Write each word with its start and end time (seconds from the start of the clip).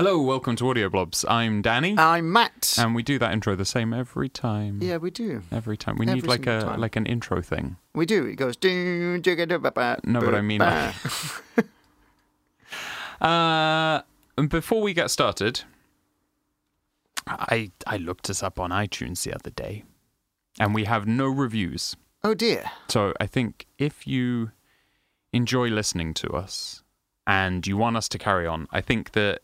Hello, 0.00 0.18
welcome 0.22 0.56
to 0.56 0.66
Audio 0.70 0.88
Blobs. 0.88 1.26
I'm 1.28 1.60
Danny, 1.60 1.94
I'm 1.98 2.32
Matt. 2.32 2.74
and 2.78 2.94
we 2.94 3.02
do 3.02 3.18
that 3.18 3.34
intro 3.34 3.54
the 3.54 3.66
same 3.66 3.92
every 3.92 4.30
time. 4.30 4.78
yeah, 4.80 4.96
we 4.96 5.10
do. 5.10 5.42
Every 5.52 5.76
time. 5.76 5.96
We 5.98 6.06
Every 6.06 6.22
need 6.22 6.26
like 6.26 6.44
single 6.44 6.58
a 6.58 6.70
time. 6.70 6.80
like 6.80 6.96
an 6.96 7.04
intro 7.04 7.42
thing. 7.42 7.76
We 7.94 8.06
do. 8.06 8.24
It 8.24 8.36
goes. 8.36 8.56
"Doo, 8.56 9.20
jigga, 9.20 9.46
doo, 9.46 9.58
ba, 9.58 9.70
ba, 9.70 9.98
No, 10.02 10.20
but 10.20 10.34
I 10.34 10.40
mean, 10.40 10.60
ba." 10.60 10.94
Uh, 13.20 14.00
and 14.38 14.48
before 14.48 14.80
we 14.80 14.94
get 14.94 15.10
started, 15.10 15.64
I 17.26 17.70
I 17.86 17.98
looked 17.98 18.30
us 18.30 18.42
up 18.42 18.58
on 18.58 18.70
iTunes 18.70 19.22
the 19.24 19.34
other 19.34 19.50
day, 19.50 19.84
and 20.58 20.74
we 20.74 20.84
have 20.84 21.06
no 21.06 21.26
reviews. 21.28 21.94
oh 22.24 22.32
dear. 22.32 22.70
So 22.88 23.12
I 23.20 23.26
think 23.26 23.66
if 23.76 24.06
you 24.06 24.52
enjoy 25.34 25.68
listening 25.68 26.14
to 26.14 26.30
us 26.30 26.82
and 27.26 27.66
you 27.66 27.76
want 27.76 27.98
us 27.98 28.08
to 28.08 28.16
carry 28.18 28.46
on, 28.46 28.66
I 28.72 28.80
think 28.80 29.12
that 29.12 29.40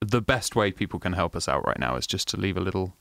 the 0.00 0.20
best 0.20 0.54
way 0.56 0.70
people 0.72 0.98
can 1.00 1.12
help 1.14 1.34
us 1.36 1.48
out 1.48 1.66
right 1.66 1.78
now 1.78 1.96
is 1.96 2.06
just 2.06 2.28
to 2.28 2.36
leave 2.36 2.56
a 2.56 2.60
little 2.60 2.96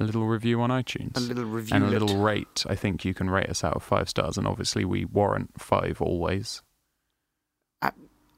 a 0.00 0.04
little 0.04 0.26
review 0.26 0.60
on 0.60 0.70
iTunes. 0.70 1.16
A 1.16 1.20
little 1.20 1.44
review. 1.44 1.74
and 1.74 1.84
a 1.84 1.88
lit. 1.88 2.00
little 2.00 2.18
rate. 2.22 2.64
I 2.68 2.74
think 2.76 3.04
you 3.04 3.14
can 3.14 3.28
rate 3.28 3.48
us 3.48 3.64
out 3.64 3.74
of 3.74 3.82
five 3.82 4.08
stars, 4.08 4.36
and 4.38 4.46
obviously 4.46 4.84
we 4.84 5.04
warrant 5.04 5.60
five 5.60 6.00
always. 6.00 6.62
Uh, 7.82 7.90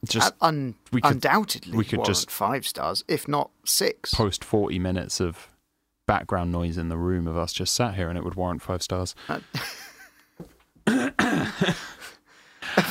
Just 0.03 0.33
Uh, 0.41 0.45
un- 0.47 0.75
we 0.91 1.01
could- 1.01 1.11
undoubtedly, 1.13 1.77
we 1.77 1.85
could 1.85 2.03
just- 2.03 2.31
five 2.31 2.65
stars, 2.65 3.03
if 3.07 3.27
not 3.27 3.51
six. 3.65 4.11
post 4.13 4.43
forty 4.43 4.79
minutes 4.79 5.19
of 5.19 5.49
background 6.07 6.51
noise 6.51 6.77
in 6.79 6.89
the 6.89 6.97
room 6.97 7.27
of 7.27 7.37
us 7.37 7.53
just 7.53 7.73
sat 7.75 7.93
here, 7.93 8.09
and 8.09 8.17
it 8.17 8.23
would 8.23 8.33
warrant 8.35 8.63
five 8.63 8.81
stars. 8.81 9.13
Uh, 9.29 9.39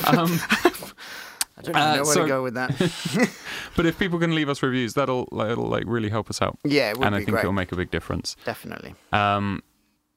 um, 0.07 0.39
I 1.69 1.73
don't 1.73 1.77
uh, 1.77 1.97
know 1.97 2.03
where 2.03 2.15
so- 2.15 2.23
to 2.23 2.29
go 2.29 2.43
with 2.43 2.55
that. 2.55 2.71
but 3.77 3.87
if 3.87 3.99
people 3.99 4.19
can 4.19 4.35
leave 4.35 4.49
us 4.49 4.63
reviews, 4.63 4.95
that'll 4.95 5.29
that'll 5.33 5.69
like 5.69 5.85
really 5.87 6.09
help 6.09 6.31
us 6.31 6.41
out, 6.43 6.59
yeah, 6.65 6.93
and 7.01 7.15
I 7.15 7.19
think 7.19 7.31
great. 7.31 7.41
it'll 7.41 7.53
make 7.53 7.73
a 7.73 7.77
big 7.77 7.91
difference. 7.91 8.37
Definitely. 8.45 8.95
Um, 9.13 9.63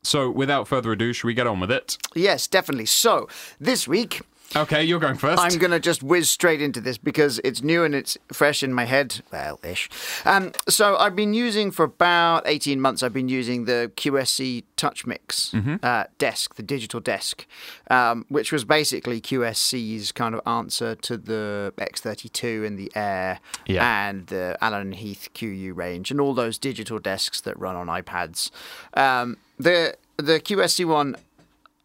so 0.03 0.29
without 0.29 0.67
further 0.67 0.91
ado, 0.91 1.13
should 1.13 1.27
we 1.27 1.33
get 1.33 1.47
on 1.47 1.59
with 1.59 1.71
it? 1.71 1.97
Yes, 2.13 2.47
definitely. 2.47 2.85
So 2.85 3.29
this 3.59 3.87
week 3.87 4.21
Okay, 4.55 4.83
you're 4.83 4.99
going 4.99 5.17
1st 5.17 5.35
I'm 5.39 5.57
going 5.57 5.71
to 5.71 5.79
just 5.79 6.03
whiz 6.03 6.29
straight 6.29 6.61
into 6.61 6.79
this 6.79 6.97
because 6.99 7.39
it's 7.43 7.63
new 7.63 7.83
and 7.83 7.95
it's 7.95 8.17
fresh 8.31 8.61
in 8.61 8.71
my 8.71 8.85
head. 8.85 9.21
Well, 9.31 9.59
ish. 9.63 9.89
Um, 10.25 10.51
so 10.69 10.95
I've 10.97 11.15
been 11.15 11.33
using 11.33 11.71
for 11.71 11.83
about 11.85 12.43
18 12.45 12.79
months, 12.79 13.01
I've 13.01 13.13
been 13.13 13.29
using 13.29 13.65
the 13.65 13.91
QSC 13.95 14.63
Touch 14.77 15.07
Mix 15.07 15.53
uh, 15.81 16.03
desk, 16.19 16.55
the 16.55 16.61
digital 16.63 16.99
desk, 16.99 17.47
um, 17.89 18.25
which 18.29 18.51
was 18.51 18.63
basically 18.63 19.19
QSC's 19.19 20.11
kind 20.11 20.35
of 20.35 20.41
answer 20.45 20.93
to 20.95 21.17
the 21.17 21.73
X32 21.77 22.65
and 22.67 22.77
the 22.77 22.91
Air 22.95 23.39
Yeah. 23.65 24.07
and 24.07 24.27
the 24.27 24.55
Allen 24.61 24.81
and 24.81 24.95
Heath 24.95 25.29
QU 25.33 25.73
range 25.73 26.11
and 26.11 26.21
all 26.21 26.33
those 26.35 26.59
digital 26.59 26.99
desks 26.99 27.41
that 27.41 27.57
run 27.59 27.75
on 27.75 27.87
iPads. 27.87 28.51
Um, 28.93 29.37
the 29.57 29.95
the 30.17 30.39
QSC 30.39 30.85
one 30.85 31.15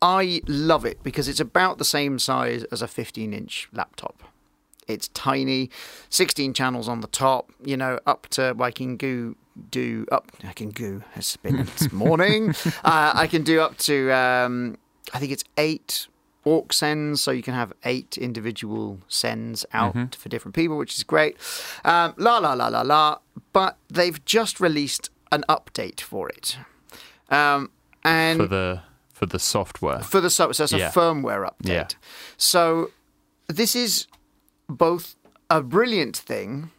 I 0.01 0.43
love 0.47 0.85
it 0.85 1.03
because 1.03 1.29
it's 1.29 1.41
about 1.41 1.79
the 1.79 1.85
same 1.85 2.19
size 2.19 2.65
as 2.65 2.83
a 2.83 2.89
15 2.89 3.33
inch 3.33 3.69
laptop. 3.73 4.23
It's 4.87 5.09
tiny, 5.09 5.71
16 6.09 6.55
channels 6.55 6.89
on 6.89 7.01
the 7.01 7.09
top, 7.09 7.51
you 7.63 7.77
know, 7.77 7.99
up 8.07 8.27
to, 8.29 8.57
I 8.59 8.71
can 8.71 8.97
go, 8.97 9.35
do 9.71 10.07
up, 10.11 10.33
I 10.45 10.53
can 10.53 10.71
go, 10.71 11.03
it's 11.15 11.37
been 11.37 11.57
this 11.79 11.93
morning. 11.93 12.55
uh, 12.85 13.13
I 13.15 13.27
can 13.27 13.43
do 13.43 13.61
up 13.61 13.77
to, 13.79 14.11
um, 14.13 14.79
I 15.13 15.19
think 15.19 15.33
it's 15.33 15.45
eight 15.59 16.07
aux 16.47 16.67
sends, 16.71 17.21
so 17.21 17.31
you 17.31 17.43
can 17.43 17.53
have 17.55 17.73
eight 17.85 18.17
individual 18.17 19.01
sends 19.09 19.67
out 19.75 20.15
for 20.15 20.29
different 20.31 20.55
people, 20.55 20.79
which 20.79 20.95
is 20.97 21.03
great. 21.03 21.37
Um, 21.85 22.15
la 22.17 22.39
la 22.39 22.55
la 22.55 22.69
la 22.69 22.83
la. 22.83 23.19
But 23.53 23.77
they've 23.89 24.25
just 24.25 24.61
released 24.61 25.11
an 25.31 25.45
update 25.49 26.01
for 26.01 26.29
it. 26.29 26.57
Um, 27.29 27.70
and 28.05 28.39
for 28.41 28.47
the 28.47 28.83
for 29.18 29.27
the 29.27 29.39
software. 29.39 30.01
for 30.01 30.20
the 30.20 30.30
so, 30.30 30.52
so 30.52 30.64
it's 30.64 30.73
a 30.73 30.79
Yeah. 30.79 30.90
firmware 30.92 31.45
update. 31.51 31.68
Yeah. 31.74 31.89
So 32.36 32.90
this 33.48 33.74
is 33.74 34.06
both 34.68 35.14
a 35.51 35.61
brilliant 35.62 36.17
thing 36.17 36.70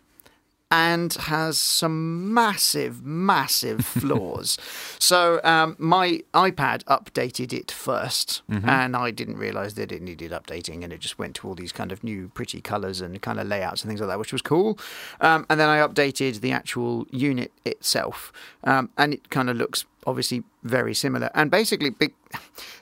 and 0.71 1.13
has 1.15 1.57
some 1.57 2.33
massive, 2.33 3.03
massive 3.03 3.83
flaws. 3.85 4.57
so 4.99 5.39
um, 5.43 5.75
my 5.79 6.21
iPad 6.33 6.83
updated 6.85 7.53
it 7.53 7.67
1st 7.67 8.41
Mm-hmm. 8.49 8.69
and 8.69 8.95
I 8.95 9.11
didn't 9.11 9.37
realize 9.37 9.73
that 9.75 9.91
it 9.91 10.01
needed 10.01 10.31
updating, 10.31 10.83
and 10.83 10.91
it 10.93 10.99
just 10.99 11.17
went 11.19 11.35
to 11.37 11.47
all 11.47 11.55
these 11.55 11.71
kind 11.71 11.91
of 11.91 12.03
new 12.03 12.29
pretty 12.33 12.61
colors 12.61 13.01
and 13.01 13.21
kind 13.21 13.39
of 13.39 13.47
layouts 13.47 13.81
and 13.83 13.89
things 13.89 13.99
like 14.01 14.09
that, 14.09 14.19
which 14.19 14.31
was 14.33 14.41
cool. 14.41 14.77
Um, 15.21 15.45
and 15.49 15.59
then 15.59 15.69
I 15.69 15.77
updated 15.79 16.41
the 16.41 16.51
actual 16.51 17.05
unit 17.11 17.51
itself, 17.65 18.31
um, 18.63 18.89
and 18.97 19.13
it 19.13 19.29
kind 19.29 19.49
of 19.49 19.57
looks 19.57 19.85
obviously 20.07 20.43
very 20.63 20.93
similar. 20.93 21.29
And 21.33 21.49
basically, 21.51 21.89
big, 21.91 22.13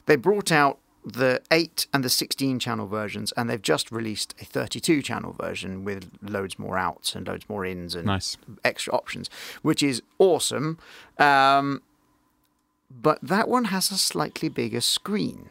they 0.06 0.16
brought 0.16 0.52
out 0.52 0.80
the 1.14 1.42
8 1.52 1.88
and 1.94 2.04
the 2.04 2.10
16 2.10 2.60
channel 2.60 2.86
versions, 2.88 3.32
and 3.38 3.50
they've 3.50 3.62
just 3.62 3.92
released 3.92 4.36
a 4.42 4.46
32 4.46 5.02
channel 5.02 5.32
version 5.34 5.84
with 5.86 6.10
loads 6.22 6.60
more 6.60 6.78
outs 6.78 7.16
and 7.16 7.28
loads 7.28 7.48
more 7.48 7.66
ins 7.66 7.96
and 7.96 8.06
Nice. 8.06 8.38
extra 8.66 8.94
options, 8.94 9.30
which 9.62 9.82
is 9.82 10.02
awesome. 10.20 10.78
Um, 11.18 11.82
but 12.90 13.20
that 13.22 13.48
one 13.48 13.66
has 13.66 13.92
a 13.92 13.98
slightly 13.98 14.50
bigger 14.50 14.82
screen 14.82 15.50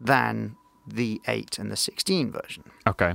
than 0.00 0.56
the 0.86 1.20
8 1.28 1.58
and 1.58 1.70
the 1.70 1.76
16 1.76 2.30
version. 2.32 2.64
Okay. 2.86 3.14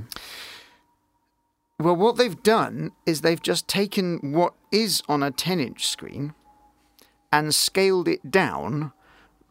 Well, 1.78 1.96
what 1.96 2.16
they've 2.16 2.40
done 2.42 2.92
is 3.04 3.20
they've 3.20 3.42
just 3.42 3.66
taken 3.66 4.32
what 4.32 4.54
is 4.70 5.02
on 5.08 5.22
a 5.24 5.30
10 5.32 5.58
inch 5.60 5.88
screen 5.88 6.34
and 7.32 7.52
scaled 7.54 8.06
it 8.06 8.30
down 8.30 8.92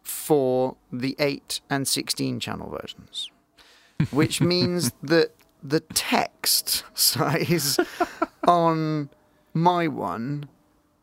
for 0.03 0.75
the 0.91 1.16
8 1.18 1.62
and 1.69 1.88
16 1.88 2.40
channel 2.40 2.69
versions, 2.69 3.31
which 4.12 4.41
means 4.41 4.91
that 5.02 5.31
the 5.64 5.80
text 5.80 6.84
size 6.94 7.80
on 8.47 9.09
my 9.53 9.88
one 9.88 10.47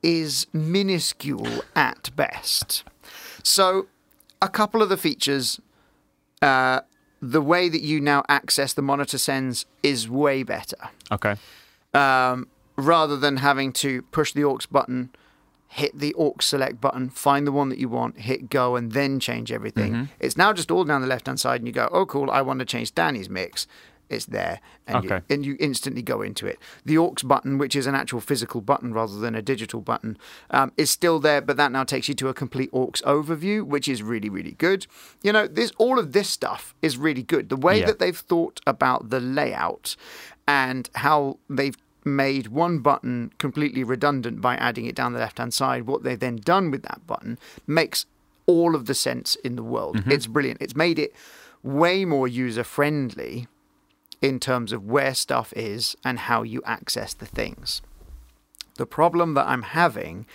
is 0.02 0.46
minuscule 0.52 1.62
at 1.74 2.10
best. 2.16 2.84
So, 3.42 3.86
a 4.42 4.48
couple 4.48 4.82
of 4.82 4.88
the 4.88 4.96
features, 4.96 5.60
uh, 6.42 6.80
the 7.20 7.42
way 7.42 7.68
that 7.68 7.82
you 7.82 8.00
now 8.00 8.22
access 8.28 8.72
the 8.72 8.80
monitor 8.82 9.18
sends 9.18 9.66
is 9.82 10.08
way 10.08 10.42
better 10.42 10.88
Okay. 11.12 11.36
um, 11.92 12.48
rather 12.76 13.16
than 13.18 13.36
having 13.38 13.72
to 13.74 14.00
push 14.10 14.32
the 14.32 14.42
aux 14.44 14.58
button, 14.70 15.10
hit 15.72 15.96
the 15.96 16.12
aux 16.18 16.34
select 16.40 16.80
button, 16.80 17.08
find 17.08 17.46
the 17.46 17.52
one 17.52 17.68
that 17.68 17.78
you 17.78 17.88
want, 17.88 18.18
hit 18.18 18.50
go, 18.50 18.74
and 18.74 18.90
then 18.90 19.20
change 19.20 19.52
everything. 19.52 20.08
It's 20.18 20.36
now 20.36 20.52
just 20.52 20.70
all 20.72 20.82
down 20.84 21.00
the 21.00 21.06
left 21.06 21.26
hand 21.26 21.38
side, 21.38 21.60
and 21.60 21.68
you 21.68 21.72
go, 21.72 21.88
oh, 21.92 22.06
cool, 22.06 22.28
I 22.28 22.42
want 22.42 22.58
to 22.58 22.64
change 22.64 22.92
Danny's 22.94 23.30
mix. 23.30 23.68
It's 24.08 24.26
there, 24.26 24.58
and, 24.88 24.96
you, 25.04 25.08
and 25.30 25.46
you 25.46 25.56
instantly 25.60 26.02
go 26.02 26.20
into 26.20 26.44
it. 26.48 26.58
The 26.84 26.98
aux 26.98 27.14
button, 27.22 27.58
which 27.58 27.76
is 27.76 27.86
an 27.86 27.94
actual 27.94 28.18
physical 28.20 28.60
button 28.60 28.92
rather 28.92 29.16
than 29.20 29.36
a 29.36 29.42
digital 29.42 29.80
button, 29.80 30.18
um, 30.50 30.72
is 30.76 30.90
still 30.90 31.20
there, 31.20 31.40
but 31.40 31.56
that 31.58 31.70
now 31.70 31.84
takes 31.84 32.08
you 32.08 32.14
to 32.14 32.26
a 32.26 32.34
complete 32.34 32.70
aux 32.72 32.90
overview, 33.04 33.62
which 33.62 33.86
is 33.86 34.02
really, 34.02 34.28
really 34.28 34.56
good. 34.58 34.88
You 35.22 35.32
know, 35.32 35.46
this 35.46 35.70
all 35.78 36.00
of 36.00 36.10
this 36.10 36.28
stuff 36.28 36.74
is 36.82 36.96
really 36.98 37.22
good. 37.22 37.50
The 37.50 37.56
way 37.56 37.78
Yeah. 37.78 37.86
that 37.86 38.00
they've 38.00 38.18
thought 38.18 38.58
about 38.66 39.10
the 39.10 39.20
layout 39.20 39.94
and 40.48 40.90
how 40.96 41.38
they've 41.48 41.76
made 42.04 42.48
one 42.48 42.78
button 42.78 43.32
completely 43.38 43.84
redundant 43.84 44.40
by 44.40 44.56
adding 44.56 44.86
it 44.86 44.94
down 44.94 45.12
the 45.12 45.18
left 45.18 45.38
hand 45.38 45.54
side. 45.54 45.86
What 45.86 46.02
they've 46.02 46.18
then 46.18 46.36
done 46.36 46.70
with 46.70 46.82
that 46.82 47.06
button 47.06 47.38
makes 47.66 48.06
all 48.46 48.74
of 48.74 48.86
the 48.86 48.94
sense 48.94 49.36
in 49.36 49.56
the 49.56 49.62
world. 49.62 49.96
Mm-hmm. 49.96 50.12
It's 50.12 50.26
brilliant. 50.26 50.60
It's 50.60 50.76
made 50.76 50.98
it 50.98 51.14
way 51.62 52.04
more 52.04 52.26
user 52.26 52.64
friendly 52.64 53.46
in 54.22 54.40
terms 54.40 54.72
of 54.72 54.84
where 54.84 55.14
stuff 55.14 55.52
is 55.56 55.96
and 56.04 56.18
how 56.20 56.42
you 56.42 56.62
access 56.64 57.14
the 57.14 57.26
things. 57.26 57.80
The 58.76 58.86
problem 58.86 59.34
that 59.34 59.46
I'm 59.46 59.62
having 59.62 60.26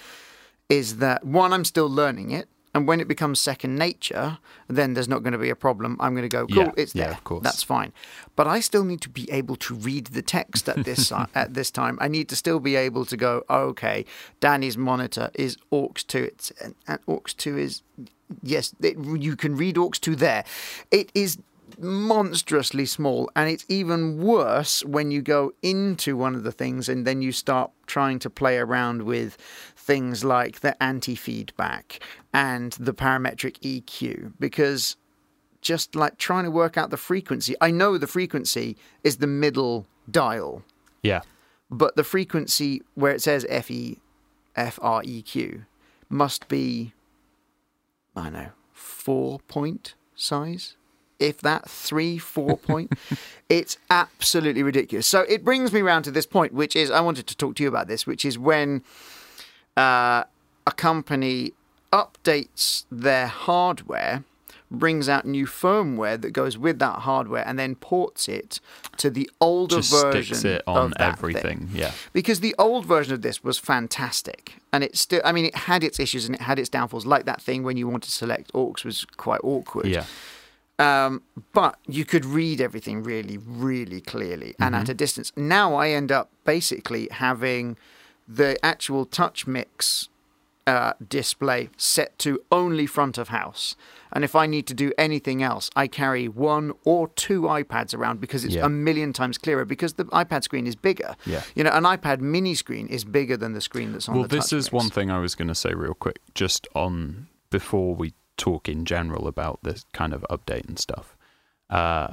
is 0.69 0.97
that 0.97 1.23
one, 1.23 1.53
I'm 1.53 1.65
still 1.65 1.89
learning 1.89 2.31
it. 2.31 2.47
And 2.75 2.89
when 2.89 2.99
it 2.99 3.07
becomes 3.07 3.39
second 3.39 3.77
nature, 3.77 4.37
then 4.67 4.95
there's 4.95 5.07
not 5.07 5.23
going 5.23 5.31
to 5.31 5.39
be 5.39 5.49
a 5.49 5.55
problem. 5.55 5.95
I'm 6.01 6.13
going 6.13 6.29
to 6.29 6.29
go, 6.29 6.45
cool, 6.45 6.57
Yeah, 6.57 6.71
it's 6.75 6.93
yeah, 6.93 7.11
of 7.11 7.23
course. 7.23 7.41
That's 7.41 7.63
fine. 7.63 7.93
But 8.35 8.47
I 8.47 8.59
still 8.59 8.83
need 8.83 8.99
to 9.01 9.09
be 9.09 9.31
able 9.31 9.55
to 9.55 9.73
read 9.73 10.07
the 10.07 10.21
text 10.21 10.67
at 10.67 10.83
this 10.83 11.09
at 11.35 11.53
this 11.53 11.71
time. 11.71 11.97
I 12.01 12.09
need 12.09 12.27
to 12.29 12.35
still 12.35 12.59
be 12.59 12.75
able 12.75 13.05
to 13.05 13.15
go, 13.15 13.45
okay, 13.49 14.03
Danny's 14.41 14.77
monitor 14.77 15.31
is 15.33 15.57
aux 15.71 15.93
two. 15.95 16.23
It's 16.23 16.51
and, 16.85 16.99
two 17.37 17.57
is 17.57 17.81
yes, 18.43 18.75
it, 18.81 18.97
you 18.99 19.37
can 19.37 19.55
read 19.55 19.77
aux 19.77 19.91
two 19.91 20.17
there. 20.17 20.43
It 20.91 21.13
is 21.15 21.37
monstrously 21.79 22.85
small 22.85 23.29
and 23.35 23.49
it's 23.49 23.65
even 23.67 24.17
worse 24.21 24.83
when 24.85 25.11
you 25.11 25.21
go 25.21 25.53
into 25.61 26.15
one 26.15 26.35
of 26.35 26.43
the 26.43 26.51
things 26.51 26.87
and 26.87 27.05
then 27.05 27.21
you 27.21 27.31
start 27.31 27.71
trying 27.85 28.19
to 28.19 28.29
play 28.29 28.57
around 28.57 29.03
with 29.03 29.37
things 29.85 30.23
like 30.23 30.59
the 30.61 30.73
anti-feedback 30.81 31.99
and 32.33 32.71
the 32.73 32.93
parametric 32.93 33.55
EQ 33.61 34.33
because 34.39 34.95
just 35.61 35.95
like 35.95 36.17
trying 36.17 36.43
to 36.43 36.51
work 36.51 36.75
out 36.77 36.89
the 36.89 36.97
frequency 37.11 37.53
I 37.61 37.69
know 37.71 37.97
the 37.97 38.07
frequency 38.07 38.77
is 39.03 39.17
the 39.17 39.27
middle 39.27 39.85
dial 40.09 40.63
Yeah. 41.03 41.21
but 41.69 41.95
the 41.95 42.03
frequency 42.03 42.81
where 42.95 43.13
it 43.13 43.21
says 43.21 43.45
F 43.49 43.69
E 43.69 43.99
F 44.55 44.79
R 44.81 45.01
E 45.05 45.21
Q 45.21 45.65
must 46.09 46.47
be 46.47 46.93
I 48.15 48.29
know 48.29 48.49
four 48.73 49.39
point 49.47 49.93
size, 50.15 50.77
if 51.19 51.41
that 51.41 51.69
three 51.69 52.17
four 52.17 52.57
point. 52.69 52.93
it's 53.49 53.77
absolutely 53.89 54.63
ridiculous. 54.63 55.05
So 55.07 55.21
it 55.27 55.43
brings 55.43 55.71
me 55.73 55.81
round 55.81 56.05
to 56.05 56.11
this 56.11 56.25
point, 56.25 56.53
which 56.53 56.75
is 56.75 56.89
I 56.91 57.01
wanted 57.01 57.27
to 57.27 57.35
talk 57.37 57.55
to 57.57 57.63
you 57.63 57.69
about 57.69 57.87
this, 57.87 58.07
which 58.07 58.23
is 58.25 58.39
when 58.39 58.83
uh, 59.77 60.23
a 60.67 60.71
company 60.75 61.53
updates 61.91 62.85
their 62.91 63.27
hardware 63.27 64.23
brings 64.71 65.07
out 65.07 65.25
new 65.25 65.45
firmware 65.45 66.19
that 66.19 66.31
goes 66.31 66.57
with 66.57 66.79
that 66.79 66.99
hardware 66.99 67.47
and 67.47 67.57
then 67.57 67.75
ports 67.75 68.27
it 68.27 68.59
to 68.97 69.09
the 69.09 69.29
older 69.39 69.77
Just 69.77 69.91
version 69.91 70.35
sticks 70.35 70.43
it 70.43 70.63
of 70.67 70.75
on 70.77 70.93
that 70.97 71.13
everything. 71.13 71.67
thing. 71.67 71.69
Yeah. 71.73 71.91
Because 72.13 72.39
the 72.39 72.55
old 72.57 72.85
version 72.85 73.13
of 73.13 73.21
this 73.21 73.43
was 73.43 73.57
fantastic, 73.57 74.55
and 74.73 74.83
it 74.83 74.97
still, 74.97 75.21
I 75.23 75.31
mean, 75.31 75.45
it 75.45 75.55
had 75.55 75.83
its 75.83 75.99
issues 75.99 76.25
and 76.25 76.35
it 76.35 76.41
had 76.41 76.59
its 76.59 76.69
downfalls. 76.69 77.05
Like 77.05 77.25
that 77.25 77.41
thing 77.41 77.63
when 77.63 77.77
you 77.77 77.87
want 77.87 78.03
to 78.03 78.11
select 78.11 78.51
aux 78.53 78.75
was 78.83 79.05
quite 79.17 79.41
awkward. 79.43 79.87
Yeah. 79.87 80.05
Um, 80.77 81.21
but 81.53 81.77
you 81.87 82.03
could 82.03 82.25
read 82.25 82.59
everything 82.59 83.01
really, 83.01 83.37
really 83.37 84.01
clearly 84.01 84.55
and 84.59 84.75
at 84.75 84.89
a 84.89 84.93
distance. 84.93 85.31
Now 85.37 85.75
I 85.75 85.89
end 85.89 86.11
up 86.11 86.29
basically 86.43 87.07
having 87.11 87.77
the 88.27 88.57
actual 88.65 89.05
touch 89.05 89.45
mix 89.47 90.09
uh, 90.67 90.93
display 91.07 91.69
set 91.77 92.17
to 92.17 92.41
only 92.51 92.87
front 92.87 93.19
of 93.19 93.27
house. 93.29 93.75
And 94.11 94.23
if 94.23 94.35
I 94.35 94.47
need 94.47 94.65
to 94.65 94.73
do 94.73 94.91
anything 94.97 95.43
else, 95.43 95.69
I 95.75 95.85
carry 95.87 96.27
one 96.27 96.71
or 96.85 97.09
two 97.09 97.41
iPads 97.43 97.93
around 97.93 98.19
because 98.19 98.43
it's 98.43 98.55
Yeah. 98.55 98.65
a 98.65 98.69
million 98.69 99.13
times 99.13 99.37
clearer 99.37 99.63
because 99.63 99.93
the 99.93 100.05
iPad 100.05 100.43
screen 100.43 100.65
is 100.65 100.75
bigger. 100.75 101.15
Yeah. 101.27 101.43
You 101.53 101.63
know, 101.65 101.69
an 101.71 101.83
iPad 101.83 102.19
mini 102.19 102.55
screen 102.55 102.87
is 102.87 103.03
bigger 103.03 103.37
than 103.37 103.53
the 103.53 103.61
screen 103.61 103.91
that's 103.91 104.09
on 104.09 104.15
Well, 104.15 104.23
the 104.27 104.37
this 104.37 104.51
is 104.51 104.65
mix. 104.71 104.73
one 104.73 104.89
thing 104.89 105.11
I 105.11 105.19
was 105.19 105.35
going 105.35 105.49
to 105.49 105.55
say 105.55 105.73
real 105.75 105.93
quick, 105.93 106.19
just 106.33 106.67
on 106.73 107.27
before 107.51 107.93
we 107.93 108.13
talk 108.37 108.67
in 108.67 108.85
general 108.85 109.27
about 109.27 109.59
this 109.61 109.85
kind 109.93 110.13
of 110.13 110.25
update 110.31 110.67
and 110.67 110.79
stuff. 110.79 111.15
Uh, 111.69 112.07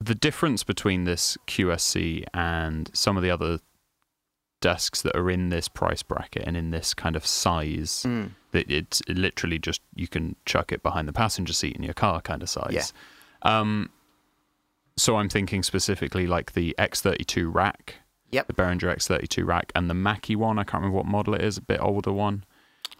the 0.00 0.14
difference 0.14 0.64
between 0.64 1.04
this 1.04 1.36
QSC 1.46 2.24
and 2.32 2.90
some 2.94 3.16
of 3.18 3.22
the 3.22 3.30
other 3.30 3.60
desks 4.68 5.02
that 5.02 5.14
are 5.16 5.30
in 5.30 5.50
this 5.50 5.68
price 5.68 6.02
bracket 6.02 6.44
and 6.46 6.56
in 6.56 6.70
this 6.70 6.94
kind 6.94 7.16
of 7.16 7.24
size 7.26 8.04
Mm. 8.06 8.30
that 8.52 8.70
it's 8.70 9.02
literally 9.08 9.58
just 9.58 9.80
you 9.94 10.08
can 10.08 10.36
chuck 10.46 10.72
it 10.72 10.82
behind 10.82 11.06
the 11.08 11.12
passenger 11.12 11.52
seat 11.52 11.76
in 11.76 11.82
your 11.82 11.94
car 12.04 12.20
kind 12.20 12.42
of 12.42 12.48
size. 12.48 12.72
Yeah. 12.72 13.58
Um, 13.58 13.90
so 14.96 15.16
I'm 15.16 15.28
thinking 15.28 15.62
specifically 15.62 16.26
like 16.26 16.52
the 16.52 16.74
X32 16.78 17.52
rack 17.52 17.96
Yep. 18.30 18.46
the 18.48 18.52
Behringer 18.54 18.90
X32 18.96 19.46
rack 19.46 19.70
and 19.76 19.88
the 19.88 19.94
Mackie 19.94 20.34
one. 20.36 20.58
I 20.58 20.64
can't 20.64 20.80
remember 20.82 20.96
what 20.96 21.06
model 21.06 21.34
it 21.34 21.42
is, 21.42 21.56
a 21.56 21.62
bit 21.62 21.80
older 21.80 22.12
one. 22.12 22.44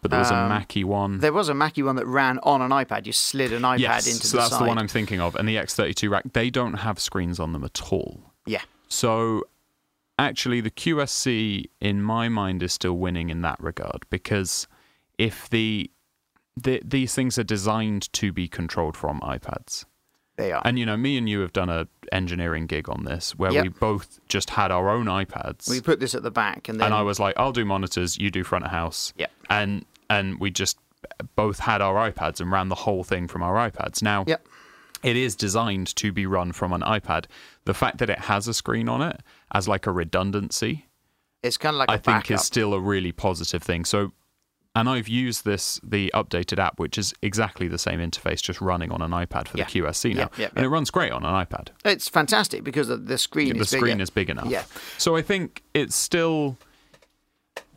But 0.01 0.11
there 0.13 0.21
was 0.21 0.31
a 0.31 0.37
Um, 0.37 0.49
Mackie 0.49 0.85
one. 0.85 1.19
There 1.19 1.33
was 1.33 1.49
a 1.49 1.55
Mackie 1.55 1.83
one 1.83 1.97
that 1.97 2.07
ran 2.07 2.39
on 2.43 2.61
an 2.63 2.71
iPad. 2.71 3.07
You 3.07 3.13
slid 3.13 3.53
an 3.53 3.63
iPad 3.63 3.79
yes, 3.81 4.07
into 4.07 4.27
so 4.29 4.37
the 4.37 4.41
that's 4.43 4.51
side. 4.53 4.63
the 4.63 4.69
one 4.69 4.79
I'm 4.79 4.87
thinking 4.87 5.21
of. 5.21 5.35
And 5.35 5.49
the 5.49 5.57
X32 5.57 6.09
rack, 6.11 6.25
they 6.35 6.51
don't 6.51 6.75
have 6.75 7.01
screens 7.01 7.41
on 7.41 7.53
them 7.53 7.65
at 7.65 7.81
all. 7.91 8.21
Yeah. 8.47 8.63
So 8.89 9.45
actually, 10.19 10.61
the 10.61 10.71
QSC 10.71 11.67
in 11.81 12.03
my 12.03 12.29
mind 12.29 12.63
is 12.63 12.73
still 12.73 12.95
winning 12.95 13.31
in 13.31 13.43
that 13.43 13.61
regard 13.61 14.05
because 14.11 14.67
if 15.19 15.49
the, 15.51 15.91
the 16.57 16.81
these 16.85 17.15
things 17.15 17.39
are 17.39 17.45
designed 17.45 18.13
to 18.15 18.33
be 18.33 18.49
controlled 18.49 18.97
from 18.97 19.21
iPads. 19.21 19.85
They 20.37 20.51
are. 20.51 20.63
And 20.65 20.79
you 20.79 20.87
know, 20.87 20.97
me 20.97 21.17
and 21.17 21.29
you 21.29 21.41
have 21.41 21.53
done 21.53 21.69
a 21.69 21.87
engineering 22.11 22.67
gig 22.67 22.89
on 22.89 23.05
this 23.05 23.37
where 23.37 23.53
Yep. 23.53 23.63
we 23.63 23.69
both 23.69 24.19
just 24.29 24.51
had 24.51 24.71
our 24.73 24.89
own 24.91 25.07
iPads. 25.07 25.69
we 25.71 25.81
put 25.81 26.01
this 26.01 26.15
at 26.15 26.23
the 26.25 26.31
back, 26.31 26.69
and 26.69 26.79
then 26.81 26.87
and 26.87 26.95
I 26.95 27.03
was 27.03 27.21
like, 27.21 27.35
I'll 27.37 27.53
do 27.53 27.65
monitors, 27.65 28.19
you 28.19 28.31
do 28.31 28.43
front 28.45 28.65
of 28.65 28.71
house. 28.73 29.13
Yeah. 29.17 29.27
And 29.49 29.85
and 30.11 30.41
we 30.41 30.51
just 30.51 30.79
both 31.37 31.61
had 31.61 31.81
our 31.81 32.11
iPads 32.11 32.41
and 32.41 32.51
ran 32.51 32.69
the 32.69 32.75
whole 32.77 33.05
thing 33.05 33.29
from 33.29 33.43
our 33.43 33.55
iPads. 33.71 34.03
Now, 34.03 34.25
Yep. 34.27 34.47
it 35.05 35.17
is 35.17 35.37
designed 35.37 35.95
to 35.97 36.13
be 36.13 36.27
run 36.27 36.51
from 36.53 36.73
an 36.73 36.81
iPad. 36.83 37.27
The 37.65 37.75
fact 37.75 37.99
that 37.99 38.11
it 38.11 38.21
has 38.21 38.49
a 38.49 38.55
screen 38.55 38.89
on 38.89 39.03
it 39.03 39.21
as 39.55 39.67
like 39.69 39.87
a 39.87 39.93
redundancy, 39.93 40.87
it's 41.43 41.57
kind 41.57 41.75
of 41.75 41.79
like 41.79 41.91
I 41.91 41.97
think 41.97 42.31
is 42.31 42.43
still 42.43 42.75
a 42.75 42.81
really 42.81 43.13
positive 43.13 43.63
thing. 43.63 43.85
So 43.85 44.13
and 44.77 44.89
I've 44.89 45.07
used 45.09 45.45
this 45.45 45.79
the 45.85 46.11
updated 46.15 46.59
app, 46.59 46.81
which 46.81 46.99
is 46.99 47.15
exactly 47.23 47.69
the 47.69 47.79
same 47.79 48.01
interface, 48.01 48.43
just 48.43 48.61
running 48.61 48.91
on 48.91 49.01
an 49.03 49.13
iPad 49.13 49.47
for 49.47 49.57
Yeah. 49.57 49.65
the 49.67 49.71
QSC 49.71 50.15
now, 50.15 50.21
Yeah, 50.23 50.29
yeah, 50.37 50.49
and 50.57 50.65
it 50.65 50.69
runs 50.69 50.91
great 50.91 51.13
on 51.13 51.25
an 51.25 51.33
iPad. 51.33 51.69
It's 51.85 52.09
fantastic 52.09 52.65
because 52.65 52.89
the, 52.89 53.17
screen 53.19 53.55
the 53.55 53.61
is 53.61 53.69
screen 53.71 53.83
bigger. 53.85 54.03
is 54.03 54.11
big 54.11 54.31
enough. 54.31 54.49
Yeah. 54.49 54.65
So 54.99 55.15
I 55.15 55.23
think 55.23 55.63
it's 55.75 55.95
still 55.95 56.59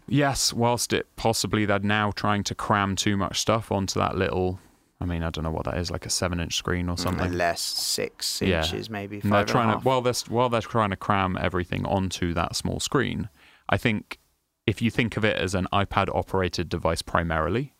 yes, 0.08 0.54
whilst 0.54 0.92
it 0.94 1.06
possibly 1.16 1.66
they're 1.66 1.80
now 1.80 2.12
trying 2.12 2.44
to 2.46 2.56
cram 2.56 2.96
too 2.96 3.16
much 3.16 3.40
stuff 3.40 3.72
onto 3.72 4.00
that 4.00 4.18
little 4.18 4.60
I 5.00 5.06
mean, 5.06 5.22
I 5.22 5.30
don't 5.30 5.44
know 5.44 5.52
what 5.52 5.66
that 5.66 5.78
is, 5.78 5.92
like 5.92 6.06
a 6.06 6.10
seven 6.10 6.40
inch 6.40 6.56
screen 6.56 6.90
or 6.90 6.96
mm, 6.96 7.00
something. 7.00 7.32
less 7.34 7.62
six 7.62 8.42
Yeah. 8.42 8.64
inches, 8.64 8.90
maybe 8.90 9.20
five 9.20 9.32
they're 9.32 9.46
trying 9.46 9.78
to 9.78 9.84
while 9.84 10.02
they're 10.02 10.14
while 10.28 10.50
they're 10.50 10.62
trying 10.62 10.90
to 10.90 10.96
cram 10.96 11.38
everything 11.40 11.86
onto 11.86 12.34
that 12.34 12.56
small 12.56 12.80
screen. 12.80 13.30
I 13.70 13.78
think 13.78 14.18
if 14.66 14.82
you 14.82 14.90
think 14.90 15.16
of 15.16 15.24
it 15.24 15.38
as 15.38 15.54
an 15.54 15.68
iPad 15.72 16.10
operated 16.16 16.68
device 16.68 17.02
primarily, 17.02 17.74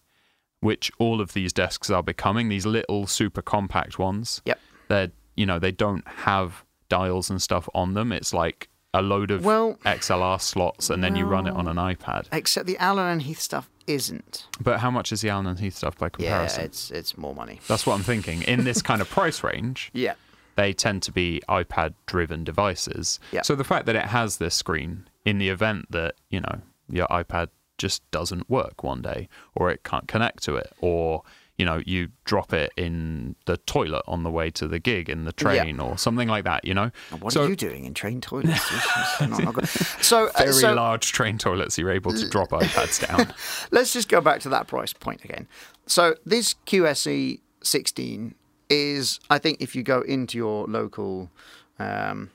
which 0.60 0.92
all 1.00 1.20
of 1.20 1.34
these 1.34 1.52
desks 1.54 1.90
are 1.90 2.04
becoming, 2.04 2.50
these 2.50 2.66
little 2.66 3.08
super 3.08 3.42
compact 3.42 3.98
ones. 4.00 4.42
Yep. 4.46 4.60
They're 4.88 5.12
you 5.36 5.46
know 5.46 5.58
they 5.60 5.72
don't 5.72 6.08
have 6.08 6.64
dials 6.88 7.30
and 7.30 7.42
stuff 7.42 7.68
on 7.74 7.94
them. 7.96 8.12
It's 8.12 8.34
like 8.34 8.70
a 8.98 9.02
load 9.02 9.32
of 9.32 9.46
Well- 9.46 9.78
XLR 9.86 10.40
slots, 10.42 10.90
and 10.90 11.04
then 11.04 11.16
you 11.16 11.26
run 11.26 11.48
it 11.48 11.54
on 11.54 11.68
an 11.68 11.78
iPad. 11.78 12.26
Except 12.32 12.66
the 12.68 12.78
Allen 12.78 13.06
and 13.08 13.22
Heath 13.22 13.40
stuff 13.40 13.70
isn't. 13.86 14.48
But 14.60 14.80
how 14.80 14.92
much 14.92 15.12
is 15.12 15.22
the 15.22 15.30
Allen 15.30 15.48
and 15.48 15.60
Heath 15.60 15.76
stuff 15.78 15.98
by 15.98 16.10
comparison? 16.10 16.62
Yeah, 16.62 16.66
it's 16.66 16.92
it's 16.92 17.18
more 17.18 17.34
money. 17.36 17.60
That's 17.68 17.86
what 17.86 17.94
I'm 17.96 18.04
thinking. 18.04 18.42
In 18.44 18.64
this 18.64 18.82
kind 18.82 19.02
of 19.02 19.10
price 19.10 19.44
range, 19.44 19.92
Yeah. 19.94 20.16
they 20.56 20.74
tend 20.74 21.04
to 21.04 21.12
be 21.12 21.42
iPad 21.48 21.94
driven 22.06 22.44
devices. 22.44 23.20
Yeah. 23.32 23.44
So 23.44 23.56
the 23.56 23.64
fact 23.64 23.86
that 23.86 23.96
it 23.96 24.06
has 24.08 24.38
this 24.38 24.56
screen 24.56 25.08
in 25.24 25.38
the 25.38 25.50
event 25.50 25.92
that, 25.92 26.16
you 26.30 26.42
know, 26.42 26.62
your 26.90 27.08
iPad 27.08 27.50
just 27.78 28.02
doesn't 28.12 28.50
work 28.50 28.84
one 28.84 29.02
day 29.04 29.30
or 29.56 29.70
it 29.70 29.84
can't 29.84 30.08
connect 30.08 30.42
to 30.44 30.56
it 30.56 30.74
or 30.82 31.22
you 31.58 31.66
know 31.66 31.82
you 31.86 32.10
drop 32.24 32.54
it 32.54 32.72
in 32.78 33.36
the 33.46 33.58
toilet 33.58 34.04
on 34.08 34.24
the 34.24 34.30
way 34.30 34.50
to 34.52 34.68
the 34.68 34.80
gig 34.80 35.10
in 35.10 35.26
the 35.26 35.32
train 35.34 35.80
or 35.80 35.98
something 35.98 36.28
like 36.28 36.44
that 36.44 36.64
you 36.64 36.74
know 36.74 36.92
What 37.20 37.34
so 37.34 37.44
are 37.46 37.50
you 37.50 37.56
doing 37.56 37.86
in 37.86 37.94
train 37.94 38.22
toilets? 38.22 38.70
This 38.70 38.86
is 39.22 39.30
not- 39.30 39.44
not 39.44 39.54
good. 39.56 39.68
so, 40.02 40.28
uh, 40.28 40.32
very 40.38 40.54
so 40.54 40.74
large 40.74 41.12
train 41.12 41.38
toilets 41.38 41.78
you're 41.78 41.92
able 41.92 42.14
to 42.14 42.30
drop 42.30 42.50
ipads 42.50 43.06
down 43.08 43.34
let's 43.72 43.92
just 43.94 44.08
go 44.08 44.22
back 44.22 44.40
to 44.42 44.50
that 44.50 44.68
price 44.68 44.94
point 44.94 45.24
again. 45.24 45.48
So 45.88 46.16
this 46.26 46.54
QSC 46.66 47.40
16 47.64 48.36
is, 48.70 49.20
I 49.30 49.38
think, 49.40 49.62
if 49.62 49.76
you 49.76 49.84
go 49.84 50.02
into 50.02 50.38
your 50.38 50.66
local, 50.68 51.32
um, 51.80 52.30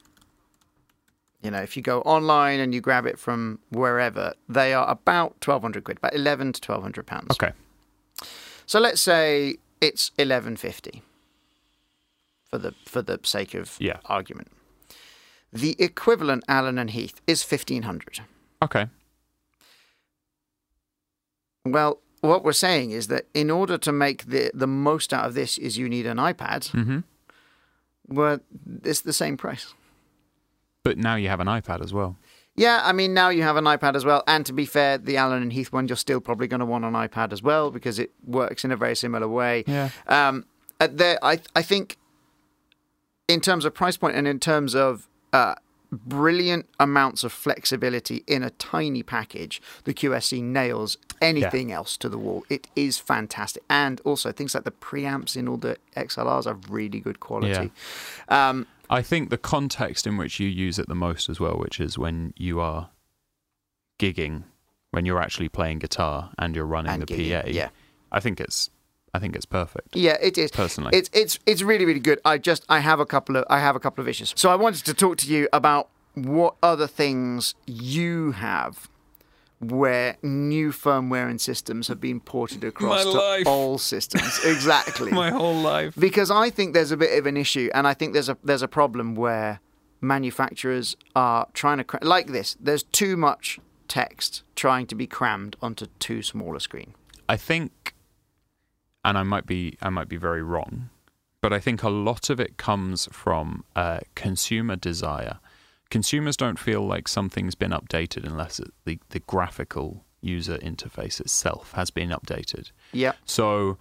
you 1.43 1.51
know, 1.51 1.61
if 1.61 1.77
you 1.77 1.83
go 1.83 2.01
online 2.03 2.61
and 2.61 2.75
you 2.75 2.81
grab 2.81 3.07
it 3.07 3.19
from 3.19 3.59
wherever, 3.71 4.33
they 4.49 4.73
are 4.73 4.89
about 4.89 5.33
1,200 5.45 5.85
quid, 5.85 5.99
about 5.99 6.15
11 6.15 6.55
to 6.55 6.61
1,200 6.73 7.07
pounds. 7.07 7.27
okay 7.33 7.53
So 8.73 8.81
let's 8.81 9.03
say 9.03 9.57
it's 9.83 10.13
1150 10.17 11.03
for 12.49 12.57
the 12.57 12.73
for 12.87 13.03
the 13.03 13.19
sake 13.23 13.53
of 13.53 13.77
Yeah. 13.79 13.99
argument. 14.07 14.49
The 15.53 15.77
equivalent 15.79 16.43
Allen 16.49 16.79
and 16.79 16.89
Heath 16.91 17.21
is 17.27 17.45
1500. 17.45 18.21
okay 18.63 18.87
Well, 21.67 21.99
what 22.23 22.45
we're 22.45 22.55
saying 22.55 22.93
is 22.93 23.09
that 23.09 23.27
in 23.35 23.51
order 23.51 23.77
to 23.77 23.93
make 23.93 24.25
the 24.25 24.51
the 24.55 24.67
most 24.67 25.13
out 25.13 25.27
of 25.27 25.35
this 25.35 25.59
is 25.59 25.77
you 25.77 25.87
need 25.91 26.07
an 26.07 26.17
iPad. 26.17 26.71
hmm 26.71 27.01
Well, 28.09 28.39
it's 28.85 29.03
the 29.03 29.13
same 29.13 29.37
price. 29.37 29.75
but 30.83 30.97
now 30.97 31.17
you 31.17 31.29
have 31.29 31.41
an 31.43 31.49
ipad 31.49 31.83
as 31.85 31.93
well 31.93 32.17
Yeah, 32.55 32.81
I 32.85 32.93
mean 32.93 33.15
now 33.15 33.31
you 33.31 33.43
have 33.43 33.57
an 33.57 33.65
iPad 33.65 33.95
as 33.95 34.05
well, 34.05 34.23
and 34.27 34.45
to 34.47 34.53
be 34.53 34.67
fair, 34.67 34.99
the 34.99 35.17
Allen 35.17 35.43
and 35.43 35.53
Heath 35.53 35.73
one 35.73 35.89
you're 35.89 35.97
still 35.97 36.21
probably 36.21 36.47
going 36.47 36.61
to 36.61 36.67
want 36.67 36.85
an 36.85 36.93
iPad 36.93 37.33
as 37.33 37.43
well 37.43 37.71
because 37.71 37.99
it 37.99 38.11
works 38.27 38.65
in 38.65 38.71
a 38.71 38.77
very 38.77 38.95
similar 38.95 39.27
way. 39.29 39.65
yeah 39.67 39.89
Um, 40.07 40.45
uh, 40.79 40.89
there, 40.91 41.19
I 41.23 41.41
I 41.57 41.63
think, 41.63 41.97
in 43.29 43.41
terms 43.41 43.65
of 43.65 43.73
price 43.75 43.97
point 43.97 44.17
and 44.17 44.29
in 44.29 44.39
terms 44.39 44.75
of 44.75 45.09
uh, 45.33 45.55
brilliant 45.91 46.67
amounts 46.81 47.23
of 47.25 47.33
flexibility 47.33 48.25
in 48.27 48.43
a 48.43 48.51
tiny 48.51 49.03
package, 49.03 49.63
the 49.85 49.95
QSC 49.95 50.43
nails 50.43 50.97
anything 51.21 51.71
else 51.73 51.97
to 51.99 52.09
the 52.09 52.19
wall. 52.19 52.45
It 52.51 52.67
is 52.77 52.99
fantastic, 52.99 53.63
and 53.71 54.01
also 54.05 54.31
things 54.33 54.55
like 54.55 54.65
the 54.65 54.73
preamps 54.73 55.37
in 55.37 55.49
all 55.49 55.57
the 55.57 55.77
XLRs 55.97 56.47
are 56.47 56.59
really 56.69 57.01
good 57.01 57.21
quality. 57.21 57.71
Um, 58.29 58.67
I 58.93 59.03
think 59.03 59.31
the 59.31 59.39
context 59.39 60.07
in 60.07 60.17
which 60.17 60.39
you 60.39 60.49
use 60.49 60.79
it 60.79 60.87
the 60.89 60.95
most 60.95 61.29
as 61.29 61.41
well, 61.41 61.57
which 61.59 61.81
is 61.81 61.97
when 61.99 62.33
you 62.37 62.61
are 62.61 62.91
gigging, 63.99 64.45
when 64.91 65.07
you're 65.07 65.21
actually 65.21 65.49
playing 65.49 65.79
guitar 65.79 66.31
and 66.39 66.55
you're 66.55 66.67
running 66.67 66.93
And 66.93 67.03
the 67.03 67.07
gigging, 67.07 67.43
PA. 67.43 67.49
yeah. 67.49 67.71
I 68.11 68.21
think 68.21 68.41
it's 68.41 68.71
I 69.15 69.19
think 69.19 69.37
it's 69.37 69.47
perfect. 69.47 69.95
Yeah, 69.95 70.17
it 70.23 70.39
is. 70.39 70.51
Personally. 70.51 70.91
it's 70.93 71.11
it's 71.13 71.39
it's 71.47 71.63
really 71.63 71.85
really 71.85 72.01
good. 72.01 72.21
I 72.25 72.39
just 72.39 72.65
I 72.69 72.81
have 72.81 73.01
a 73.01 73.07
couple 73.07 73.37
of 73.37 73.45
I 73.51 73.59
have 73.61 73.77
a 73.77 73.81
couple 73.81 74.03
of 74.03 74.09
issues. 74.09 74.33
So 74.37 74.51
I 74.51 74.57
wanted 74.57 74.85
to 74.87 74.95
talk 74.95 75.17
to 75.19 75.27
you 75.29 75.49
about 75.53 75.89
what 76.15 76.57
other 76.63 76.87
things 76.87 77.55
you 77.67 78.33
have 78.33 78.89
where 79.63 80.17
new 80.23 80.73
firmware 80.73 81.31
and 81.31 81.41
systems 81.41 81.87
have 81.89 82.01
been 82.01 82.19
ported 82.21 82.65
across 82.65 83.05
My 83.05 83.11
to 83.11 83.17
life. 83.17 83.47
old 83.47 83.81
systems. 83.81 84.41
Exactly. 84.45 85.11
My 85.13 85.31
whole 85.31 85.61
life. 85.61 85.95
because 85.99 86.31
I 86.31 86.51
think 86.51 86.75
there's 86.75 86.91
a 86.91 86.97
bit 86.97 87.19
of 87.19 87.27
an 87.27 87.37
issue, 87.37 87.71
and 87.75 87.87
I 87.87 87.95
think 87.95 88.13
there's 88.13 88.29
a 88.29 88.37
there's 88.43 88.63
a 88.63 88.69
problem 88.69 89.15
where 89.15 89.61
manufacturers 90.01 90.97
are 91.15 91.47
trying 91.55 91.79
to 91.79 91.85
cra- 91.85 92.01
like 92.03 92.29
this. 92.29 92.57
There's 92.61 92.83
too 92.83 93.17
much 93.17 93.61
text 93.89 94.43
trying 94.57 94.87
to 94.89 94.95
be 94.95 95.07
crammed 95.07 95.57
onto 95.63 95.87
too 95.99 96.23
small 96.23 96.57
a 96.57 96.61
screen. 96.61 96.95
I 97.29 97.37
think, 97.37 97.95
and 99.05 99.17
I 99.17 99.23
might 99.23 99.47
be, 99.47 99.77
I 99.81 99.91
might 99.91 100.09
be 100.09 100.17
very 100.17 100.43
wrong, 100.43 100.91
but 101.41 101.53
I 101.53 101.61
think 101.61 101.83
a 101.83 101.89
lot 101.89 102.31
of 102.31 102.41
it 102.41 102.57
comes 102.57 103.09
from 103.13 103.65
uh, 103.77 104.01
consumer 104.15 104.77
desire. 104.77 105.39
Consumers 105.93 106.39
don't 106.39 106.59
feel 106.59 106.87
like 106.87 107.07
something's 107.07 107.55
been 107.55 107.71
updated 107.71 108.25
unless 108.25 108.59
it, 108.59 108.71
the 108.87 108.99
the 109.11 109.21
graphical 109.21 110.05
user 110.23 110.57
interface 110.59 111.21
itself 111.21 111.73
has 111.73 111.91
been 111.91 112.09
updated. 112.09 112.71
Yeah. 112.93 113.13
So 113.27 113.77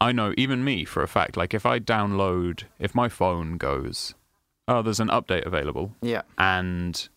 I 0.00 0.12
know 0.12 0.34
even 0.36 0.62
me 0.64 0.84
for 0.84 1.02
a 1.02 1.08
fact, 1.08 1.34
like 1.36 1.54
if 1.54 1.64
I 1.64 1.78
download, 1.80 2.64
if 2.78 2.94
my 2.94 3.08
phone 3.08 3.56
goes, 3.56 4.14
oh, 4.68 4.82
there's 4.82 5.00
an 5.00 5.08
update 5.08 5.46
available, 5.46 5.94
Yeah. 6.02 6.22
and 6.36 7.08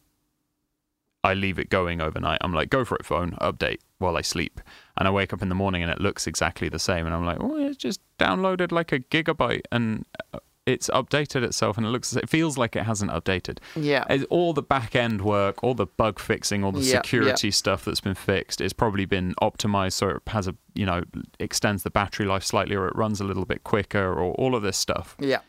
I 1.21 1.33
leave 1.33 1.59
it 1.59 1.69
going 1.69 1.99
overnight, 1.99 2.37
I'm 2.39 2.53
like, 2.53 2.69
go 2.69 2.85
for 2.85 2.95
it, 2.95 3.05
phone, 3.05 3.31
update 3.41 3.79
while 3.97 4.15
I 4.15 4.21
sleep. 4.21 4.61
And 4.95 5.05
I 5.05 5.11
wake 5.11 5.33
up 5.33 5.41
in 5.41 5.49
the 5.49 5.55
morning 5.55 5.83
and 5.83 5.91
it 5.91 5.99
looks 5.99 6.27
exactly 6.27 6.69
the 6.69 6.79
same. 6.79 7.05
And 7.05 7.13
I'm 7.13 7.25
like, 7.25 7.39
oh, 7.41 7.57
it's 7.57 7.75
just 7.75 7.99
downloaded 8.19 8.71
like 8.71 8.93
a 8.93 8.99
gigabyte 8.99 9.63
and 9.71 10.05
uh, 10.33 10.39
it's 10.69 10.89
updated 10.89 11.43
itself 11.43 11.77
and 11.77 11.85
it 11.85 11.89
looks, 11.89 12.15
it 12.15 12.29
feels 12.29 12.57
like 12.57 12.75
it 12.75 12.83
hasn't 12.83 13.11
updated. 13.11 13.57
Yeah. 13.75 14.05
It's 14.09 14.25
all 14.29 14.53
the 14.53 14.61
back 14.61 14.95
end 14.95 15.21
work, 15.21 15.63
all 15.63 15.73
the 15.73 15.87
bug 15.87 16.19
fixing, 16.19 16.63
all 16.63 16.71
the 16.71 16.81
Yeah, 16.81 17.01
security 17.01 17.49
stuff 17.51 17.83
that's 17.85 18.01
been 18.01 18.15
fixed, 18.15 18.61
it's 18.61 18.73
probably 18.73 19.05
been 19.05 19.33
optimized 19.41 19.93
so 19.93 20.09
it 20.09 20.21
has 20.27 20.47
a, 20.47 20.55
you 20.75 20.85
know, 20.85 21.03
extends 21.39 21.83
the 21.83 21.89
battery 21.89 22.25
life 22.27 22.43
slightly 22.43 22.75
or 22.75 22.87
it 22.87 22.95
runs 22.95 23.19
a 23.19 23.23
little 23.23 23.45
bit 23.45 23.63
quicker 23.63 24.13
or 24.13 24.33
all 24.33 24.55
of 24.55 24.61
this 24.61 24.77
stuff. 24.77 25.15
Yeah. 25.19 25.39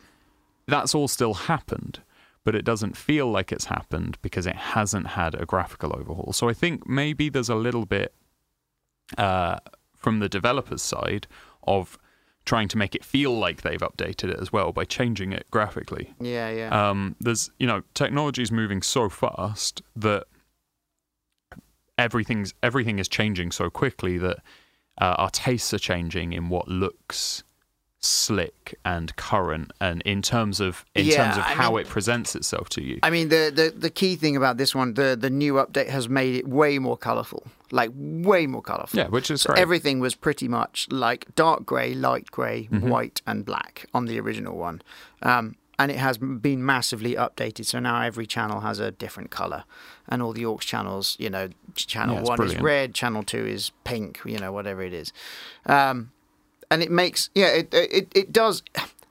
That's 0.66 0.94
all 0.94 1.08
still 1.08 1.34
happened, 1.34 2.00
but 2.44 2.54
it 2.54 2.64
doesn't 2.64 2.96
feel 2.96 3.30
like 3.30 3.52
it's 3.52 3.66
happened 3.66 4.16
because 4.22 4.46
it 4.46 4.56
hasn't 4.56 5.08
had 5.08 5.34
a 5.34 5.44
graphical 5.44 5.94
overhaul. 5.94 6.32
So 6.32 6.48
I 6.48 6.54
think 6.54 6.88
maybe 6.88 7.28
there's 7.28 7.50
a 7.50 7.54
little 7.54 7.84
bit 7.86 8.14
uh, 9.18 9.58
from 9.96 10.20
the 10.20 10.28
developer's 10.28 10.82
side 10.82 11.26
of 11.64 11.98
trying 12.46 12.68
to 12.68 12.76
make 12.78 12.94
it 12.94 13.04
feel 13.04 13.36
like 13.38 13.62
they've 13.62 13.80
updated 13.80 14.30
it 14.30 14.40
as 14.40 14.52
well 14.52 14.72
by 14.72 14.84
changing 14.84 15.32
it 15.32 15.46
graphically 15.50 16.12
Yeah. 16.20 16.50
Yeah. 16.50 16.90
um, 16.90 17.16
there's 17.20 17.50
you 17.58 17.66
know 17.66 17.82
technology 17.94 18.42
is 18.42 18.50
moving 18.50 18.82
so 18.82 19.08
fast 19.08 19.82
that 19.96 20.24
everything's 21.98 22.54
everything 22.62 22.98
is 22.98 23.08
changing 23.08 23.52
so 23.52 23.68
quickly 23.70 24.18
that 24.18 24.38
uh, 25.00 25.14
our 25.18 25.30
tastes 25.30 25.72
are 25.74 25.78
changing 25.78 26.32
in 26.32 26.48
what 26.48 26.68
looks 26.68 27.42
slick 28.02 28.74
and 28.84 29.14
current 29.16 29.72
and 29.80 30.00
in 30.02 30.22
terms 30.22 30.58
of 30.58 30.84
in 30.94 31.06
Yeah, 31.06 31.16
terms 31.16 31.36
of 31.36 31.44
I 31.44 31.54
how 31.54 31.70
mean- 31.72 31.80
it 31.82 31.88
presents 31.88 32.34
itself 32.34 32.68
to 32.70 32.82
you 32.82 32.98
I 33.02 33.10
mean, 33.10 33.28
the, 33.28 33.52
the 33.54 33.74
the 33.76 33.90
key 33.90 34.16
thing 34.16 34.36
about 34.36 34.56
this 34.56 34.74
one, 34.74 34.94
the 34.94 35.16
the 35.20 35.30
new 35.30 35.54
update 35.54 35.88
has 35.88 36.08
made 36.08 36.34
it 36.34 36.48
way 36.48 36.78
more 36.78 36.96
colourful, 36.96 37.42
like 37.70 37.90
way 37.94 38.46
more 38.46 38.62
colourful. 38.62 38.98
yeah 38.98 39.08
which 39.08 39.30
is 39.30 39.42
So 39.42 39.52
great 39.52 39.60
everything 39.60 40.00
was 40.00 40.14
pretty 40.14 40.48
much 40.48 40.88
like 40.90 41.26
dark 41.34 41.66
grey, 41.66 41.92
light 41.94 42.30
gray 42.30 42.68
Mm-hmm. 42.72 42.88
white, 42.88 43.20
and 43.26 43.44
black 43.44 43.86
on 43.92 44.06
the 44.06 44.18
original 44.18 44.56
one. 44.56 44.80
Um, 45.22 45.56
and 45.78 45.90
it 45.90 45.96
has 45.98 46.18
been 46.18 46.64
massively 46.64 47.14
updated. 47.14 47.64
So 47.64 47.78
now 47.80 48.02
every 48.02 48.26
channel 48.26 48.60
has 48.60 48.78
a 48.80 48.90
different 48.90 49.30
colour. 49.30 49.64
And 50.08 50.20
all 50.22 50.34
the 50.34 50.44
aux 50.44 50.58
channels, 50.58 51.16
you 51.18 51.30
know, 51.30 51.48
channel 51.74 52.16
Yeah, 52.16 52.22
one 52.22 52.36
brilliant. 52.36 52.60
is 52.60 52.64
red, 52.64 52.94
channel 52.94 53.22
two 53.22 53.46
is 53.46 53.72
pink, 53.84 54.20
you 54.26 54.38
know, 54.38 54.52
whatever 54.52 54.82
it 54.82 54.92
is. 54.92 55.10
Um, 55.64 56.10
and 56.70 56.82
it 56.82 56.90
makes, 56.90 57.30
yeah, 57.34 57.48
it, 57.48 57.72
it, 57.74 58.08
it 58.14 58.32
does, 58.32 58.62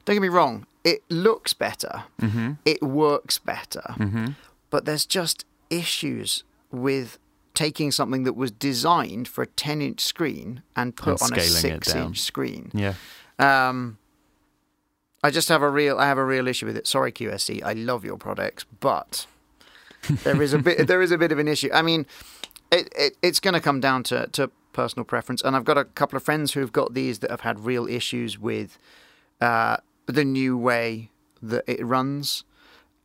don't 0.06 0.16
get 0.16 0.22
me 0.22 0.30
wrong, 0.30 0.66
it 0.84 1.04
looks 1.10 1.54
better, 1.54 2.04
mm-hmm. 2.22 2.54
it 2.66 2.82
works 2.82 3.38
better 3.38 3.84
Mm-hmm. 3.98 4.28
but 4.70 4.86
there's 4.86 5.06
just 5.06 5.46
issues 5.70 6.44
with 6.72 7.18
taking 7.54 7.92
something 7.92 8.24
that 8.24 8.34
was 8.34 8.52
designed 8.52 9.28
for 9.28 9.42
a 9.44 9.48
10 9.48 9.82
inch 9.82 10.00
screen 10.02 10.62
and 10.76 10.96
put 10.96 11.22
And 11.22 11.34
on 11.34 11.38
a 11.40 11.42
6 11.42 11.96
inch 11.96 12.20
screen. 12.22 12.72
yeah 12.74 12.94
Um, 13.38 13.98
I 15.24 15.30
just 15.32 15.50
have 15.50 15.62
a 15.62 15.70
real 15.70 15.98
I 16.00 16.06
have 16.08 16.18
a 16.18 16.24
real 16.24 16.48
issue 16.48 16.66
with 16.66 16.78
it. 16.78 16.88
Sorry 16.88 17.12
QSC, 17.12 17.62
I 17.64 17.74
love 17.74 18.06
your 18.06 18.18
products, 18.18 18.66
but 18.80 19.26
there 20.24 20.42
is 20.42 20.54
a 20.54 20.60
bit 20.60 20.88
there 20.92 21.02
is 21.02 21.12
a 21.12 21.18
bit 21.18 21.32
of 21.34 21.40
an 21.40 21.48
issue. 21.50 21.70
I 21.74 21.82
mean, 21.82 22.06
it, 22.72 22.88
it 22.96 23.18
it's 23.22 23.40
going 23.42 23.54
to 23.56 23.60
come 23.60 23.80
down 23.82 24.04
to 24.04 24.28
to 24.28 24.50
personal 24.80 25.04
preference 25.06 25.42
and 25.46 25.56
I've 25.56 25.66
got 25.72 25.78
a 25.78 25.86
couple 26.00 26.16
of 26.18 26.24
friends 26.24 26.54
who've 26.54 26.72
got 26.82 26.94
these 26.94 27.20
that 27.20 27.30
have 27.36 27.42
had 27.50 27.56
real 27.72 27.86
issues 28.00 28.32
with 28.50 28.70
uh, 29.42 29.78
the 30.06 30.24
new 30.24 30.58
way 30.70 31.10
that 31.52 31.64
it 31.68 31.86
runs 31.86 32.44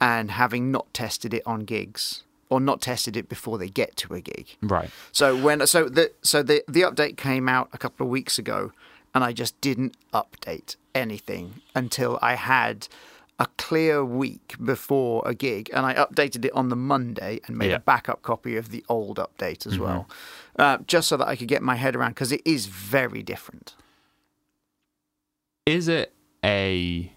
and 0.00 0.30
having 0.30 0.70
not 0.70 0.86
tested 0.92 1.32
it 1.34 1.42
on 1.46 1.60
gigs 1.74 2.22
or 2.50 2.60
not 2.60 2.80
tested 2.80 3.16
it 3.16 3.28
before 3.28 3.56
they 3.58 3.68
get 3.68 3.96
to 3.96 4.14
a 4.14 4.20
gig. 4.20 4.46
right 4.62 4.90
So 5.12 5.26
when 5.46 5.66
so 5.66 5.80
the 5.88 6.12
so 6.22 6.42
the 6.50 6.62
the 6.68 6.82
update 6.88 7.16
came 7.16 7.48
out 7.56 7.66
a 7.72 7.78
couple 7.78 8.04
of 8.06 8.10
weeks 8.10 8.38
ago, 8.38 8.70
and 9.14 9.24
I 9.24 9.32
just 9.32 9.54
didn't 9.60 9.94
update 10.12 10.76
anything 10.94 11.44
until 11.74 12.18
I 12.30 12.34
had 12.36 12.76
a 13.38 13.46
clear 13.66 14.04
week 14.04 14.54
before 14.72 15.16
a 15.26 15.34
gig, 15.34 15.64
and 15.74 15.82
I 15.90 15.92
updated 16.04 16.44
it 16.44 16.52
on 16.60 16.68
the 16.68 16.76
Monday 16.76 17.40
and 17.46 17.56
made 17.58 17.70
Yeah. 17.70 17.76
a 17.76 17.80
backup 17.92 18.20
copy 18.22 18.56
of 18.56 18.66
the 18.74 18.82
old 18.88 19.16
update 19.26 19.66
as 19.66 19.76
well, 19.84 20.02
uh, 20.58 20.78
just 20.86 21.08
so 21.08 21.16
that 21.16 21.28
I 21.28 21.36
could 21.36 21.48
get 21.48 21.62
my 21.62 21.76
head 21.76 21.96
around 21.96 22.10
because 22.10 22.32
it 22.32 22.42
is 22.44 22.66
very 22.66 23.22
different. 23.22 23.74
is 25.66 25.88
it 25.88 26.12
a 26.44 27.10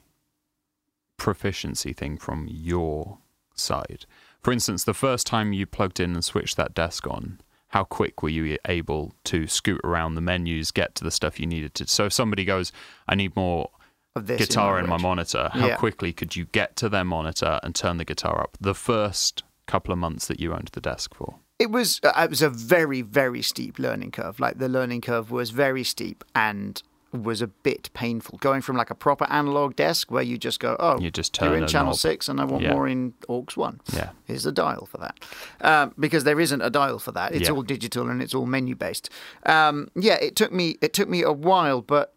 proficiency 1.18 1.94
thing 1.94 2.18
from 2.18 2.48
your 2.50 3.18
side? 3.56 4.06
For 4.42 4.52
instance, 4.54 4.84
the 4.84 4.94
first 4.94 5.28
time 5.28 5.52
you 5.54 5.66
plugged 5.66 6.00
in 6.00 6.14
and 6.14 6.24
switched 6.24 6.56
that 6.58 6.74
desk 6.74 7.06
on, 7.08 7.42
how 7.70 7.84
quick 7.84 8.24
were 8.24 8.30
you 8.30 8.58
able 8.66 9.14
to 9.26 9.48
scoot 9.48 9.82
around 9.84 10.16
the 10.16 10.22
menus, 10.22 10.72
get 10.72 10.96
to 10.96 11.04
the 11.04 11.12
stuff 11.12 11.40
you 11.40 11.46
needed 11.46 11.74
to? 11.76 11.88
So 11.88 12.06
if 12.06 12.14
somebody 12.14 12.46
goes, 12.46 12.72
I 13.10 13.16
need 13.16 13.36
more 13.36 13.70
Of 14.16 14.28
this 14.28 14.40
guitar 14.40 14.80
in 14.80 14.88
my 14.88 14.98
monitor, 14.98 15.50
how 15.52 15.68
Yeah. 15.68 15.76
quickly 15.76 16.14
could 16.14 16.36
you 16.38 16.46
get 16.46 16.78
to 16.78 16.88
their 16.88 17.04
monitor 17.04 17.60
and 17.64 17.76
turn 17.76 17.98
the 17.98 18.06
guitar 18.06 18.42
up 18.42 18.58
the 18.62 18.74
first 18.76 19.44
couple 19.66 19.92
of 19.92 20.00
months 20.00 20.28
that 20.28 20.40
you 20.40 20.54
owned 20.54 20.70
the 20.72 20.80
desk 20.82 21.14
for? 21.14 21.40
It 21.60 21.72
was 21.72 22.00
uh, 22.04 22.12
it 22.24 22.30
was 22.30 22.42
a 22.42 22.50
very 22.50 23.02
very 23.02 23.42
steep 23.42 23.80
learning 23.80 24.12
curve. 24.12 24.40
Like 24.40 24.60
the 24.60 24.70
learning 24.70 25.02
curve 25.02 25.32
was 25.32 25.50
very 25.50 25.84
steep 25.84 26.24
and 26.36 26.82
was 27.14 27.42
a 27.42 27.48
bit 27.48 27.90
painful. 27.94 28.38
Going 28.40 28.62
from 28.62 28.76
like 28.76 28.92
a 28.92 28.96
proper 28.96 29.26
analog 29.32 29.76
desk 29.76 30.12
where 30.12 30.22
you 30.22 30.38
just 30.38 30.60
go, 30.60 30.76
oh, 30.80 31.00
You 31.00 31.10
just 31.10 31.36
you're 31.42 31.50
turn 31.52 31.64
in 31.64 31.68
channel 31.68 31.92
knob. 31.94 31.96
six, 32.00 32.30
and 32.30 32.40
I 32.40 32.44
want 32.46 32.64
Yeah. 32.64 32.74
more 32.74 32.88
in 32.88 33.14
aux 33.28 33.46
one. 33.56 33.80
Yeah. 33.94 34.10
Here's 34.26 34.44
the 34.44 34.52
dial 34.52 34.86
for 34.86 34.98
that, 35.00 35.18
um, 35.62 35.94
because 35.98 36.26
there 36.26 36.40
isn't 36.40 36.62
a 36.62 36.70
dial 36.70 37.00
for 37.00 37.12
that. 37.14 37.34
It's 37.34 37.48
Yeah. 37.48 37.56
all 37.56 37.64
digital 37.64 38.08
and 38.10 38.22
it's 38.22 38.36
all 38.36 38.46
menu 38.46 38.76
based. 38.76 39.10
Um, 39.46 39.88
yeah, 39.96 40.16
it 40.16 40.36
took 40.36 40.52
me 40.52 40.78
it 40.82 40.94
took 40.94 41.10
me 41.10 41.24
a 41.24 41.32
while, 41.32 41.82
but 41.82 42.14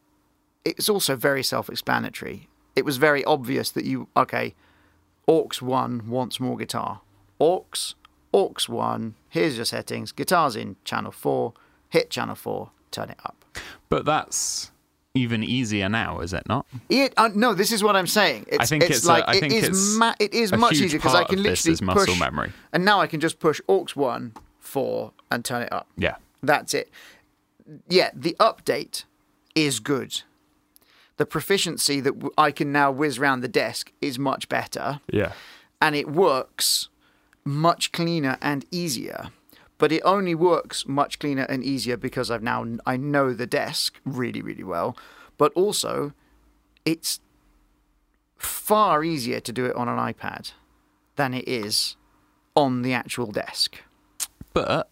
it's 0.67 0.89
also 0.91 1.17
very 1.17 1.43
self 1.43 1.71
explanatory. 1.71 2.49
It 2.77 2.85
was 2.85 2.99
very 2.99 3.25
obvious 3.25 3.71
that 3.71 3.85
you 3.87 4.09
okay, 4.17 4.55
aux 5.27 5.49
one 5.61 6.09
wants 6.09 6.41
more 6.41 6.59
guitar. 6.59 7.01
Aux 7.41 7.95
aux 8.33 8.55
one. 8.69 9.15
Here's 9.29 9.57
your 9.57 9.65
settings. 9.65 10.13
Guitars 10.13 10.57
in 10.57 10.77
channel 10.85 11.13
four. 11.13 11.55
Hit 11.89 12.11
channel 12.11 12.35
four. 12.35 12.71
Turn 12.91 13.11
it 13.11 13.19
up. 13.25 13.45
But 13.89 14.05
that's 14.05 14.71
even 15.15 15.43
easier 15.43 15.89
now, 15.89 16.21
is 16.21 16.33
it 16.33 16.45
not? 16.49 16.67
It, 16.89 17.13
uh, 17.17 17.31
no, 17.35 17.53
this 17.55 17.73
is 17.73 17.83
what 17.83 17.97
I'm 17.97 18.07
saying. 18.07 18.47
It's, 18.49 18.69
think 18.71 18.85
it's 18.85 19.05
a- 19.05 19.09
like 19.09 19.25
I 19.27 19.35
it 19.37 19.41
think 19.41 19.53
is 19.55 19.69
it's 19.69 19.97
ma- 19.97 20.15
it 20.21 20.33
is 20.35 20.53
much 20.53 20.75
easier 20.75 20.99
because 20.99 21.15
I 21.15 21.25
can 21.25 21.43
literally 21.43 21.73
is 21.73 21.83
muscle 21.83 22.07
push, 22.07 22.21
memory. 22.21 22.53
and 22.73 22.85
now 22.85 23.01
I 23.01 23.07
can 23.09 23.19
just 23.21 23.39
push 23.41 23.61
aux 23.69 23.87
one 23.95 24.33
four 24.61 25.13
and 25.31 25.45
turn 25.45 25.63
it 25.63 25.73
up. 25.73 25.89
Yeah. 25.97 26.17
That's 26.43 26.75
it. 26.75 26.91
Yeah, 27.89 28.11
the 28.15 28.37
update 28.41 29.05
is 29.55 29.81
good. 29.81 30.23
The 31.17 31.27
proficiency 31.27 32.01
that 32.01 32.15
I 32.39 32.51
can 32.51 32.73
now 32.73 32.91
whiz 32.91 33.19
around 33.19 33.41
the 33.41 33.49
desk 33.49 33.93
is 34.01 34.19
much 34.19 34.49
better, 34.49 35.01
Yeah. 35.13 35.33
and 35.83 35.95
it 35.95 36.09
works 36.11 36.89
much 37.45 37.93
cleaner 37.93 38.39
and 38.41 38.65
easier. 38.71 39.29
But 39.79 39.93
it 39.93 40.03
only 40.05 40.35
works 40.35 40.87
much 40.87 41.19
cleaner 41.19 41.45
and 41.45 41.65
easier 41.65 41.97
because 41.97 42.31
I've 42.31 42.43
now 42.43 42.67
I 42.87 42.97
know 42.97 43.33
the 43.33 43.47
desk 43.47 43.99
really 44.05 44.43
really 44.43 44.65
well, 44.65 44.97
but 45.39 45.53
also 45.55 46.13
it's 46.85 47.21
far 48.37 49.05
easier 49.05 49.41
to 49.41 49.53
do 49.53 49.65
it 49.65 49.77
on 49.77 49.89
an 49.89 49.99
iPad 49.99 50.53
than 51.17 51.35
it 51.35 51.47
is 51.49 51.97
on 52.55 52.83
the 52.83 52.93
actual 52.93 53.31
desk. 53.31 53.83
But 54.53 54.91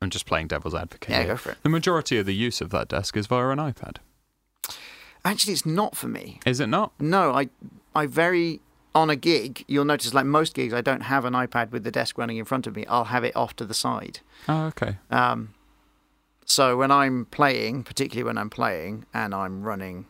I'm 0.00 0.10
just 0.10 0.26
playing 0.26 0.48
devil's 0.48 0.74
advocate. 0.74 1.10
Yeah, 1.10 1.18
here. 1.18 1.26
go 1.28 1.36
for 1.36 1.50
it. 1.50 1.58
The 1.62 1.68
majority 1.68 2.18
of 2.18 2.26
the 2.26 2.34
use 2.34 2.60
of 2.60 2.70
that 2.70 2.88
desk 2.88 3.16
is 3.16 3.26
via 3.26 3.48
an 3.48 3.58
iPad. 3.58 3.96
Actually, 5.24 5.54
it's 5.54 5.66
not 5.66 5.96
for 5.96 6.08
me. 6.08 6.40
Is 6.46 6.60
it 6.60 6.68
not? 6.68 6.92
No, 7.00 7.32
I 7.32 7.48
I 7.94 8.06
very 8.06 8.60
on 8.96 9.10
a 9.10 9.16
gig, 9.16 9.64
you'll 9.68 9.84
notice 9.84 10.12
like 10.14 10.26
most 10.26 10.54
gigs, 10.54 10.72
I 10.74 10.80
don't 10.80 11.02
have 11.02 11.24
an 11.24 11.34
iPad 11.34 11.70
with 11.70 11.84
the 11.84 11.90
desk 11.90 12.18
running 12.18 12.38
in 12.38 12.44
front 12.44 12.66
of 12.66 12.74
me. 12.74 12.84
I'll 12.86 13.04
have 13.16 13.24
it 13.24 13.34
off 13.36 13.54
to 13.56 13.64
the 13.64 13.74
side. 13.74 14.20
Oh, 14.48 14.64
okay. 14.66 14.96
Um, 15.10 15.54
so 16.44 16.76
when 16.76 16.90
I'm 16.90 17.26
playing, 17.26 17.84
particularly 17.84 18.24
when 18.24 18.38
I'm 18.38 18.50
playing 18.50 19.04
and 19.12 19.34
I'm 19.34 19.62
running, 19.62 20.06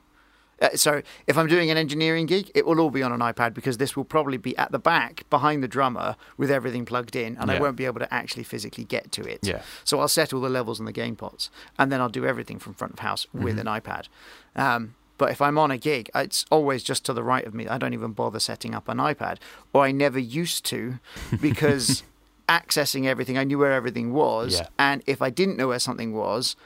uh, 0.63 0.71
so 0.75 1.03
if 1.27 1.37
I'm 1.37 1.49
doing 1.49 1.71
an 1.71 1.77
engineering 1.77 2.25
gig, 2.27 2.51
it 2.55 2.65
will 2.65 2.81
all 2.81 2.91
be 2.91 3.03
on 3.03 3.13
an 3.13 3.21
iPad 3.21 3.53
because 3.53 3.77
this 3.77 3.95
will 3.97 4.05
probably 4.07 4.39
be 4.39 4.57
at 4.57 4.73
the 4.73 4.79
back 4.79 5.29
behind 5.29 5.63
the 5.63 5.69
drummer 5.69 6.17
with 6.39 6.51
everything 6.51 6.87
plugged 6.87 7.15
in, 7.15 7.37
and 7.37 7.51
I 7.51 7.61
won't 7.61 7.77
be 7.77 7.85
able 7.85 8.01
to 8.01 8.15
actually 8.15 8.45
physically 8.45 8.85
get 8.85 9.13
to 9.13 9.23
it. 9.23 9.41
Yeah. 9.43 9.61
So 9.85 10.01
I'll 10.01 10.09
set 10.09 10.33
all 10.33 10.41
the 10.41 10.49
levels 10.49 10.79
and 10.79 10.89
the 10.89 10.93
gain 10.93 11.15
pots, 11.15 11.51
and 11.79 11.93
then 11.93 12.01
I'll 12.01 12.09
do 12.09 12.25
everything 12.25 12.59
from 12.59 12.73
front 12.75 12.95
of 12.95 13.01
house 13.01 13.27
with 13.35 13.57
Mm-hmm. 13.59 13.69
an 13.69 13.81
iPad. 13.81 14.05
Um, 14.55 14.95
but 15.19 15.31
if 15.31 15.41
I'm 15.41 15.59
on 15.59 15.71
a 15.71 15.79
gig, 15.79 16.11
it's 16.15 16.45
always 16.51 16.83
just 16.83 17.05
to 17.07 17.13
the 17.13 17.23
right 17.23 17.47
of 17.47 17.55
me. 17.55 17.67
I 17.69 17.79
don't 17.79 17.95
even 17.95 18.13
bother 18.13 18.39
setting 18.41 18.75
up 18.75 18.89
an 18.89 18.99
iPad, 18.99 19.39
or 19.73 19.85
I 19.85 19.93
never 19.93 20.19
used 20.19 20.65
to, 20.67 20.99
because 21.41 22.03
accessing 22.49 23.07
everything, 23.07 23.37
I 23.39 23.45
knew 23.45 23.59
where 23.59 23.73
everything 23.73 24.13
was, 24.13 24.55
Yeah. 24.61 24.69
and 24.79 25.03
if 25.07 25.21
I 25.23 25.31
didn't 25.31 25.57
know 25.57 25.69
where 25.69 25.79
something 25.79 26.13
was, 26.13 26.57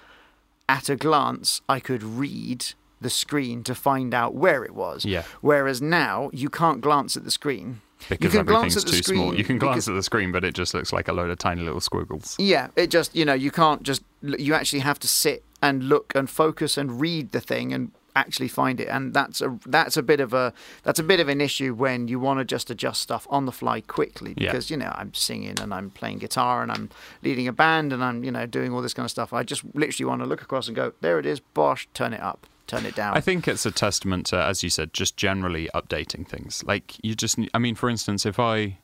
at 0.69 0.89
a 0.89 0.97
glance, 0.97 1.61
I 1.69 1.81
could 1.81 2.03
read 2.03 2.65
the 3.01 3.11
screen 3.11 3.65
to 3.65 3.75
find 3.75 4.13
out 4.13 4.35
where 4.35 4.63
it 4.65 4.75
was. 4.75 5.05
Yeah. 5.07 5.23
Whereas 5.41 5.81
now, 5.81 6.29
you 6.33 6.51
can't 6.51 6.81
glance 6.83 7.17
at 7.17 7.25
the 7.25 7.31
screen. 7.31 7.81
Because 8.09 8.33
can 8.33 8.47
glance 8.47 8.77
everything's 8.77 8.77
at 8.77 8.87
the 8.87 8.97
too 8.97 9.15
small. 9.15 9.35
You 9.35 9.45
can 9.45 9.59
glance 9.59 9.75
because- 9.77 9.89
at 9.89 9.95
the 9.95 10.03
screen, 10.03 10.33
but 10.33 10.45
it 10.45 10.55
just 10.55 10.73
looks 10.75 10.93
like 10.93 11.09
a 11.09 11.13
load 11.13 11.31
of 11.31 11.39
tiny 11.39 11.63
little 11.63 11.81
squiggles. 11.81 12.37
Yeah, 12.39 12.69
it 12.77 12.91
just 12.91 13.15
you 13.15 13.25
know 13.27 13.35
you 13.35 13.51
can't 13.51 13.83
just 13.83 14.03
you 14.23 14.55
actually 14.55 14.79
have 14.81 14.99
to 15.01 15.09
sit 15.09 15.45
and 15.63 15.85
look 15.85 16.13
and 16.15 16.29
focus 16.31 16.79
and 16.79 16.99
read 17.01 17.33
the 17.33 17.41
thing 17.41 17.73
and 17.75 17.91
actually 18.17 18.49
find 18.49 18.81
it 18.81 18.89
and 18.89 19.15
that's 19.15 19.41
a 19.41 19.59
that's 19.67 19.97
a 19.97 20.03
bit 20.03 20.21
of 20.21 20.33
a 20.33 20.53
that's 20.83 20.99
a 20.99 21.03
bit 21.03 21.21
of 21.21 21.29
an 21.29 21.41
issue 21.41 21.73
when 21.75 22.09
you 22.09 22.19
want 22.21 22.39
to 22.41 22.45
just 22.45 22.71
adjust 22.71 23.01
stuff 23.01 23.27
on 23.31 23.47
the 23.47 23.53
fly 23.53 23.81
quickly 23.81 24.35
Yeah. 24.37 24.51
because 24.53 24.71
you 24.71 24.77
know 24.77 24.93
I'm 24.95 25.13
singing 25.15 25.59
and 25.61 25.73
I'm 25.73 25.91
playing 25.91 26.19
guitar 26.19 26.63
and 26.63 26.71
I'm 26.73 26.91
leading 27.23 27.47
a 27.49 27.53
band 27.53 27.93
and 27.93 28.03
I'm 28.03 28.25
you 28.25 28.31
know 28.31 28.47
doing 28.47 28.73
all 28.73 28.83
this 28.83 28.95
kind 28.95 29.05
of 29.05 29.11
stuff 29.11 29.33
I 29.33 29.43
just 29.43 29.63
literally 29.75 30.09
want 30.09 30.23
to 30.23 30.27
look 30.27 30.43
across 30.43 30.67
and 30.69 30.77
go 30.77 30.93
there 31.01 31.19
it 31.19 31.27
is 31.27 31.41
bosh 31.41 31.89
turn 31.95 32.13
it 32.13 32.21
up 32.21 32.47
turn 32.67 32.87
it 32.87 32.95
down 32.95 33.17
I 33.17 33.21
think 33.21 33.49
it's 33.49 33.67
a 33.67 33.71
testament 33.73 34.27
to, 34.27 34.41
as 34.41 34.63
you 34.63 34.71
said, 34.71 34.93
just 34.93 35.17
generally 35.17 35.69
updating 35.75 36.25
things. 36.29 36.63
Like 36.65 36.95
you 37.03 37.17
just, 37.17 37.37
I 37.53 37.59
mean, 37.59 37.75
for 37.75 37.91
instance, 37.91 38.25
if 38.25 38.39
I 38.39 38.79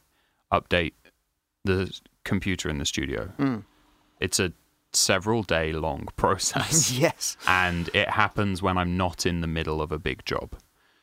update 0.52 0.94
the 1.64 1.96
computer 2.24 2.68
in 2.68 2.78
the 2.78 2.84
studio, 2.84 3.32
Mm. 3.38 3.62
it's 4.18 4.40
a 4.40 4.52
several 4.96 5.42
day 5.42 5.72
long 5.72 6.08
process, 6.16 6.90
yes 6.92 7.36
and 7.46 7.90
it 7.94 8.08
happens 8.10 8.62
when 8.62 8.78
I'm 8.78 8.96
not 8.96 9.26
in 9.26 9.40
the 9.40 9.46
middle 9.46 9.80
of 9.82 9.92
a 9.92 9.98
big 9.98 10.24
job. 10.24 10.54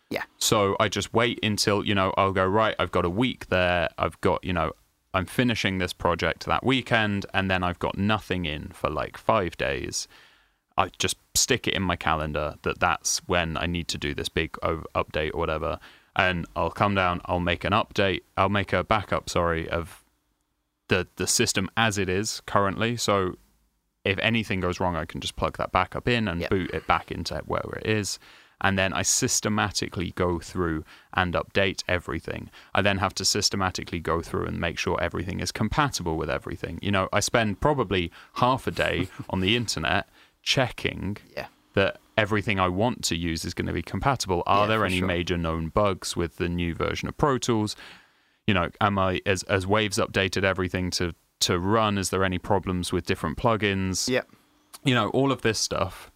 yeah 0.09 0.23
So 0.37 0.75
I 0.79 0.89
just 0.89 1.13
wait 1.13 1.39
until, 1.43 1.85
you 1.85 1.95
know, 1.95 2.13
I'll 2.17 2.33
go, 2.33 2.45
right, 2.45 2.75
I've 2.79 2.91
got 2.91 3.05
a 3.05 3.09
week 3.09 3.47
there. 3.47 3.89
I've 3.97 4.19
got, 4.21 4.43
you 4.43 4.53
know, 4.53 4.73
I'm 5.13 5.25
finishing 5.25 5.77
this 5.77 5.93
project 5.93 6.45
that 6.45 6.63
weekend, 6.63 7.25
and 7.33 7.49
then 7.49 7.63
I've 7.63 7.79
got 7.79 7.97
nothing 7.97 8.45
in 8.45 8.69
for 8.69 8.89
like 8.89 9.15
five 9.17 9.55
days. 9.57 10.07
I 10.75 10.89
just 10.97 11.17
stick 11.35 11.67
it 11.67 11.75
in 11.75 11.83
my 11.83 11.95
calendar 11.95 12.55
that 12.63 12.79
that's 12.79 13.19
when 13.27 13.57
I 13.57 13.67
need 13.67 13.87
to 13.89 13.97
do 13.99 14.15
this 14.15 14.29
big 14.29 14.53
update 14.63 15.31
or 15.35 15.37
whatever. 15.37 15.79
And 16.15 16.45
I'll 16.55 16.71
come 16.71 16.95
down, 16.95 17.21
I'll 17.25 17.39
make 17.39 17.63
an 17.63 17.73
update, 17.73 18.21
I'll 18.37 18.49
make 18.49 18.73
a 18.73 18.83
backup, 18.83 19.29
sorry, 19.29 19.69
of 19.69 20.03
the, 20.87 21.07
the 21.15 21.27
system 21.27 21.69
as 21.77 21.97
it 21.97 22.09
is 22.09 22.41
currently. 22.45 22.97
So 22.97 23.35
if 24.05 24.17
anything 24.19 24.59
goes 24.59 24.79
wrong, 24.79 24.95
I 24.95 25.05
can 25.05 25.21
just 25.21 25.35
plug 25.35 25.57
that 25.57 25.71
backup 25.71 26.07
in 26.07 26.27
and 26.27 26.41
Yep. 26.41 26.49
boot 26.49 26.71
it 26.71 26.87
back 26.87 27.11
into 27.11 27.35
where 27.45 27.61
it 27.81 27.85
is. 27.87 28.19
And 28.61 28.77
then 28.79 28.93
I 28.93 29.01
systematically 29.01 30.11
go 30.11 30.39
through 30.39 30.85
and 31.13 31.33
update 31.33 31.83
everything. 31.89 32.49
I 32.73 32.81
then 32.81 32.97
have 32.99 33.13
to 33.15 33.25
systematically 33.25 33.99
go 33.99 34.21
through 34.21 34.45
and 34.45 34.57
make 34.59 34.79
sure 34.79 34.97
everything 35.01 35.41
is 35.41 35.51
compatible 35.51 36.15
with 36.15 36.29
everything. 36.29 36.79
You 36.81 36.91
know, 36.91 37.09
I 37.11 37.19
spend 37.19 37.59
probably 37.59 38.09
half 38.35 38.65
a 38.67 38.71
day 38.71 39.09
on 39.29 39.41
the 39.41 39.55
internet 39.57 40.07
checking 40.43 41.17
yeah 41.35 41.47
that 41.73 41.97
everything 42.17 42.59
I 42.59 42.67
want 42.67 43.03
to 43.05 43.15
use 43.15 43.43
is 43.43 43.53
going 43.55 43.65
to 43.65 43.73
be 43.73 43.81
compatible. 43.81 44.43
Are 44.45 44.63
Yeah, 44.63 44.67
there 44.67 44.85
any 44.85 44.99
sure. 44.99 45.07
major 45.07 45.37
known 45.37 45.69
bugs 45.69 46.15
with 46.15 46.37
the 46.37 46.47
new 46.47 46.75
version 46.75 47.09
of 47.09 47.17
Pro 47.17 47.39
Tools? 47.39 47.75
You 48.45 48.53
know, 48.53 48.69
am 48.79 48.99
I 48.99 49.21
as 49.25 49.41
as 49.43 49.65
Waves 49.65 49.97
updated 49.97 50.43
everything 50.43 50.91
to 50.91 51.15
to 51.47 51.59
run? 51.59 51.97
Is 51.97 52.09
there 52.09 52.23
any 52.23 52.37
problems 52.39 52.91
with 52.93 53.05
different 53.05 53.37
plugins? 53.37 54.09
yeah 54.09 54.21
You 54.83 54.93
know, 54.95 55.09
all 55.09 55.31
of 55.31 55.41
this 55.41 55.59
stuff, 55.59 56.11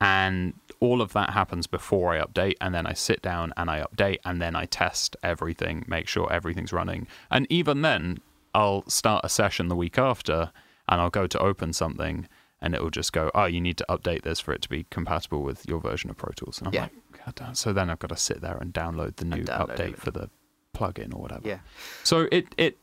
and 0.00 0.54
all 0.80 1.00
of 1.00 1.12
that 1.14 1.30
happens 1.30 1.66
before 1.66 2.14
I 2.14 2.20
update, 2.20 2.54
and 2.60 2.74
then 2.74 2.86
I 2.86 2.92
sit 2.92 3.22
down 3.22 3.52
and 3.56 3.70
I 3.70 3.82
update, 3.82 4.18
and 4.24 4.40
then 4.42 4.54
I 4.54 4.66
test 4.66 5.16
everything, 5.22 5.84
make 5.88 6.06
sure 6.08 6.30
everything's 6.32 6.72
running, 6.72 7.06
and 7.30 7.46
even 7.50 7.82
then, 7.82 8.18
I'll 8.54 8.84
start 8.88 9.24
a 9.24 9.28
session 9.28 9.68
the 9.68 9.76
week 9.76 9.98
after, 9.98 10.50
and 10.88 11.00
I'll 11.00 11.10
go 11.10 11.26
to 11.26 11.38
open 11.38 11.72
something, 11.72 12.28
and 12.60 12.74
it 12.74 12.82
will 12.82 12.90
just 12.90 13.12
go, 13.12 13.30
oh, 13.34 13.44
you 13.44 13.60
need 13.60 13.76
to 13.78 13.86
update 13.88 14.22
this 14.22 14.40
for 14.40 14.52
it 14.54 14.62
to 14.62 14.68
be 14.68 14.86
compatible 14.90 15.42
with 15.42 15.66
your 15.68 15.78
version 15.80 16.08
of 16.10 16.16
Pro 16.16 16.32
Tools. 16.32 16.58
And 16.58 16.68
I'm 16.68 16.74
Yeah. 16.74 16.82
like, 16.82 16.92
God 17.24 17.34
damn. 17.34 17.54
So 17.54 17.72
then 17.72 17.90
I've 17.90 17.98
got 17.98 18.08
to 18.08 18.16
sit 18.16 18.40
there 18.40 18.56
and 18.58 18.72
download 18.72 19.16
the 19.16 19.24
new 19.26 19.44
download 19.44 19.76
update 19.76 19.92
it. 19.94 20.00
for 20.00 20.10
the 20.10 20.30
plugin 20.74 21.14
or 21.14 21.20
whatever. 21.20 21.46
yeah 21.48 21.58
So 22.02 22.28
it 22.32 22.54
it 22.56 22.78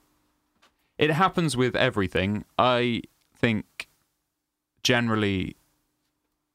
it 0.97 1.11
happens 1.11 1.55
with 1.57 1.75
everything. 1.75 2.45
I 2.57 3.01
think 3.35 3.87
generally 4.83 5.55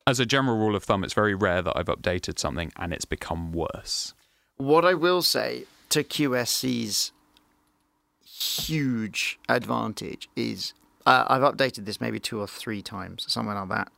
as 0.07 0.19
a 0.21 0.27
general 0.27 0.57
rule 0.57 0.75
of 0.75 0.85
thumb, 0.85 1.05
it's 1.05 1.13
very 1.15 1.35
rare 1.35 1.61
that 1.63 1.77
I've 1.77 1.87
updated 1.87 2.39
something 2.39 2.73
and 2.77 2.93
it's 2.95 3.05
become 3.05 3.53
worse. 3.53 4.15
What 4.57 4.85
I 4.85 4.95
will 4.95 5.23
say 5.23 5.65
to 5.91 6.03
QSC's 6.03 7.13
huge 8.25 9.39
advantage 9.49 10.29
is 10.37 10.73
uh, 11.07 11.25
I've 11.29 11.43
updated 11.43 11.85
this 11.85 12.01
maybe 12.01 12.19
two 12.21 12.41
or 12.41 12.47
three 12.47 12.83
times, 12.83 13.25
somewhere 13.31 13.55
like 13.55 13.69
that. 13.69 13.93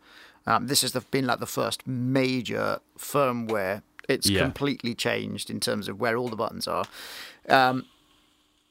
Um, 0.46 0.66
this 0.66 0.82
has 0.82 0.92
been 1.10 1.26
like 1.26 1.38
the 1.40 1.46
first 1.46 1.86
major 1.86 2.80
firmware. 2.98 3.82
It's 4.08 4.28
Yeah. 4.28 4.42
completely 4.42 4.94
changed 4.94 5.50
in 5.50 5.60
terms 5.60 5.88
of 5.88 6.00
where 6.00 6.16
all 6.16 6.28
the 6.28 6.36
buttons 6.36 6.66
are. 6.66 6.84
Um, 7.48 7.86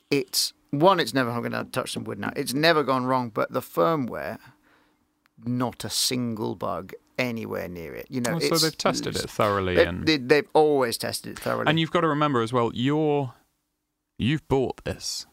it's 0.10 0.54
one. 0.72 1.00
It's 1.00 1.14
never. 1.14 1.30
I'm 1.30 1.40
going 1.42 1.52
to 1.52 1.64
touch 1.72 1.92
some 1.94 2.04
wood 2.04 2.20
now. 2.20 2.32
It's 2.36 2.54
never 2.54 2.84
gone 2.84 3.06
wrong, 3.06 3.30
but 3.30 3.52
the 3.52 3.62
firmware, 3.62 4.38
not 5.46 5.84
a 5.84 5.90
single 5.90 6.56
bug 6.56 6.94
anywhere 7.18 7.68
near 7.68 7.94
it. 7.96 8.08
You 8.10 8.22
know, 8.22 8.36
Oh, 8.36 8.40
so 8.40 8.46
it's- 8.46 8.62
they've 8.62 8.78
tested 8.78 9.16
it 9.16 9.30
thoroughly 9.30 9.76
They, 9.76 9.86
and 9.86 10.06
they, 10.08 10.18
they've 10.18 10.48
always 10.54 10.98
tested 10.98 11.34
it 11.34 11.40
thoroughly. 11.40 11.66
and 11.68 11.80
you've 11.80 11.92
got 11.92 12.02
to 12.02 12.08
remember 12.08 12.42
as 12.42 12.54
well, 12.54 12.72
you're 12.74 13.34
you've 14.18 14.48
bought 14.48 14.84
this. 14.86 15.26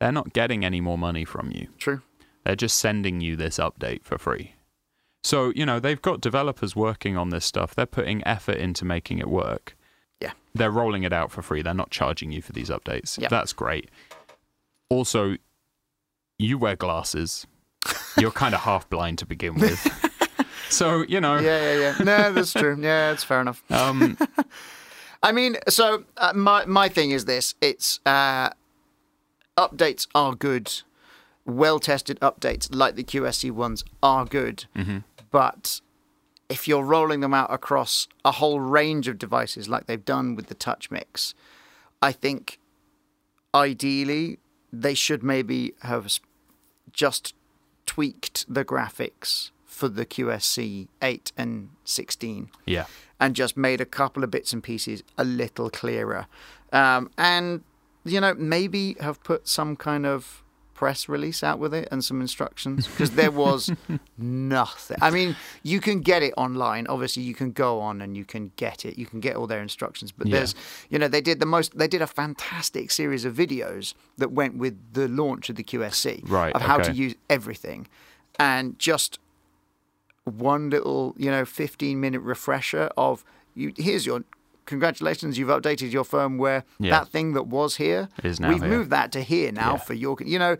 They're 0.00 0.12
not 0.12 0.32
getting 0.34 0.64
any 0.64 0.80
more 0.80 0.98
money 0.98 1.24
from 1.24 1.50
you. 1.52 1.68
True. 1.78 2.02
They're 2.44 2.54
just 2.56 2.78
sending 2.78 3.20
you 3.20 3.34
this 3.34 3.58
update 3.58 4.04
for 4.04 4.18
free. 4.18 4.52
So, 5.24 5.52
you 5.56 5.64
know, 5.66 5.80
they've 5.80 6.00
got 6.00 6.20
developers 6.20 6.76
working 6.76 7.16
on 7.16 7.30
this 7.30 7.44
stuff. 7.44 7.74
They're 7.74 7.86
putting 7.86 8.24
effort 8.26 8.58
into 8.58 8.84
making 8.84 9.18
it 9.18 9.28
work. 9.28 9.76
Yeah. 10.20 10.32
They're 10.54 10.70
rolling 10.70 11.02
it 11.02 11.12
out 11.12 11.32
for 11.32 11.42
free. 11.42 11.62
They're 11.62 11.74
not 11.74 11.90
charging 11.90 12.30
you 12.30 12.40
for 12.42 12.52
these 12.52 12.68
updates. 12.70 13.18
Yeah. 13.20 13.28
That's 13.28 13.52
great. 13.52 13.90
Also, 14.88 15.36
you 16.38 16.58
wear 16.58 16.76
glasses. 16.76 17.46
You're 18.18 18.30
kind 18.30 18.54
of 18.54 18.60
half 18.62 18.88
blind 18.88 19.18
to 19.18 19.26
begin 19.26 19.54
with. 19.54 19.80
so, 20.68 21.04
you 21.08 21.20
know, 21.20 21.38
Yeah, 21.38 21.72
yeah, 21.72 21.78
yeah. 21.98 22.04
No, 22.04 22.32
that's 22.32 22.52
true. 22.52 22.76
Yeah, 22.80 23.10
that's 23.10 23.24
fair 23.24 23.40
enough. 23.40 23.62
um, 23.70 24.16
I 25.22 25.32
mean, 25.32 25.56
so 25.68 26.04
uh, 26.16 26.32
my 26.34 26.64
my 26.66 26.88
thing 26.88 27.10
is 27.10 27.24
this: 27.24 27.54
it's 27.60 28.00
uh, 28.06 28.50
updates 29.56 30.06
are 30.14 30.34
good, 30.34 30.82
well 31.44 31.80
tested 31.80 32.20
updates 32.20 32.68
like 32.70 32.94
the 32.96 33.02
QSC 33.04 33.50
ones 33.50 33.84
are 34.02 34.24
good, 34.24 34.66
but 35.30 35.80
if 36.48 36.68
you're 36.68 36.84
rolling 36.84 37.20
them 37.20 37.34
out 37.34 37.52
across 37.52 38.06
a 38.24 38.32
whole 38.32 38.60
range 38.60 39.08
of 39.08 39.18
devices 39.18 39.68
like 39.68 39.86
they've 39.86 40.04
done 40.04 40.36
with 40.36 40.46
the 40.46 40.54
Touch 40.54 40.90
Mix, 40.92 41.34
I 42.00 42.12
think 42.12 42.60
ideally 43.54 44.38
they 44.80 44.94
should 44.94 45.22
maybe 45.22 45.74
have 45.80 46.20
just 46.92 47.34
tweaked 47.84 48.44
the 48.52 48.64
graphics 48.64 49.50
for 49.64 49.88
the 49.88 50.06
QSC 50.06 50.88
8 51.02 51.32
and 51.36 51.68
16 51.84 52.50
yeah. 52.64 52.86
and 53.20 53.36
just 53.36 53.56
made 53.56 53.80
a 53.80 53.84
couple 53.84 54.24
of 54.24 54.30
bits 54.30 54.52
and 54.52 54.62
pieces 54.62 55.02
a 55.18 55.24
little 55.24 55.68
clearer. 55.70 56.26
Um, 56.72 57.10
and, 57.18 57.62
you 58.04 58.20
know, 58.20 58.34
maybe 58.34 58.96
have 59.00 59.22
put 59.22 59.46
some 59.46 59.76
kind 59.76 60.06
of 60.06 60.42
press 60.76 61.08
release 61.08 61.42
out 61.42 61.58
with 61.58 61.72
it 61.72 61.88
and 61.90 62.04
some 62.04 62.20
instructions 62.20 62.86
because 62.86 63.12
there 63.12 63.30
was 63.30 63.72
nothing. 64.18 64.98
I 65.00 65.10
mean, 65.10 65.34
you 65.62 65.80
can 65.80 66.00
get 66.00 66.22
it 66.22 66.34
online. 66.36 66.86
Obviously, 66.86 67.22
you 67.22 67.34
can 67.34 67.50
go 67.50 67.80
on 67.80 68.02
and 68.02 68.14
you 68.14 68.26
can 68.26 68.52
get 68.56 68.84
it. 68.84 68.98
You 68.98 69.06
can 69.06 69.20
get 69.20 69.36
all 69.36 69.46
their 69.46 69.62
instructions. 69.62 70.12
But 70.12 70.26
Yeah. 70.26 70.36
there's, 70.36 70.54
you 70.90 70.98
know, 70.98 71.08
they 71.08 71.22
did 71.22 71.40
the 71.40 71.46
most, 71.46 71.78
they 71.78 71.88
did 71.88 72.02
a 72.02 72.06
fantastic 72.06 72.90
series 72.90 73.24
of 73.24 73.34
videos 73.34 73.94
that 74.18 74.32
went 74.32 74.58
with 74.58 74.74
the 74.92 75.08
launch 75.08 75.48
of 75.48 75.56
the 75.56 75.64
QSC 75.64 76.20
Right, 76.28 76.54
of 76.54 76.60
how 76.60 76.76
to 76.78 76.92
use 76.92 77.14
everything. 77.30 77.88
And 78.38 78.78
just 78.78 79.18
one 80.24 80.68
little, 80.68 81.14
you 81.16 81.30
know, 81.30 81.44
15 81.46 81.98
minute 81.98 82.20
refresher 82.20 82.90
of 82.98 83.24
you 83.54 83.72
here's 83.78 84.04
your 84.04 84.24
congratulations, 84.66 85.38
you've 85.38 85.48
updated 85.48 85.92
your 85.92 86.04
firmware. 86.04 86.62
Yeah. 86.78 86.90
That 86.90 87.08
thing 87.08 87.32
that 87.32 87.46
was 87.46 87.76
here, 87.76 88.08
Is 88.22 88.38
now 88.40 88.48
we've 88.50 88.60
here." 88.62 88.68
moved 88.70 88.90
that 88.90 89.12
to 89.12 89.22
here 89.22 89.50
now 89.52 89.72
Yeah. 89.72 89.78
for 89.78 89.94
your. 89.94 90.16
You 90.24 90.38
know, 90.38 90.56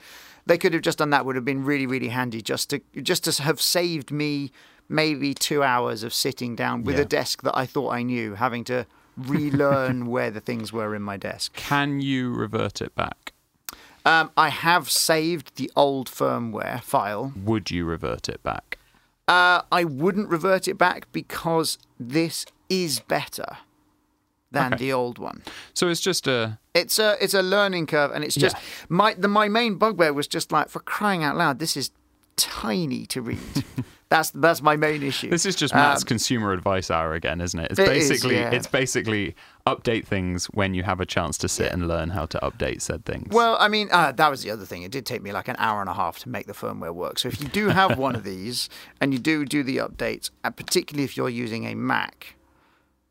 they 0.47 0.57
could 0.59 0.73
have 0.73 0.83
just 0.83 0.99
done 0.99 1.11
that. 1.11 1.27
Would 1.27 1.37
have 1.37 1.45
been 1.45 1.65
really, 1.65 1.87
really 1.87 2.09
handy 2.09 2.41
just 2.41 2.71
to 2.71 2.81
just 3.03 3.25
to 3.25 3.43
have 3.43 3.61
saved 3.61 4.11
me 4.11 4.51
maybe 4.89 5.35
two 5.35 5.63
hours 5.65 6.03
of 6.05 6.15
sitting 6.15 6.55
down 6.57 6.85
with 6.85 6.97
Yeah. 6.97 7.03
a 7.03 7.05
desk 7.07 7.43
that 7.43 7.57
I 7.57 7.67
thought 7.67 7.91
I 7.91 8.03
knew, 8.03 8.35
having 8.35 8.63
to 8.65 8.87
relearn 9.17 10.07
where 10.15 10.31
the 10.31 10.41
things 10.41 10.73
were 10.73 10.95
in 10.95 11.03
my 11.03 11.17
desk. 11.17 11.53
Can 11.55 12.01
you 12.01 12.33
revert 12.33 12.81
it 12.81 12.95
back? 12.95 13.33
Um, 14.05 14.31
I 14.37 14.51
have 14.51 14.89
saved 14.89 15.57
the 15.57 15.69
old 15.75 16.09
firmware 16.09 16.81
file. 16.83 17.33
Would 17.37 17.73
you 17.73 17.85
revert 17.85 18.29
it 18.29 18.41
back? 18.45 18.79
Uh, 19.27 19.63
I 19.73 19.83
wouldn't 19.83 20.29
revert 20.29 20.69
it 20.69 20.79
back 20.79 21.11
because 21.11 21.79
this 21.99 22.47
is 22.69 23.01
better 23.01 23.57
than 24.53 24.75
Okay. 24.75 24.85
the 24.87 24.93
old 24.93 25.19
one. 25.19 25.43
So 25.75 25.89
it's 25.89 26.01
just 26.01 26.27
a 26.27 26.59
It's 26.75 26.99
a 26.99 27.17
it's 27.21 27.35
a 27.35 27.43
learning 27.43 27.87
curve, 27.87 28.11
and 28.13 28.23
it's 28.25 28.35
just 28.37 28.57
Yeah. 28.57 28.63
my 28.89 29.15
the 29.15 29.29
my 29.29 29.49
main 29.49 29.77
bugbear 29.77 30.13
was 30.13 30.27
just 30.29 30.53
like 30.53 30.69
for 30.69 30.81
crying 30.81 31.25
out 31.25 31.37
loud, 31.37 31.59
this 31.59 31.77
is 31.77 31.91
tiny 32.37 33.07
to 33.07 33.23
read. 33.23 33.39
that's 34.09 34.31
that's 34.31 34.63
my 34.63 34.77
main 34.77 35.03
issue. 35.03 35.31
This 35.31 35.47
is 35.47 35.57
just 35.57 35.75
Matt's 35.75 36.03
Um, 36.03 36.07
consumer 36.07 36.53
advice 36.53 36.91
hour 36.91 37.15
again, 37.15 37.41
isn't 37.41 37.59
it? 37.59 37.71
It's 37.71 37.81
It 37.81 37.89
is, 37.97 38.09
basically 38.09 38.37
yeah. 38.37 38.51
it's 38.51 38.67
basically 38.67 39.35
update 39.67 40.07
things 40.07 40.47
when 40.47 40.75
you 40.75 40.83
have 40.85 41.01
a 41.01 41.07
chance 41.07 41.39
to 41.39 41.49
sit 41.49 41.73
and 41.73 41.89
learn 41.89 42.11
how 42.11 42.27
to 42.27 42.39
update 42.41 42.83
said 42.83 43.05
things. 43.05 43.29
Well, 43.33 43.57
I 43.59 43.69
mean, 43.69 43.89
uh, 43.91 44.13
that 44.13 44.31
was 44.31 44.43
the 44.43 44.51
other 44.51 44.65
thing. 44.65 44.83
It 44.83 44.93
did 44.93 45.07
take 45.07 45.23
me 45.23 45.33
like 45.33 45.49
an 45.49 45.57
hour 45.59 45.81
and 45.81 45.89
a 45.91 45.95
half 45.95 46.19
to 46.21 46.29
make 46.29 46.47
the 46.47 46.53
firmware 46.53 46.95
work. 46.95 47.19
So 47.19 47.29
if 47.29 47.41
you 47.41 47.49
do 47.49 47.69
have 47.71 47.99
one 48.07 48.15
of 48.15 48.23
these 48.23 48.69
and 49.01 49.13
you 49.13 49.19
do 49.19 49.45
do 49.45 49.63
the 49.65 49.79
updates, 49.79 50.31
and 50.45 50.55
particularly 50.55 51.05
if 51.05 51.17
you're 51.17 51.31
using 51.31 51.65
a 51.67 51.75
Mac, 51.75 52.37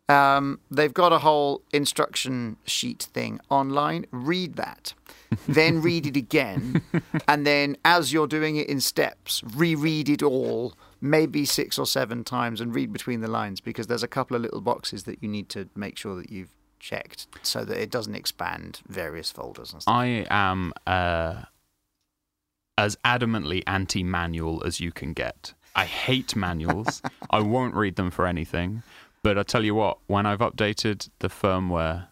um, 0.07 0.59
they've 0.69 0.93
got 0.93 1.11
a 1.11 1.19
whole 1.19 1.61
instruction 1.71 2.57
sheet 2.65 3.03
thing 3.13 3.39
online. 3.49 4.05
Read 4.11 4.55
that, 4.55 4.93
then 5.47 5.81
read 5.81 6.05
it 6.05 6.15
again, 6.15 6.81
and 7.27 7.45
then 7.45 7.77
as 7.83 8.13
you're 8.13 8.27
doing 8.27 8.55
it 8.55 8.67
in 8.67 8.79
steps, 8.79 9.43
reread 9.55 10.09
it 10.09 10.23
all. 10.23 10.73
Maybe 11.01 11.45
six 11.45 11.77
or 11.77 11.85
seven 11.85 12.23
times 12.23 12.59
and 12.61 12.73
read 12.73 12.91
between 12.91 13.21
the 13.21 13.27
lines 13.27 13.61
because 13.61 13.85
there's 13.85 14.01
a 14.01 14.07
couple 14.07 14.35
of 14.35 14.41
little 14.41 14.61
boxes 14.61 15.03
that 15.03 15.21
you 15.21 15.29
need 15.29 15.49
to 15.49 15.69
make 15.75 15.97
sure 15.97 16.15
that 16.15 16.31
you've 16.31 16.49
checked 16.79 17.27
so 17.43 17.63
that 17.63 17.79
it 17.79 17.91
doesn't 17.91 18.15
expand 18.15 18.81
various 18.87 19.29
folders 19.29 19.71
and 19.73 19.83
stuff. 19.83 19.93
I 19.93 20.25
am 20.31 20.73
uh, 20.87 21.43
as 22.77 22.95
adamantly 23.05 23.63
anti-manual 23.67 24.63
as 24.65 24.79
you 24.79 24.91
can 24.91 25.13
get. 25.13 25.53
I 25.75 25.85
hate 25.85 26.35
manuals. 26.35 27.01
I 27.29 27.41
won't 27.41 27.75
read 27.75 27.95
them 27.95 28.11
for 28.11 28.25
anything. 28.25 28.83
But 29.25 29.39
I 29.39 29.43
tell 29.43 29.63
you 29.65 29.73
what, 29.73 29.97
when 30.05 30.27
I've 30.27 30.37
updated 30.39 31.09
the 31.17 31.29
firmware 31.29 32.09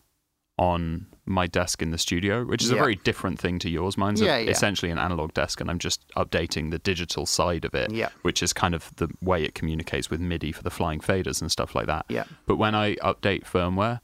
on 0.58 1.06
my 1.28 1.46
desk 1.46 1.82
in 1.84 1.92
the 1.92 1.98
studio, 2.00 2.44
which 2.44 2.64
is 2.64 2.72
a 2.72 2.76
very 2.76 2.96
different 2.96 3.38
thing 3.40 3.60
to 3.60 3.70
yours, 3.70 3.98
mine's 4.00 4.20
a- 4.20 4.26
Yeah, 4.26 4.38
yeah. 4.40 4.50
essentially 4.50 4.92
an 4.92 4.98
analog 4.98 5.32
desk, 5.36 5.62
and 5.62 5.70
I'm 5.70 5.78
just 5.78 6.02
updating 6.18 6.72
the 6.72 6.80
digital 6.80 7.28
side 7.28 7.66
of 7.66 7.76
it, 7.76 7.92
Yeah. 7.92 8.10
which 8.24 8.42
is 8.42 8.52
kind 8.52 8.74
of 8.74 8.96
the 8.96 9.10
way 9.22 9.44
it 9.44 9.54
communicates 9.54 10.10
with 10.10 10.20
MIDI 10.22 10.52
for 10.52 10.64
the 10.64 10.72
flying 10.72 11.00
faders 11.02 11.40
and 11.40 11.52
stuff 11.52 11.76
like 11.76 11.86
that. 11.86 12.06
Yeah. 12.10 12.24
But 12.48 12.56
when 12.56 12.74
I 12.74 12.96
update 12.96 13.44
firmware, 13.44 14.00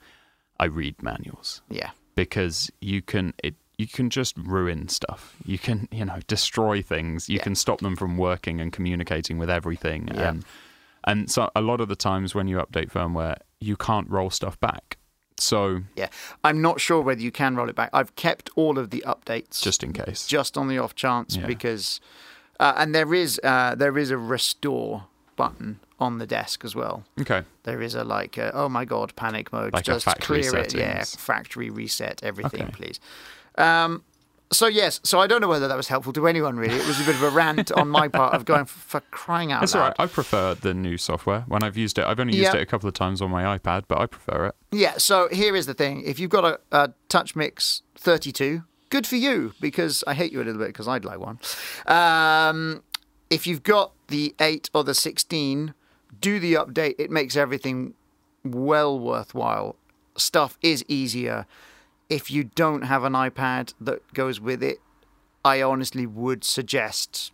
I 0.59 0.65
read 0.65 1.01
manuals 1.01 1.61
Yeah. 1.69 1.89
because 2.15 2.69
you 2.79 3.01
can 3.01 3.33
it 3.43 3.55
you 3.79 3.87
can 3.87 4.09
just 4.11 4.35
ruin 4.37 4.87
stuff. 4.89 5.35
You 5.45 5.57
can 5.57 5.87
you 5.91 6.05
know 6.05 6.19
destroy 6.27 6.81
things. 6.83 7.27
You 7.29 7.37
Yeah. 7.37 7.43
can 7.43 7.55
stop 7.55 7.79
them 7.79 7.95
from 7.95 8.17
working 8.17 8.61
and 8.61 8.71
communicating 8.73 9.37
with 9.39 9.49
everything. 9.49 10.09
Yeah. 10.13 10.29
And 10.29 10.45
and 11.05 11.29
so 11.29 11.49
a 11.55 11.61
lot 11.61 11.81
of 11.81 11.87
the 11.87 11.95
times 11.95 12.33
when 12.35 12.47
you 12.47 12.57
update 12.57 12.91
firmware, 12.91 13.37
you 13.59 13.75
can't 13.77 14.09
roll 14.09 14.29
stuff 14.29 14.59
back. 14.59 14.97
So 15.37 15.83
Yeah. 15.95 16.09
I'm 16.43 16.61
not 16.61 16.81
sure 16.81 17.01
whether 17.01 17.21
you 17.21 17.31
can 17.31 17.55
roll 17.55 17.69
it 17.69 17.75
back. 17.75 17.89
I've 17.93 18.13
kept 18.15 18.49
all 18.55 18.77
of 18.77 18.89
the 18.89 19.03
updates 19.07 19.61
just 19.61 19.83
in 19.83 19.93
case. 19.93 20.27
just 20.27 20.57
on 20.57 20.67
the 20.67 20.77
off 20.77 20.95
chance 20.95 21.37
Yeah. 21.37 21.45
because 21.47 22.01
uh, 22.59 22.73
and 22.75 22.93
there 22.93 23.13
is 23.13 23.39
uh, 23.43 23.75
there 23.75 23.97
is 23.97 24.11
a 24.11 24.17
restore 24.17 25.05
button 25.37 25.79
on 25.97 26.17
the 26.17 26.27
desk 26.27 26.65
as 26.65 26.75
well. 26.75 27.05
okay. 27.21 27.43
There 27.63 27.81
is 27.81 27.95
a 27.95 28.03
like 28.03 28.37
uh 28.37 28.51
oh 28.53 28.67
my 28.69 28.83
god 28.85 29.15
panic 29.15 29.53
mode 29.53 29.71
Like 29.73 29.83
a 29.87 29.91
just 29.93 30.05
clear 30.19 30.55
it 30.57 30.73
yeah 30.73 31.03
factory 31.05 31.69
reset 31.69 32.21
everything 32.23 32.63
Okay. 32.63 32.71
please. 32.73 32.99
Um 33.57 34.03
so 34.51 34.67
yes, 34.67 34.99
so 35.03 35.19
I 35.19 35.27
don't 35.27 35.41
know 35.41 35.47
whether 35.47 35.67
that 35.67 35.77
was 35.77 35.87
helpful 35.87 36.11
to 36.13 36.27
anyone 36.27 36.57
really. 36.57 36.75
It 36.75 36.87
was 36.87 36.99
a 36.99 37.03
bit 37.03 37.15
of 37.15 37.23
a 37.23 37.29
rant 37.29 37.71
on 37.71 37.87
my 37.89 38.07
part 38.07 38.33
of 38.33 38.45
going 38.45 38.65
for, 38.65 38.79
for 38.79 38.99
crying 39.11 39.51
out 39.51 39.61
It's 39.63 39.75
loud. 39.75 39.81
right. 39.89 39.95
I 39.99 40.05
prefer 40.07 40.55
the 40.55 40.73
new 40.73 40.97
software. 40.97 41.41
When 41.47 41.61
I've 41.63 41.77
used 41.77 41.99
it, 41.99 42.05
I've 42.05 42.19
only 42.19 42.35
used 42.35 42.53
Yeah. 42.53 42.59
it 42.59 42.63
a 42.63 42.65
couple 42.65 42.87
of 42.87 42.93
times 42.95 43.21
on 43.21 43.29
my 43.29 43.57
iPad, 43.57 43.83
but 43.87 43.99
I 43.99 44.05
prefer 44.07 44.47
it. 44.47 44.55
Yeah, 44.71 44.97
so 44.97 45.27
here 45.31 45.55
is 45.55 45.65
the 45.65 45.73
thing. 45.73 46.01
If 46.05 46.19
you've 46.19 46.29
got 46.31 46.45
a, 46.45 46.59
a 46.71 46.93
Touch 47.09 47.35
Mix 47.35 47.83
32, 47.97 48.63
good 48.89 49.05
for 49.05 49.17
you 49.17 49.53
because 49.61 50.03
I 50.07 50.13
hate 50.15 50.31
you 50.31 50.39
a 50.41 50.45
little 50.45 50.59
bit 50.59 50.67
because 50.69 50.87
I'd 50.87 51.05
like 51.05 51.19
one. 51.19 51.39
Um, 51.85 52.83
if 53.29 53.45
you've 53.45 53.63
got 53.63 53.91
the 54.07 54.33
8 54.39 54.69
or 54.73 54.83
the 54.83 54.93
16, 54.95 55.73
do 56.19 56.39
the 56.39 56.55
update. 56.55 56.95
It 56.97 57.11
makes 57.11 57.35
everything 57.35 57.93
well 58.43 58.99
worthwhile. 58.99 59.75
Stuff 60.17 60.57
is 60.61 60.83
easier. 60.87 61.45
If 62.09 62.31
you 62.31 62.43
don't 62.43 62.83
have 62.83 63.03
an 63.03 63.13
iPad 63.13 63.73
that 63.79 64.13
goes 64.13 64.39
with 64.39 64.63
it, 64.63 64.79
I 65.45 65.61
honestly 65.61 66.05
would 66.05 66.43
suggest 66.43 67.31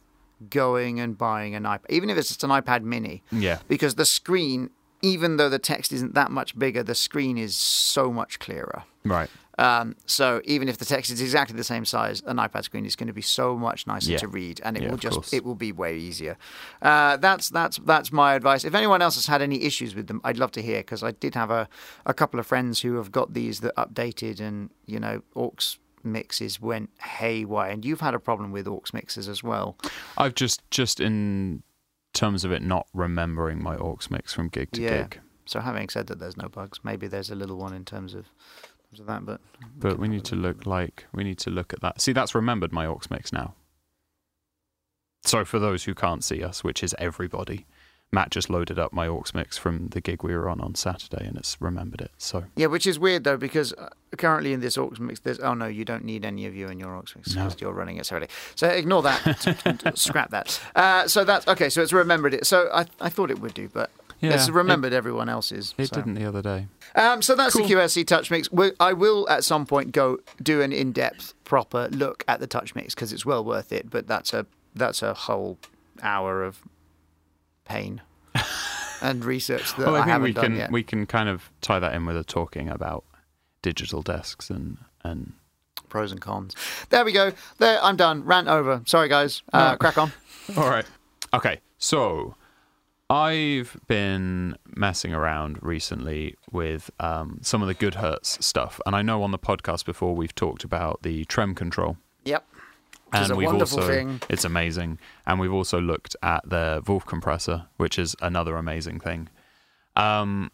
going 0.50 1.00
and 1.00 1.18
buying 1.18 1.56
an 1.56 1.64
iPad, 1.64 1.86
even 1.90 2.10
if 2.10 2.18
it's 2.18 2.28
just 2.28 2.44
an 2.44 2.50
iPad 2.50 2.84
mini 2.84 3.24
Yeah. 3.32 3.60
because 3.68 3.96
the 3.96 4.06
screen, 4.06 4.70
even 5.06 5.38
though 5.38 5.50
the 5.50 5.60
text 5.60 5.92
isn't 5.92 6.14
that 6.16 6.32
much 6.32 6.58
bigger, 6.58 6.82
the 6.84 6.96
screen 6.96 7.38
is 7.38 7.56
so 7.56 8.12
much 8.12 8.40
clearer. 8.40 8.84
Right. 9.04 9.30
Um, 9.58 9.96
so 10.06 10.42
even 10.44 10.68
if 10.68 10.78
the 10.80 10.86
text 10.86 11.12
is 11.12 11.22
exactly 11.22 11.56
the 11.56 11.64
same 11.64 11.86
size, 11.86 12.22
an 12.26 12.38
iPad 12.38 12.64
screen 12.66 12.86
is 12.86 12.96
going 12.98 13.08
to 13.08 13.14
be 13.14 13.22
so 13.22 13.56
much 13.58 13.88
nicer 13.88 14.12
Yeah. 14.12 14.18
to 14.18 14.28
read, 14.28 14.60
and 14.66 14.76
it 14.76 14.84
Yeah, 14.84 14.90
will 14.92 14.98
just 14.98 15.16
course. 15.16 15.32
it 15.34 15.46
will 15.46 15.56
be 15.68 15.72
way 15.72 15.98
easier. 15.98 16.36
Uh, 16.82 17.16
that's 17.18 17.50
that's 17.50 17.78
that's 17.78 18.12
my 18.12 18.34
advice. 18.34 18.66
If 18.66 18.76
anyone 18.76 19.02
else 19.02 19.16
has 19.16 19.28
had 19.28 19.42
any 19.42 19.64
issues 19.64 19.96
with 19.96 20.08
them, 20.08 20.20
I'd 20.26 20.38
love 20.38 20.52
to 20.54 20.62
hear 20.62 20.80
because 20.80 21.04
I 21.04 21.12
did 21.12 21.36
have 21.36 21.52
a, 21.52 21.70
a 22.06 22.14
couple 22.14 22.38
of 22.40 22.46
friends 22.48 22.82
who 22.82 22.96
have 22.96 23.12
got 23.12 23.34
these 23.34 23.62
that 23.62 23.74
updated, 23.78 24.42
and 24.42 24.72
you 24.86 25.00
know 25.00 25.22
aux 25.38 25.54
mixes 26.04 26.60
went 26.60 26.90
haywire, 27.20 27.72
and 27.72 27.86
you've 27.86 28.02
had 28.02 28.14
a 28.14 28.20
problem 28.20 28.52
with 28.52 28.68
aux 28.68 28.84
mixes 28.94 29.30
as 29.30 29.42
well. 29.42 29.78
I've 30.18 30.36
just 30.36 30.60
just 30.70 31.00
in 31.00 31.64
terms 32.16 32.44
of 32.44 32.52
it 32.52 32.64
not 32.64 32.88
remembering 32.94 33.62
my 33.62 33.76
aux 33.76 34.00
mix 34.10 34.34
from 34.34 34.48
gig 34.50 34.72
to 34.72 34.82
Yeah. 34.82 35.04
gig. 35.04 35.20
So 35.46 35.60
having 35.60 35.90
said 35.90 36.08
that, 36.08 36.18
there's 36.18 36.38
no 36.38 36.50
bugs. 36.50 36.80
Maybe 36.84 37.06
there's 37.08 37.30
a 37.30 37.36
little 37.36 37.58
one 37.58 37.74
in 37.74 37.86
terms 37.86 38.16
of, 38.16 38.26
terms 38.90 39.00
of 39.00 39.06
that, 39.06 39.24
but 39.26 39.40
But 39.78 40.00
we 40.00 40.08
need 40.08 40.26
to 40.26 40.36
look 40.36 40.66
like 40.66 41.06
we 41.14 41.24
need 41.24 41.38
to 41.40 41.52
look 41.52 41.72
at 41.74 41.82
that. 41.82 42.02
See, 42.02 42.14
that's 42.14 42.34
remembered 42.34 42.72
my 42.74 42.88
aux 42.88 43.02
mix 43.12 43.32
now. 43.32 43.54
So 45.24 45.44
for 45.46 45.60
those 45.60 45.84
who 45.86 45.94
can't 45.94 46.24
see 46.24 46.44
us, 46.44 46.64
which 46.64 46.84
is 46.84 46.96
everybody, 46.98 47.66
Matt 48.16 48.32
just 48.32 48.50
loaded 48.50 48.80
up 48.80 48.94
my 48.94 49.08
aux 49.08 49.24
mix 49.34 49.58
from 49.58 49.90
the 49.90 50.00
gig 50.02 50.24
we 50.24 50.34
were 50.36 50.48
on 50.50 50.60
on 50.62 50.74
Saturday, 50.74 51.26
and 51.28 51.36
it's 51.38 51.58
remembered 51.60 52.02
it. 52.02 52.12
So 52.18 52.46
yeah, 52.56 52.68
which 52.68 52.88
is 52.88 52.98
weird 52.98 53.26
though 53.26 53.38
because 53.38 53.74
uh, 53.74 53.90
currently 54.18 54.54
in 54.54 54.62
this 54.62 54.78
aux 54.78 54.92
mix, 55.00 55.20
there's 55.20 55.40
oh 55.40 55.54
no, 55.54 55.66
you 55.68 55.84
don't 55.86 56.06
need 56.06 56.24
any 56.26 56.46
of 56.48 56.56
you 56.56 56.68
in 56.70 56.80
your 56.80 56.96
aux 56.96 57.04
mix 57.16 57.36
No. 57.36 57.50
you're 57.60 57.74
running 57.74 57.98
it 57.98 58.06
separately. 58.06 58.34
So 58.56 58.68
ignore 58.70 59.04
that, 59.04 59.92
scrap 59.96 60.32
that. 60.32 60.60
Uh, 60.76 61.08
so 61.08 61.24
that's 61.26 61.48
okay. 61.48 61.70
So 61.70 61.82
it's 61.82 61.94
remembered 61.94 62.34
it. 62.34 62.46
So 62.48 62.70
I 62.74 62.86
I 63.02 63.10
thought 63.10 63.30
it 63.30 63.40
would 63.40 63.54
do, 63.54 63.70
but. 63.72 63.92
it's 64.22 64.48
it- 64.48 64.54
remembered 64.54 64.94
everyone 64.94 65.28
else's. 65.30 65.76
It, 65.78 65.88
so. 65.88 65.96
didn't 65.98 66.14
the 66.16 66.26
other 66.26 66.42
day. 66.42 66.68
Um, 66.96 67.22
so 67.22 67.36
that's 67.36 67.54
Cool. 67.54 67.68
the 67.68 67.74
QSC 67.76 68.08
Touch 68.08 68.32
Mix. 68.32 68.50
We- 68.52 68.72
I 68.80 68.94
will 68.94 69.28
at 69.30 69.44
some 69.44 69.66
point 69.66 69.92
go 69.92 70.20
do 70.42 70.62
an 70.62 70.72
in-depth, 70.72 71.34
proper 71.44 71.90
look 71.92 72.24
at 72.28 72.40
the 72.40 72.48
Touch 72.48 72.74
Mix 72.76 72.96
because 72.96 73.12
it's 73.12 73.26
well 73.26 73.44
worth 73.44 73.74
it. 73.74 73.90
But 73.90 74.08
that's 74.08 74.34
a 74.34 74.46
that's 74.74 75.04
a 75.04 75.14
whole 75.14 75.58
hour 76.02 76.44
of 76.44 76.60
pain 77.66 78.02
and 79.02 79.26
research 79.26 79.76
that 79.76 79.80
well, 79.88 79.96
I, 79.96 80.00
I, 80.00 80.02
think 80.02 80.12
haven't 80.12 80.24
we 80.24 80.34
done 80.34 80.44
can 80.46 80.56
yet. 80.56 80.72
we 80.72 80.84
can 80.84 81.06
kind 81.06 81.30
of 81.30 81.50
tie 81.62 81.80
that 81.80 81.94
in 81.94 82.06
with 82.06 82.18
a 82.18 82.24
talking 82.24 82.70
about 82.70 83.04
digital 83.62 84.02
desks 84.02 84.50
and 84.50 84.78
and 85.04 85.34
Pros 85.90 86.12
and 86.12 86.20
cons. 86.20 86.56
There 86.90 87.06
we 87.06 87.12
go. 87.12 87.32
There, 87.60 87.80
I'm 87.82 87.96
done. 87.96 88.26
Rant 88.26 88.48
over. 88.48 88.82
Sorry, 88.86 89.08
guys. 89.08 89.44
Uh, 89.54 89.72
No. 89.72 89.78
Crack 89.78 89.98
on. 89.98 90.12
All 90.58 90.70
right. 90.70 90.86
Okay. 91.34 91.62
So 91.78 92.36
I've 93.10 93.78
been 93.88 94.58
messing 94.76 95.14
around 95.14 95.60
recently 95.62 96.36
with 96.52 96.90
um, 97.00 97.40
some 97.42 97.62
of 97.62 97.68
the 97.68 97.74
Good 97.76 97.96
Hertz 97.96 98.44
stuff, 98.46 98.82
and 98.86 98.96
I 98.96 99.04
know 99.04 99.22
on 99.24 99.32
the 99.32 99.40
podcast 99.40 99.86
before 99.86 100.16
we've 100.16 100.34
talked 100.36 100.64
about 100.64 101.04
the 101.04 101.24
trem 101.26 101.54
control. 101.56 101.98
Yep. 103.16 103.20
Which 103.20 103.26
is 103.26 103.30
and 103.30 103.34
a 103.34 103.36
we've 103.38 103.48
wonderful 103.48 103.80
also 103.80 103.94
thing. 103.94 104.22
it's 104.30 104.46
amazing, 104.46 105.00
and 105.26 105.40
we've 105.40 105.54
also 105.54 105.80
looked 105.80 106.16
at 106.24 106.48
the 106.50 106.82
Vulf 106.86 107.06
compressor, 107.06 107.68
which 107.78 107.98
is 108.00 108.16
another 108.22 108.58
amazing 108.58 109.00
thing. 109.00 109.30
Um, 109.96 110.52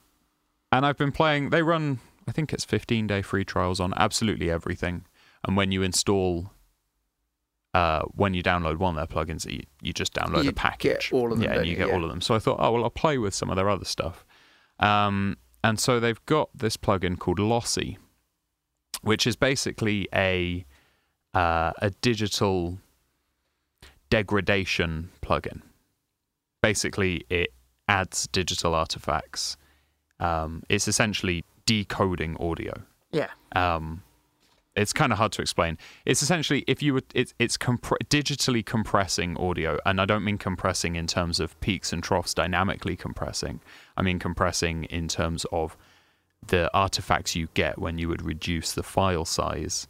and 0.71 0.85
I've 0.85 0.97
been 0.97 1.11
playing. 1.11 1.49
They 1.49 1.61
run, 1.63 1.99
I 2.27 2.31
think 2.31 2.53
it's 2.53 2.63
15 2.65 3.07
day 3.07 3.21
free 3.21 3.43
trials 3.45 3.79
on 3.79 3.93
absolutely 3.97 4.49
everything. 4.51 5.05
And 5.43 5.57
when 5.57 5.71
you 5.71 5.81
install, 5.81 6.51
uh, 7.73 8.01
when 8.13 8.33
you 8.33 8.43
download 8.43 8.77
one 8.77 8.97
of 8.97 9.09
their 9.09 9.23
plugins, 9.25 9.49
you, 9.51 9.63
you 9.81 9.91
just 9.93 10.13
download 10.13 10.43
You 10.43 10.51
a 10.51 10.53
package. 10.53 11.09
get 11.09 11.13
all 11.13 11.31
of 11.31 11.39
them, 11.39 11.43
yeah, 11.51 11.57
and 11.57 11.65
you 11.65 11.71
you? 11.71 11.77
get 11.77 11.87
Yeah. 11.87 11.93
all 11.95 12.03
of 12.03 12.09
them. 12.09 12.21
So 12.21 12.35
I 12.35 12.39
thought, 12.39 12.57
oh 12.59 12.71
well, 12.71 12.83
I'll 12.83 12.89
play 12.89 13.17
with 13.17 13.33
some 13.33 13.49
of 13.49 13.55
their 13.55 13.69
other 13.69 13.85
stuff. 13.85 14.23
Um, 14.79 15.37
and 15.63 15.79
so 15.79 15.99
they've 15.99 16.23
got 16.25 16.49
this 16.55 16.77
plugin 16.77 17.17
called 17.17 17.39
Lossy, 17.39 17.97
which 19.01 19.25
is 19.25 19.35
basically 19.35 20.07
a 20.13 20.65
uh, 21.33 21.71
a 21.77 21.89
digital 22.01 22.77
degradation 24.09 25.09
plugin. 25.21 25.61
Basically, 26.61 27.25
it 27.29 27.53
adds 27.87 28.27
digital 28.27 28.75
artifacts. 28.75 29.57
Um, 30.19 30.63
it's 30.69 30.87
essentially 30.87 31.43
decoding 31.65 32.37
audio. 32.39 32.73
Yeah. 33.11 33.29
Um, 33.55 34.03
it's 34.75 34.93
kind 34.93 35.11
of 35.11 35.17
hard 35.17 35.33
to 35.33 35.41
explain. 35.41 35.77
It's 36.05 36.23
essentially 36.23 36.63
if 36.67 36.81
you 36.81 36.93
were 36.93 37.01
it's 37.13 37.33
it's 37.39 37.57
compre- 37.57 37.97
digitally 38.09 38.65
compressing 38.65 39.35
audio, 39.37 39.77
and 39.85 39.99
I 39.99 40.05
don't 40.05 40.23
mean 40.23 40.37
compressing 40.37 40.95
in 40.95 41.07
terms 41.07 41.39
of 41.39 41.59
peaks 41.59 41.91
and 41.91 42.01
troughs, 42.01 42.33
dynamically 42.33 42.95
compressing. 42.95 43.59
I 43.97 44.01
mean 44.01 44.19
compressing 44.19 44.85
in 44.85 45.07
terms 45.07 45.45
of 45.51 45.75
the 46.47 46.71
artifacts 46.73 47.35
you 47.35 47.49
get 47.53 47.79
when 47.79 47.97
you 47.97 48.07
would 48.07 48.21
reduce 48.21 48.71
the 48.71 48.83
file 48.83 49.25
size 49.25 49.87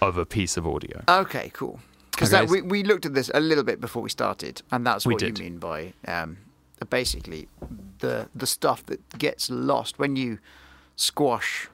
of 0.00 0.16
a 0.18 0.24
piece 0.26 0.56
of 0.56 0.66
audio. 0.66 1.02
Okay, 1.08 1.50
cool. 1.54 1.80
Because 2.10 2.32
Okay, 2.32 2.46
we, 2.46 2.62
we 2.62 2.82
looked 2.84 3.06
at 3.06 3.14
this 3.14 3.30
a 3.34 3.40
little 3.40 3.64
bit 3.64 3.80
before 3.80 4.02
we 4.02 4.08
started, 4.10 4.62
and 4.70 4.86
that's 4.86 5.04
We 5.06 5.14
what 5.14 5.20
did. 5.20 5.38
you 5.38 5.44
mean 5.44 5.58
by 5.58 5.94
um, 6.06 6.36
basically 6.90 7.48
the 7.98 8.28
the 8.34 8.46
stuff 8.46 8.84
that 8.86 9.00
gets 9.18 9.50
lost 9.50 9.98
when 9.98 10.14
you 10.16 10.38
squash, 10.96 11.68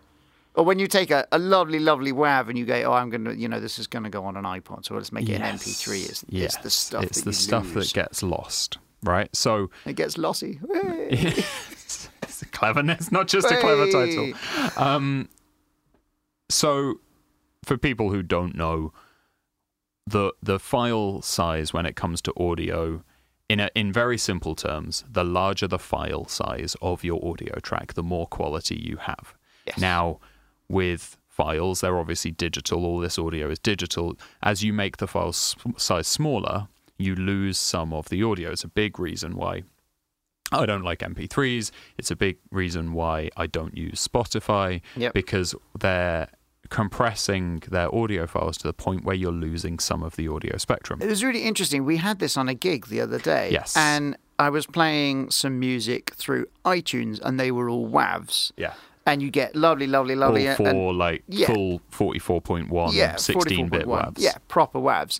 or 0.55 0.65
when 0.65 0.79
you 0.79 0.87
take 0.87 1.11
a, 1.11 1.27
a 1.31 1.39
lovely, 1.39 1.79
lovely 1.79 2.11
WAV 2.13 2.49
and 2.49 2.57
you 2.59 2.65
go, 2.65 2.75
oh, 2.85 2.93
I'm 2.95 3.11
gonna, 3.11 3.35
you 3.35 3.49
know, 3.49 3.61
this 3.61 3.79
is 3.79 3.87
gonna 3.87 4.09
go 4.09 4.25
on 4.25 4.37
an 4.37 4.45
iPod, 4.45 4.87
so 4.87 4.95
let's 4.95 5.13
make 5.13 5.29
it 5.29 5.41
an 5.43 5.43
MP3. 5.59 6.09
It's, 6.09 6.09
it's 6.09 6.21
the 6.23 6.37
Yes, 6.37 6.75
stuff 6.75 7.05
It's 7.05 7.19
that 7.19 7.25
the 7.27 7.33
stuff 7.35 7.75
lose. 7.75 7.93
that 7.93 7.95
gets 7.95 8.23
lost, 8.23 8.79
right? 9.03 9.29
So 9.37 9.69
it 9.85 9.97
gets 9.97 10.17
lossy. 10.17 10.59
it's, 10.71 12.09
cleverness, 12.53 13.13
not 13.13 13.29
just 13.29 13.51
a 13.51 13.61
clever 13.61 13.91
title. 13.91 14.33
Um, 14.77 15.29
so, 16.49 17.01
for 17.65 17.77
people 17.77 18.11
who 18.11 18.23
don't 18.23 18.55
know, 18.57 18.93
the 20.07 20.33
the 20.43 20.59
file 20.59 21.23
size 21.23 21.73
when 21.73 21.87
it 21.87 21.97
comes 21.97 22.21
to 22.23 22.33
audio, 22.39 23.03
in 23.49 23.61
a, 23.61 23.71
in 23.75 23.93
very 23.93 24.19
simple 24.19 24.55
terms, 24.55 25.05
the 25.11 25.25
larger 25.25 25.69
the 25.69 25.79
file 25.79 26.27
size 26.27 26.77
of 26.81 27.05
your 27.05 27.25
audio 27.25 27.55
track, 27.61 27.95
the 27.95 28.03
more 28.03 28.27
quality 28.27 28.77
you 28.77 28.97
have. 28.97 29.35
Yes. 29.67 29.79
Now, 29.79 30.19
with 30.69 31.17
files, 31.29 31.81
they're 31.81 31.99
obviously 31.99 32.31
digital. 32.31 32.85
All 32.85 32.99
this 33.01 33.19
audio 33.19 33.51
is 33.51 33.59
digital. 33.59 34.17
As 34.43 34.63
you 34.65 34.73
make 34.73 34.97
the 34.97 35.07
file 35.07 35.33
size 35.33 36.07
smaller, 36.07 36.69
you 36.99 37.15
lose 37.15 37.59
some 37.59 37.93
of 37.93 38.09
the 38.09 38.23
audio. 38.23 38.51
It's 38.51 38.65
a 38.65 38.69
big 38.69 38.99
reason 38.99 39.35
why 39.37 39.63
I 40.53 40.67
don't 40.67 40.83
like 40.83 40.99
MP3s. 41.01 41.71
It's 41.99 42.11
a 42.11 42.17
big 42.17 42.39
reason 42.51 42.93
why 42.93 43.31
I 43.37 43.47
don't 43.47 43.77
use 43.77 44.07
Spotify 44.07 44.81
Yep. 44.97 45.15
because 45.15 45.55
they're 45.79 46.29
compressing 46.71 47.63
their 47.69 47.93
audio 47.95 48.27
files 48.27 48.57
to 48.59 48.67
the 48.67 48.73
point 48.73 49.05
where 49.05 49.15
you're 49.15 49.33
losing 49.33 49.79
some 49.79 50.03
of 50.03 50.17
the 50.17 50.29
audio 50.29 50.57
spectrum. 50.57 51.03
It 51.03 51.09
was 51.09 51.23
really 51.23 51.43
interesting. 51.43 51.85
We 51.85 51.99
had 51.99 52.21
this 52.21 52.37
on 52.37 52.49
a 52.49 52.55
gig 52.55 52.87
the 52.87 53.01
other 53.01 53.19
day. 53.19 53.51
Yes. 53.51 53.77
And 53.77 54.17
I 54.39 54.49
was 54.49 54.67
playing 54.67 55.31
some 55.31 55.59
music 55.59 56.15
through 56.15 56.47
iTunes, 56.65 57.21
and 57.21 57.39
they 57.39 57.51
were 57.51 57.69
all 57.69 57.89
WAVs. 57.89 58.53
Yeah. 58.57 58.73
And 59.05 59.21
you 59.21 59.31
get 59.31 59.57
lovely, 59.57 59.87
lovely, 59.87 60.15
lovely. 60.15 60.49
All 60.49 60.55
uh, 60.67 60.71
and- 60.71 60.99
like 60.99 61.25
yeah. 61.27 61.47
full 61.47 61.81
44.1, 61.91 62.93
yeah, 62.93 63.17
16 63.17 63.69
bit 63.69 63.87
WAVs. 63.87 64.19
Yeah, 64.19 64.35
proper 64.47 64.79
WAVs. 64.79 65.19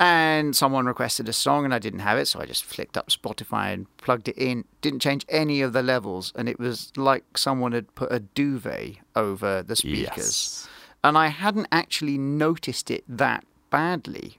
And 0.00 0.56
someone 0.56 0.86
requested 0.86 1.28
a 1.28 1.32
song 1.32 1.64
and 1.64 1.74
I 1.74 1.78
didn't 1.78 2.00
have 2.00 2.18
it, 2.18 2.26
so 2.26 2.40
I 2.40 2.46
just 2.46 2.64
flicked 2.64 2.96
up 2.96 3.10
Spotify 3.10 3.72
and 3.72 3.86
plugged 3.98 4.28
it 4.28 4.38
in. 4.38 4.64
Didn't 4.80 5.00
change 5.00 5.24
any 5.28 5.60
of 5.60 5.72
the 5.72 5.82
levels, 5.82 6.32
and 6.34 6.48
it 6.48 6.58
was 6.58 6.92
like 6.96 7.38
someone 7.38 7.72
had 7.72 7.94
put 7.94 8.10
a 8.10 8.20
duvet 8.20 8.96
over 9.14 9.62
the 9.62 9.76
speakers. 9.76 10.16
Yes. 10.16 10.68
And 11.04 11.16
I 11.16 11.28
hadn't 11.28 11.68
actually 11.72 12.18
noticed 12.18 12.90
it 12.90 13.04
that 13.08 13.44
badly 13.70 14.38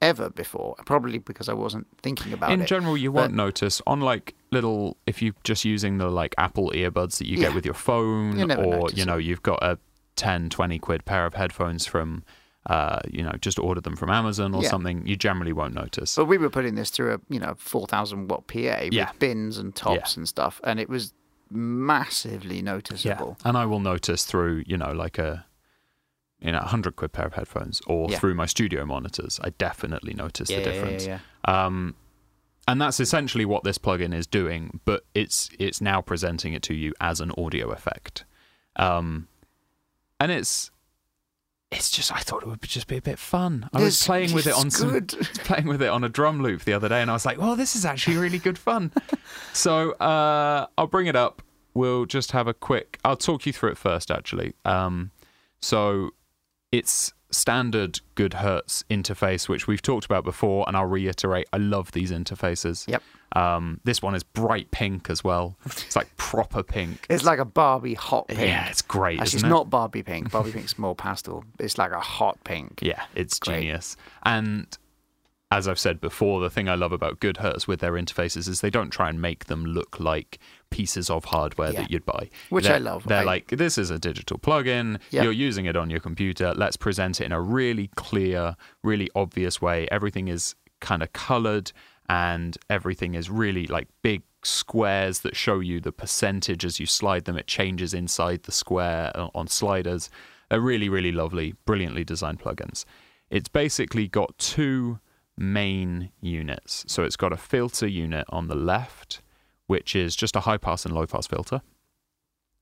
ever 0.00 0.30
before, 0.30 0.76
probably 0.86 1.18
because 1.18 1.48
I 1.48 1.54
wasn't 1.54 1.86
thinking 2.02 2.32
about 2.32 2.52
In 2.52 2.60
it. 2.60 2.62
In 2.64 2.66
general, 2.68 2.96
you 2.96 3.10
But- 3.10 3.20
won't 3.22 3.34
notice 3.34 3.82
on 3.86 4.00
like 4.00 4.34
little 4.52 4.96
if 5.06 5.20
you're 5.20 5.34
just 5.44 5.64
using 5.64 5.98
the 5.98 6.08
like 6.08 6.34
Apple 6.38 6.70
earbuds 6.74 7.18
that 7.18 7.26
you 7.26 7.36
Yeah. 7.38 7.46
get 7.48 7.54
with 7.54 7.64
your 7.64 7.74
phone, 7.74 8.38
You 8.38 8.52
or 8.54 8.90
you 8.90 9.04
know 9.04 9.16
you've 9.16 9.42
got 9.42 9.62
a 9.62 9.78
10, 10.16 10.50
20 10.50 10.78
quid 10.78 11.04
pair 11.04 11.26
of 11.26 11.34
headphones 11.34 11.86
from, 11.86 12.22
uh, 12.66 13.00
you 13.10 13.22
know, 13.22 13.32
just 13.40 13.58
order 13.58 13.80
them 13.80 13.96
from 13.96 14.10
Amazon 14.10 14.54
or 14.54 14.62
Yeah. 14.62 14.68
something. 14.70 15.06
You 15.06 15.16
generally 15.16 15.52
won't 15.52 15.74
notice. 15.74 16.14
But 16.16 16.26
we 16.26 16.38
were 16.38 16.50
putting 16.50 16.74
this 16.76 16.90
through 16.90 17.14
a 17.14 17.20
you 17.28 17.40
know 17.40 17.54
four 17.58 17.86
thousand 17.86 18.28
watt 18.28 18.46
PA 18.46 18.88
Yeah. 18.92 19.10
with 19.10 19.18
bins 19.18 19.58
and 19.58 19.74
tops 19.74 20.16
and 20.16 20.28
stuff, 20.28 20.60
and 20.64 20.78
it 20.78 20.88
was 20.88 21.12
massively 21.50 22.62
noticeable. 22.62 23.36
And 23.44 23.56
I 23.56 23.64
will 23.66 23.80
notice 23.80 24.24
through, 24.24 24.64
you 24.66 24.76
know, 24.76 24.92
like 24.92 25.18
a 25.18 25.44
you 26.40 26.52
know, 26.52 26.58
100 26.58 26.94
quid 26.96 27.12
pair 27.12 27.26
of 27.26 27.34
headphones 27.34 27.80
or 27.86 28.10
Yeah. 28.10 28.18
through 28.18 28.34
my 28.34 28.46
studio 28.46 28.84
monitors. 28.84 29.40
I 29.42 29.50
definitely 29.50 30.14
notice 30.14 30.48
Yeah, 30.50 30.60
the 30.60 30.62
yeah, 30.62 30.68
yeah, 30.68 30.72
difference. 30.72 31.06
yeah. 31.06 31.18
Um 31.44 31.94
and 32.66 32.80
that's 32.82 33.00
essentially 33.00 33.46
what 33.46 33.64
this 33.64 33.78
plugin 33.78 34.14
is 34.14 34.26
doing, 34.26 34.80
but 34.84 35.04
it's 35.14 35.50
it's 35.58 35.80
now 35.80 36.00
presenting 36.02 36.52
it 36.52 36.62
to 36.64 36.74
you 36.74 36.92
as 37.00 37.20
an 37.20 37.32
audio 37.38 37.70
effect. 37.70 38.24
Um 38.76 39.28
and 40.20 40.30
it's 40.30 40.70
it's 41.70 41.90
just 41.90 42.12
I 42.12 42.20
thought 42.20 42.42
it 42.42 42.48
would 42.48 42.62
just 42.62 42.86
be 42.86 42.96
a 42.96 43.02
bit 43.02 43.18
fun. 43.18 43.68
I 43.74 43.82
was 43.82 44.02
playing 44.02 44.32
with 44.32 44.46
it 44.46 44.54
on 44.54 44.70
some 44.70 45.06
playing 45.44 45.66
with 45.66 45.82
it 45.82 45.88
on 45.88 46.02
a 46.02 46.08
drum 46.08 46.40
loop 46.42 46.62
the 46.64 46.72
other 46.72 46.88
day, 46.88 47.02
and 47.02 47.10
I 47.10 47.12
was 47.14 47.26
like, 47.26 47.38
"Well, 47.38 47.56
this 47.56 47.76
is 47.76 47.84
actually 47.84 48.16
really 48.16 48.38
good 48.38 48.56
fun." 48.56 48.90
so 49.52 49.92
uh, 49.92 50.66
I'll 50.78 50.86
bring 50.86 51.08
it 51.08 51.16
up. 51.16 51.42
We'll 51.74 52.06
just 52.06 52.32
have 52.32 52.46
a 52.48 52.54
quick. 52.54 52.98
I'll 53.04 53.18
talk 53.18 53.44
you 53.44 53.52
through 53.52 53.72
it 53.72 53.76
first, 53.78 54.10
actually. 54.10 54.54
Um, 54.64 55.10
so 55.60 56.12
it's 56.72 57.12
standard 57.30 58.00
good 58.14 58.34
hertz 58.34 58.84
interface, 58.90 59.48
which 59.48 59.66
we've 59.66 59.82
talked 59.82 60.04
about 60.06 60.24
before, 60.24 60.64
and 60.66 60.76
I'll 60.76 60.86
reiterate. 60.86 61.46
I 61.52 61.58
love 61.58 61.92
these 61.92 62.10
interfaces. 62.10 62.88
Yep. 62.88 63.02
Um, 63.32 63.80
this 63.84 64.00
one 64.00 64.14
is 64.14 64.22
bright 64.22 64.70
pink 64.70 65.10
as 65.10 65.22
well. 65.22 65.58
It's 65.66 65.94
like 65.96 66.14
proper 66.16 66.62
pink. 66.62 67.06
It's 67.10 67.24
like 67.24 67.38
a 67.38 67.44
Barbie 67.44 67.94
hot 67.94 68.28
pink. 68.28 68.40
Yeah, 68.40 68.68
it's 68.68 68.80
great. 68.80 69.20
Actually, 69.20 69.36
it's 69.36 69.44
it? 69.44 69.48
not 69.48 69.68
Barbie 69.68 70.02
pink. 70.02 70.30
Barbie 70.30 70.52
pink's 70.52 70.78
more 70.78 70.94
pastel. 70.94 71.44
It's 71.58 71.76
like 71.76 71.92
a 71.92 72.00
hot 72.00 72.42
pink. 72.44 72.80
Yeah, 72.88 73.02
it's 73.14 73.38
Great. 73.38 73.60
genius. 73.60 73.96
And 74.22 74.66
as 75.50 75.66
I've 75.66 75.78
said 75.78 76.00
before, 76.00 76.40
the 76.40 76.50
thing 76.50 76.68
I 76.68 76.74
love 76.74 76.92
about 76.92 77.20
Good 77.20 77.38
Hertz 77.38 77.66
with 77.66 77.80
their 77.80 77.92
interfaces 77.92 78.48
is 78.48 78.60
they 78.60 78.68
don't 78.68 78.90
try 78.90 79.08
and 79.08 79.20
make 79.20 79.46
them 79.46 79.64
look 79.64 79.98
like 79.98 80.38
pieces 80.70 81.08
of 81.08 81.24
hardware 81.26 81.72
Yeah. 81.72 81.80
that 81.82 81.90
you'd 81.90 82.04
buy. 82.04 82.28
Which 82.50 82.64
They're- 82.64 82.74
I 82.74 82.78
love. 82.78 83.04
They're 83.04 83.20
I- 83.20 83.24
like, 83.24 83.48
this 83.48 83.78
is 83.78 83.90
a 83.90 83.98
digital 83.98 84.38
plugin. 84.38 85.00
Yeah. 85.10 85.22
You're 85.22 85.32
using 85.32 85.64
it 85.64 85.74
on 85.76 85.88
your 85.88 86.00
computer. 86.00 86.52
Let's 86.54 86.76
present 86.76 87.20
it 87.20 87.24
in 87.24 87.32
a 87.32 87.40
really 87.40 87.88
clear, 87.96 88.56
really 88.82 89.08
obvious 89.14 89.62
way. 89.62 89.88
Everything 89.90 90.28
is 90.28 90.54
kind 90.80 91.02
of 91.02 91.12
colored 91.14 91.72
and 92.10 92.58
everything 92.68 93.14
is 93.14 93.30
really 93.30 93.66
like 93.66 93.88
big 94.02 94.22
squares 94.42 95.20
that 95.20 95.34
show 95.34 95.60
you 95.60 95.80
the 95.80 95.92
percentage 95.92 96.64
as 96.64 96.78
you 96.78 96.84
slide 96.86 97.24
them. 97.24 97.36
It 97.38 97.46
changes 97.46 97.94
inside 97.94 98.42
the 98.42 98.52
square 98.52 99.10
uh, 99.14 99.28
on 99.34 99.48
sliders. 99.48 100.10
They're 100.50 100.60
really, 100.60 100.88
really 100.90 101.12
lovely, 101.12 101.54
brilliantly 101.64 102.04
designed 102.04 102.38
plugins. 102.40 102.84
It's 103.30 103.48
basically 103.48 104.08
got 104.08 104.36
two 104.38 104.98
main 105.38 106.10
units. 106.20 106.84
So 106.88 107.04
it's 107.04 107.16
got 107.16 107.32
a 107.32 107.36
filter 107.36 107.86
unit 107.86 108.26
on 108.28 108.48
the 108.48 108.54
left, 108.54 109.22
which 109.66 109.94
is 109.94 110.16
just 110.16 110.36
a 110.36 110.40
high 110.40 110.58
pass 110.58 110.84
and 110.84 110.94
low 110.94 111.06
pass 111.06 111.26
filter. 111.26 111.62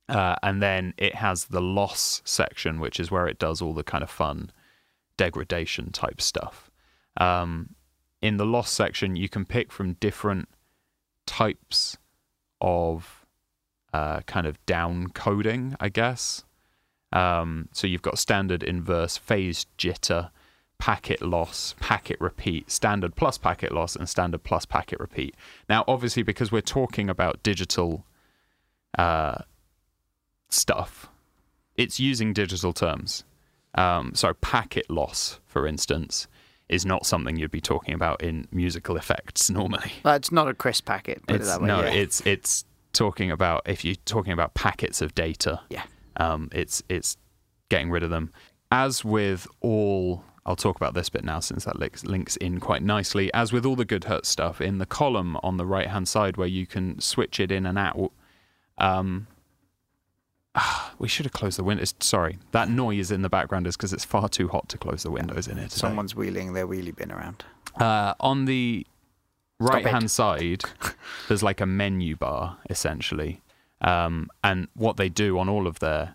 Uh, 0.09 0.37
and 0.43 0.63
then 0.63 0.95
it 0.99 1.17
has 1.17 1.47
the 1.47 1.61
loss 1.61 2.23
section, 2.25 2.79
which 2.79 3.01
is 3.01 3.11
where 3.11 3.27
it 3.27 3.39
does 3.39 3.61
all 3.61 3.75
the 3.75 3.83
kind 3.83 4.05
of 4.05 4.11
fun 4.11 4.51
degradation 5.17 5.91
type 5.91 6.21
stuff. 6.21 6.71
Um, 7.17 7.71
in 8.23 8.37
the 8.37 8.47
loss 8.47 8.71
section, 8.71 9.17
you 9.17 9.29
can 9.29 9.45
pick 9.45 9.73
from 9.73 9.95
different 9.95 10.49
types 11.27 11.97
of 12.61 13.27
uh, 13.93 14.21
kind 14.27 14.47
of 14.47 14.65
down 14.67 15.09
coding, 15.09 15.75
I 15.81 15.89
guess. 15.89 16.45
Um, 17.13 17.69
so 17.73 17.87
you've 17.87 18.03
got 18.03 18.19
standard, 18.19 18.63
inverse, 18.63 19.17
phase 19.17 19.67
jitter, 19.79 20.31
packet 20.79 21.23
loss, 21.23 21.75
packet 21.81 22.21
repeat, 22.21 22.71
standard 22.71 23.17
plus 23.17 23.39
packet 23.39 23.73
loss, 23.73 23.97
and 23.97 24.09
standard 24.09 24.43
plus 24.45 24.65
packet 24.67 25.01
repeat. 25.01 25.35
Now, 25.69 25.85
obviously, 25.89 26.23
because 26.23 26.53
we're 26.53 26.61
talking 26.61 27.09
about 27.09 27.43
digital 27.43 28.05
uh, 28.99 29.39
stuff, 30.49 31.09
it's 31.77 31.99
using 32.01 32.33
digital 32.33 32.73
terms. 32.73 33.25
Um, 33.75 34.13
so, 34.15 34.33
packet 34.35 34.89
loss, 34.91 35.41
for 35.47 35.67
instance, 35.67 36.29
is 36.69 36.85
not 36.87 37.07
something 37.07 37.37
you'd 37.37 37.51
be 37.51 37.61
talking 37.61 37.95
about 37.95 38.23
in 38.23 38.49
musical 38.51 38.97
effects 38.97 39.51
normally. 39.59 39.93
Well, 40.05 40.15
it's 40.15 40.33
not 40.33 40.49
a 40.49 40.55
crisp 40.55 40.87
packet. 40.87 41.27
Put 41.27 41.37
It's, 41.37 41.47
it 41.47 41.49
that 41.49 41.61
way. 41.61 41.69
no, 41.69 41.81
yeah. 41.83 41.91
it's 41.91 42.21
it's 42.27 42.65
talking 42.93 43.31
about 43.31 43.63
if 43.67 43.85
you're 43.85 43.95
talking 44.07 44.33
about 44.33 44.55
packets 44.55 45.01
of 45.03 45.15
data. 45.15 45.61
Yeah. 45.69 45.83
Um, 46.17 46.49
it's 46.53 46.83
it's 46.89 47.17
getting 47.69 47.91
rid 47.91 48.03
of 48.03 48.11
them. 48.11 48.33
As 48.73 49.05
with 49.05 49.47
all, 49.61 50.25
I'll 50.47 50.57
talk 50.57 50.77
about 50.77 50.95
this 50.95 51.09
bit 51.09 51.25
now 51.25 51.41
since 51.41 51.65
that 51.65 51.77
links, 51.77 52.05
links 52.05 52.37
in 52.37 52.61
quite 52.61 52.83
nicely. 52.83 53.35
As 53.35 53.53
with 53.53 53.67
all 53.67 53.75
the 53.75 53.85
Good 53.85 54.05
Hertz 54.05 54.29
stuff, 54.29 54.61
in 54.61 54.79
the 54.79 54.87
column 54.87 55.37
on 55.43 55.57
the 55.57 55.67
right 55.67 55.89
hand 55.89 56.09
side 56.09 56.37
where 56.37 56.47
you 56.47 56.67
can 56.67 57.01
switch 57.01 57.41
it 57.41 57.51
in 57.51 57.67
and 57.67 57.77
out, 57.77 58.13
um, 58.79 59.27
we 61.01 61.09
should 61.09 61.27
have 61.27 61.33
closed 61.33 61.59
the 61.59 61.65
windows. 61.65 61.95
Sorry, 61.99 62.39
that 62.53 62.71
noise 62.71 63.11
in 63.11 63.23
the 63.23 63.29
background 63.29 63.67
is 63.67 63.77
because 63.77 63.93
it's 63.93 64.05
far 64.05 64.29
too 64.29 64.47
hot 64.47 64.69
to 64.69 64.79
close 64.79 65.03
the 65.03 65.11
windows 65.11 65.49
in 65.49 65.57
here. 65.57 65.67
Today. 65.67 65.79
Someone's 65.81 66.15
wheeling 66.15 66.53
their 66.53 66.67
wheelie 66.67 66.95
bin 66.95 67.11
around. 67.11 67.45
Uh, 67.81 68.15
on 68.21 68.45
the 68.45 68.87
right 69.59 69.85
hand 69.85 70.11
side, 70.13 70.63
there's 71.27 71.43
like 71.43 71.61
a 71.61 71.67
menu 71.67 72.15
bar 72.15 72.59
essentially. 72.71 73.41
Um, 73.81 74.31
and 74.45 74.69
what 74.75 74.97
they 74.97 75.09
do 75.09 75.39
on 75.39 75.49
all 75.49 75.67
of 75.67 75.81
their 75.81 76.15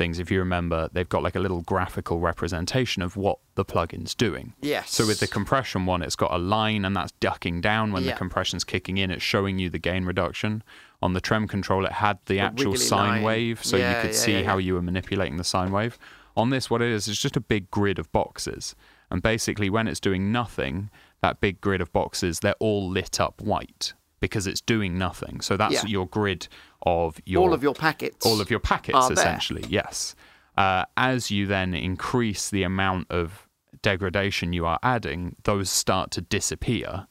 things, 0.00 0.18
if 0.18 0.30
you 0.30 0.38
remember, 0.38 0.88
they've 0.94 1.08
got 1.10 1.22
like 1.22 1.36
a 1.36 1.40
little 1.40 1.60
graphical 1.60 2.20
representation 2.20 3.02
of 3.02 3.16
what 3.16 3.38
the 3.54 3.66
plugin's 3.66 4.14
doing. 4.14 4.54
Yes. 4.62 4.90
So 4.92 5.06
with 5.06 5.20
the 5.20 5.26
compression 5.26 5.84
one, 5.84 6.00
it's 6.00 6.16
got 6.16 6.32
a 6.32 6.38
line 6.38 6.86
and 6.86 6.96
that's 6.96 7.12
ducking 7.20 7.60
down 7.60 7.92
when 7.92 8.04
Yeah. 8.04 8.12
the 8.12 8.16
compression's 8.16 8.64
kicking 8.64 8.96
in. 8.96 9.10
It's 9.10 9.22
showing 9.22 9.58
you 9.58 9.68
the 9.68 9.78
gain 9.78 10.06
reduction. 10.06 10.62
On 11.02 11.12
the 11.12 11.20
trem 11.20 11.46
control, 11.46 11.84
it 11.84 11.92
had 11.92 12.18
the 12.24 12.40
actual 12.40 12.76
sine 12.76 13.08
line. 13.16 13.22
wave, 13.22 13.62
so 13.62 13.76
Yeah, 13.76 13.96
you 13.96 14.00
could 14.00 14.14
yeah, 14.14 14.20
see 14.26 14.42
how 14.42 14.56
you 14.56 14.72
were 14.72 14.82
manipulating 14.82 15.36
the 15.36 15.44
sine 15.44 15.70
wave. 15.70 15.98
On 16.34 16.48
this, 16.48 16.70
what 16.70 16.80
it 16.80 16.88
is, 16.88 17.06
is 17.06 17.18
just 17.18 17.36
a 17.36 17.40
big 17.40 17.70
grid 17.70 17.98
of 17.98 18.10
boxes. 18.10 18.74
And 19.10 19.20
basically, 19.20 19.68
when 19.68 19.86
it's 19.86 20.00
doing 20.00 20.32
nothing, 20.32 20.88
that 21.20 21.40
big 21.40 21.60
grid 21.60 21.82
of 21.82 21.92
boxes, 21.92 22.40
they're 22.40 22.54
all 22.60 22.88
lit 22.88 23.20
up 23.20 23.42
white 23.42 23.92
because 24.20 24.46
it's 24.46 24.60
doing 24.60 24.98
nothing. 24.98 25.40
So 25.40 25.56
that's 25.56 25.74
Yeah. 25.74 25.86
your 25.86 26.06
grid 26.06 26.46
of 26.82 27.18
your 27.24 27.42
all 27.42 27.52
of 27.54 27.62
your 27.62 27.74
packets. 27.74 28.24
all 28.26 28.40
of 28.40 28.50
your 28.50 28.60
packets 28.60 28.96
are 28.96 29.08
there. 29.08 29.12
essentially 29.22 29.64
yes 29.68 30.14
uh, 30.56 30.84
as 30.96 31.30
you 31.30 31.46
then 31.46 31.74
increase 31.74 32.48
the 32.50 32.62
amount 32.62 33.06
of 33.10 33.46
degradation 33.82 34.52
you 34.52 34.64
are 34.66 34.78
adding 34.82 35.36
those 35.44 35.70
start 35.70 36.10
to 36.10 36.20
disappear 36.20 37.06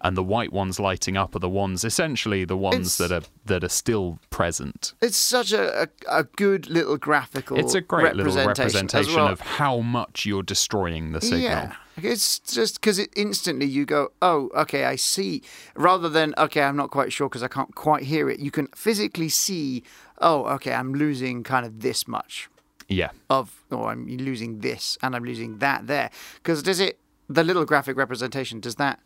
and 0.00 0.16
the 0.16 0.22
white 0.22 0.52
ones 0.52 0.80
lighting 0.80 1.16
up 1.16 1.34
are 1.36 1.38
the 1.38 1.48
ones 1.48 1.84
essentially 1.84 2.44
the 2.44 2.56
ones 2.56 2.98
It's- 3.00 3.10
that 3.10 3.12
are 3.24 3.26
that 3.46 3.62
are 3.64 3.68
still 3.68 4.18
present 4.30 4.94
It's 5.00 5.16
such 5.16 5.52
a, 5.52 5.82
a, 5.82 5.88
a 6.08 6.24
good 6.24 6.68
little 6.68 6.96
graphical. 6.96 7.58
it's 7.58 7.74
a 7.74 7.80
great 7.80 8.14
little 8.16 8.34
representation, 8.34 8.66
as 8.66 8.74
representation 8.74 9.14
well. 9.22 9.28
of 9.32 9.40
how 9.40 9.78
much 9.80 10.26
you're 10.26 10.42
destroying 10.42 11.12
the 11.12 11.20
signal 11.20 11.40
Yeah, 11.42 11.72
it's 11.96 12.38
just 12.38 12.80
because 12.80 12.98
it 12.98 13.10
instantly 13.16 13.66
you 13.66 13.84
go, 13.84 14.12
oh, 14.20 14.50
okay, 14.54 14.84
I 14.84 14.96
see. 14.96 15.42
Rather 15.74 16.08
than 16.08 16.34
okay, 16.38 16.62
I'm 16.62 16.76
not 16.76 16.90
quite 16.90 17.12
sure 17.12 17.28
because 17.28 17.42
I 17.42 17.48
can't 17.48 17.74
quite 17.74 18.04
hear 18.04 18.30
it. 18.30 18.40
You 18.40 18.50
can 18.50 18.68
physically 18.68 19.28
see, 19.28 19.82
oh, 20.18 20.44
okay, 20.54 20.72
I'm 20.72 20.94
losing 20.94 21.42
kind 21.42 21.66
of 21.66 21.80
this 21.80 22.06
much 22.08 22.48
yeah 22.88 23.10
of, 23.30 23.64
or 23.70 23.90
I'm 23.90 24.06
losing 24.06 24.58
this 24.58 24.98
and 25.02 25.14
I'm 25.16 25.24
losing 25.24 25.58
that 25.58 25.86
there. 25.86 26.10
Because 26.36 26.62
does 26.62 26.80
it 26.80 26.98
the 27.28 27.44
little 27.44 27.64
graphic 27.64 27.96
representation 27.96 28.60
does 28.60 28.76
that 28.76 29.00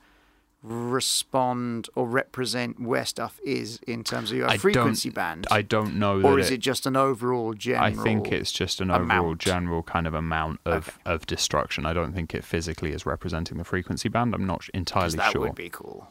respond 0.66 1.88
or 1.94 2.06
represent 2.06 2.80
where 2.80 3.04
stuff 3.04 3.38
is 3.44 3.78
in 3.86 4.02
terms 4.02 4.30
of 4.30 4.36
your 4.36 4.48
I 4.48 4.58
frequency 4.58 5.10
band, 5.10 5.46
I 5.50 5.62
don't 5.62 5.96
know 5.96 6.20
or 6.22 6.38
is 6.38 6.50
it 6.50 6.58
just 6.58 6.86
an 6.86 6.96
overall 6.96 7.54
general? 7.54 7.84
I 7.84 7.92
think 7.92 8.32
it's 8.32 8.50
just 8.52 8.80
an 8.80 8.90
overall 8.90 9.34
general 9.34 9.82
kind 9.82 10.06
of 10.06 10.14
amount 10.14 10.60
of, 10.64 10.88
Okay. 10.88 10.96
of 11.14 11.26
destruction. 11.26 11.86
I 11.86 11.92
don't 11.92 12.12
think 12.12 12.34
it 12.34 12.44
physically 12.44 12.92
is 12.92 13.06
representing 13.06 13.58
the 13.58 13.64
frequency 13.64 14.08
band. 14.08 14.34
I'm 14.34 14.46
not 14.46 14.68
entirely 14.74 15.16
that 15.16 15.32
sure. 15.32 15.42
That 15.42 15.48
would 15.50 15.54
be 15.54 15.70
cool. 15.70 16.08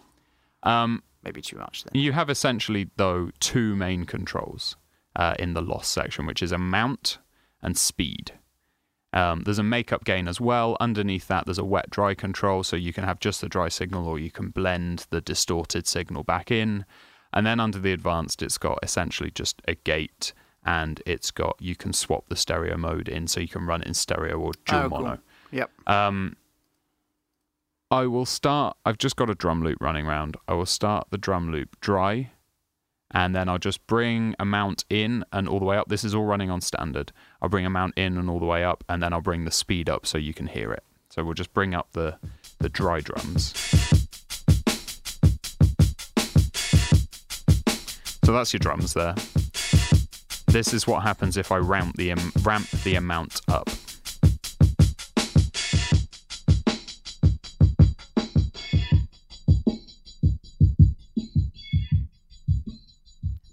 Um, 0.64 1.04
Maybe 1.24 1.42
too 1.42 1.58
much 1.58 1.84
then. 1.84 2.00
You 2.02 2.12
have 2.12 2.30
essentially, 2.30 2.90
though, 2.98 3.32
two 3.40 3.76
main 3.76 4.06
controls 4.06 4.78
uh, 5.16 5.34
in 5.40 5.54
the 5.54 5.62
loss 5.62 5.88
section, 5.88 6.26
which 6.26 6.44
is 6.44 6.52
amount 6.52 7.18
and 7.62 7.76
speed. 7.78 8.34
Um, 9.16 9.42
there's 9.44 9.60
a 9.60 9.64
makeup 9.64 10.04
gain 10.04 10.28
as 10.28 10.40
well. 10.42 10.76
Underneath 10.80 11.28
that, 11.30 11.46
there's 11.46 11.58
a 11.58 11.64
wet 11.66 11.90
dry 11.90 12.14
control, 12.14 12.64
so 12.64 12.76
you 12.76 12.92
can 12.94 13.06
have 13.06 13.20
just 13.20 13.40
the 13.42 13.48
dry 13.50 13.70
signal 13.70 14.08
or 14.08 14.20
you 14.20 14.30
can 14.30 14.50
blend 14.50 15.08
the 15.10 15.22
distorted 15.22 15.88
signal 15.88 16.24
back 16.24 16.52
in. 16.52 16.86
And 17.32 17.46
then 17.46 17.60
under 17.60 17.80
the 17.80 17.94
advanced, 17.94 18.42
it's 18.44 18.58
got 18.58 18.78
essentially 18.84 19.32
just 19.32 19.62
a 19.68 19.76
gate 19.76 20.34
and 20.66 21.02
it's 21.06 21.32
got, 21.32 21.56
you 21.60 21.76
can 21.76 21.94
swap 21.94 22.26
the 22.28 22.36
stereo 22.36 22.76
mode 22.78 23.08
in 23.08 23.28
so 23.28 23.40
you 23.40 23.48
can 23.48 23.66
run 23.66 23.82
it 23.82 23.88
in 23.88 23.94
stereo 23.94 24.38
or 24.38 24.52
dual 24.66 24.80
Oh, 24.86 24.90
cool. 24.90 25.00
mono. 25.02 25.20
Yep. 25.52 25.72
Um, 25.88 26.36
I 27.92 28.08
will 28.08 28.26
start. 28.26 28.76
I've 28.86 28.98
just 28.98 29.16
got 29.16 29.30
a 29.30 29.36
drum 29.36 29.64
loop 29.64 29.78
running 29.80 30.08
around. 30.08 30.38
I 30.48 30.54
will 30.56 30.66
start 30.66 31.08
the 31.12 31.18
drum 31.20 31.52
loop 31.52 31.80
dry, 31.82 32.32
and 33.12 33.36
then 33.36 33.48
I'll 33.48 33.60
just 33.60 33.86
bring 33.86 34.36
amount 34.40 34.86
in 34.90 35.24
and 35.32 35.48
all 35.48 35.60
the 35.60 35.66
way 35.66 35.78
up. 35.78 35.88
This 35.88 36.04
is 36.04 36.16
all 36.16 36.26
running 36.26 36.50
on 36.50 36.62
standard. 36.62 37.12
I'll 37.46 37.50
bring 37.50 37.68
amount 37.68 37.96
in 37.96 38.18
and 38.18 38.28
all 38.28 38.40
the 38.40 38.46
way 38.48 38.64
up, 38.64 38.84
and 38.90 39.04
then 39.04 39.14
I'll 39.14 39.22
bring 39.22 39.46
the 39.46 39.52
speed 39.52 39.88
up 39.88 40.08
so 40.08 40.18
you 40.18 40.34
can 40.34 40.48
hear 40.48 40.72
it. 40.72 40.82
So 41.12 41.24
we'll 41.24 41.36
just 41.36 41.54
bring 41.54 41.76
up 41.76 41.92
the 41.92 42.18
the 42.58 42.70
dry 42.70 43.02
drums. 43.02 43.54
So 48.24 48.34
that's 48.34 48.52
your 48.52 48.62
drums 48.62 48.96
there. 48.96 49.14
This 50.48 50.74
is 50.74 50.88
what 50.88 51.04
happens 51.04 51.38
if 51.38 51.52
I 51.52 51.58
ramp 51.58 51.98
the 51.98 52.10
am- 52.10 52.32
ramp 52.42 52.68
the 52.84 52.96
amount 52.96 53.40
up. 53.48 53.70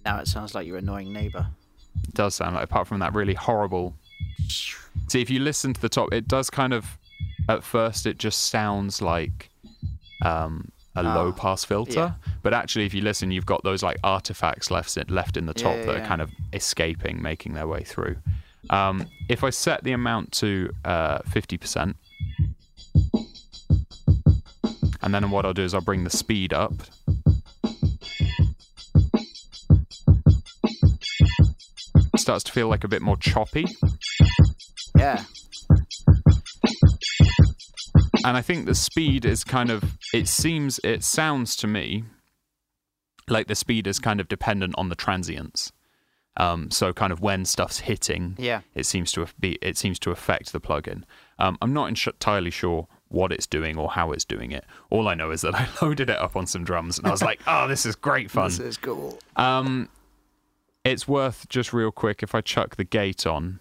Now 0.02 0.18
it 0.20 0.28
sounds 0.28 0.54
like 0.54 0.66
your 0.66 0.78
annoying 0.78 1.12
neighbour. 1.12 1.48
It 2.12 2.16
does 2.16 2.34
sound 2.34 2.54
like, 2.56 2.64
apart 2.64 2.86
from 2.88 2.98
that 3.00 3.14
really 3.14 3.32
horrible. 3.34 3.94
See, 5.08 5.22
if 5.22 5.30
you 5.30 5.40
listen 5.40 5.72
to 5.72 5.80
the 5.80 5.88
top, 5.88 6.12
it 6.12 6.28
does 6.28 6.50
kind 6.50 6.74
of. 6.74 6.98
At 7.48 7.64
first, 7.64 8.06
it 8.06 8.18
just 8.18 8.42
sounds 8.50 9.00
like 9.02 9.48
um, 10.22 10.70
a 10.94 11.00
Ah, 11.04 11.14
low 11.14 11.32
pass 11.32 11.64
filter, 11.64 11.92
yeah. 11.92 12.32
but 12.42 12.52
actually, 12.54 12.84
if 12.84 12.94
you 12.94 13.00
listen, 13.00 13.30
you've 13.32 13.46
got 13.46 13.64
those 13.64 13.82
like 13.82 13.96
artifacts 14.04 14.70
left 14.70 14.96
in, 14.96 15.08
left 15.08 15.36
in 15.36 15.46
the 15.46 15.54
top 15.54 15.74
Yeah, 15.76 15.86
that 15.86 15.96
are 15.96 16.06
kind 16.06 16.20
of 16.20 16.30
escaping, 16.52 17.20
making 17.22 17.54
their 17.54 17.66
way 17.66 17.82
through. 17.82 18.16
Um, 18.70 19.06
if 19.28 19.42
I 19.42 19.50
set 19.50 19.82
the 19.82 19.92
amount 19.92 20.32
to 20.32 20.70
uh, 20.84 21.18
fifty 21.26 21.56
percent, 21.56 21.96
and 25.02 25.12
then 25.14 25.30
what 25.30 25.44
I'll 25.44 25.54
do 25.54 25.62
is 25.64 25.74
I'll 25.74 25.80
bring 25.80 26.04
the 26.04 26.10
speed 26.10 26.52
up. 26.52 26.74
Starts 32.22 32.44
to 32.44 32.52
feel 32.52 32.68
like 32.68 32.84
a 32.84 32.88
bit 32.88 33.02
more 33.02 33.16
choppy. 33.16 33.66
Yeah. 34.96 35.24
and 38.24 38.36
I 38.36 38.42
think 38.42 38.66
the 38.66 38.74
speed 38.74 39.24
is 39.24 39.44
kind 39.44 39.70
of 39.70 39.96
it 40.14 40.28
seems 40.28 40.78
it 40.84 41.02
sounds 41.04 41.56
to 41.56 41.66
me 41.66 42.04
like 43.28 43.46
the 43.48 43.54
speed 43.54 43.86
is 43.86 43.98
kind 43.98 44.20
of 44.20 44.28
dependent 44.28 44.74
on 44.76 44.88
the 44.88 44.94
transients. 44.94 45.72
Um, 46.38 46.70
so 46.70 46.92
kind 46.94 47.12
of 47.12 47.20
when 47.20 47.44
stuff's 47.44 47.80
hitting, 47.80 48.36
Yeah. 48.38 48.62
it 48.74 48.86
seems 48.86 49.12
to 49.12 49.26
be 49.38 49.58
it 49.60 49.76
seems 49.76 49.98
to 50.00 50.10
affect 50.10 50.52
the 50.52 50.60
plugin. 50.60 51.02
Um, 51.38 51.58
I'm 51.60 51.72
not 51.72 51.88
entirely 51.88 52.50
sure 52.50 52.88
what 53.08 53.32
it's 53.32 53.46
doing 53.46 53.76
or 53.76 53.90
how 53.90 54.12
it's 54.12 54.24
doing 54.24 54.50
it. 54.52 54.64
All 54.90 55.08
I 55.08 55.14
know 55.14 55.30
is 55.30 55.42
that 55.42 55.54
I 55.60 55.68
loaded 55.82 56.08
it 56.10 56.18
up 56.18 56.34
on 56.36 56.46
some 56.46 56.64
drums 56.64 56.98
and 56.98 57.06
I 57.06 57.10
was 57.10 57.22
like, 57.22 57.40
"Oh, 57.46 57.68
this 57.68 57.84
is 57.84 57.96
great 57.96 58.30
fun." 58.30 58.44
This 58.48 58.60
is 58.60 58.76
cool. 58.78 59.18
Um, 59.36 59.88
it's 60.84 61.06
worth 61.06 61.48
just 61.48 61.72
real 61.72 61.90
quick 61.92 62.22
if 62.22 62.34
I 62.34 62.40
chuck 62.40 62.76
the 62.76 62.84
gate 62.84 63.26
on, 63.26 63.60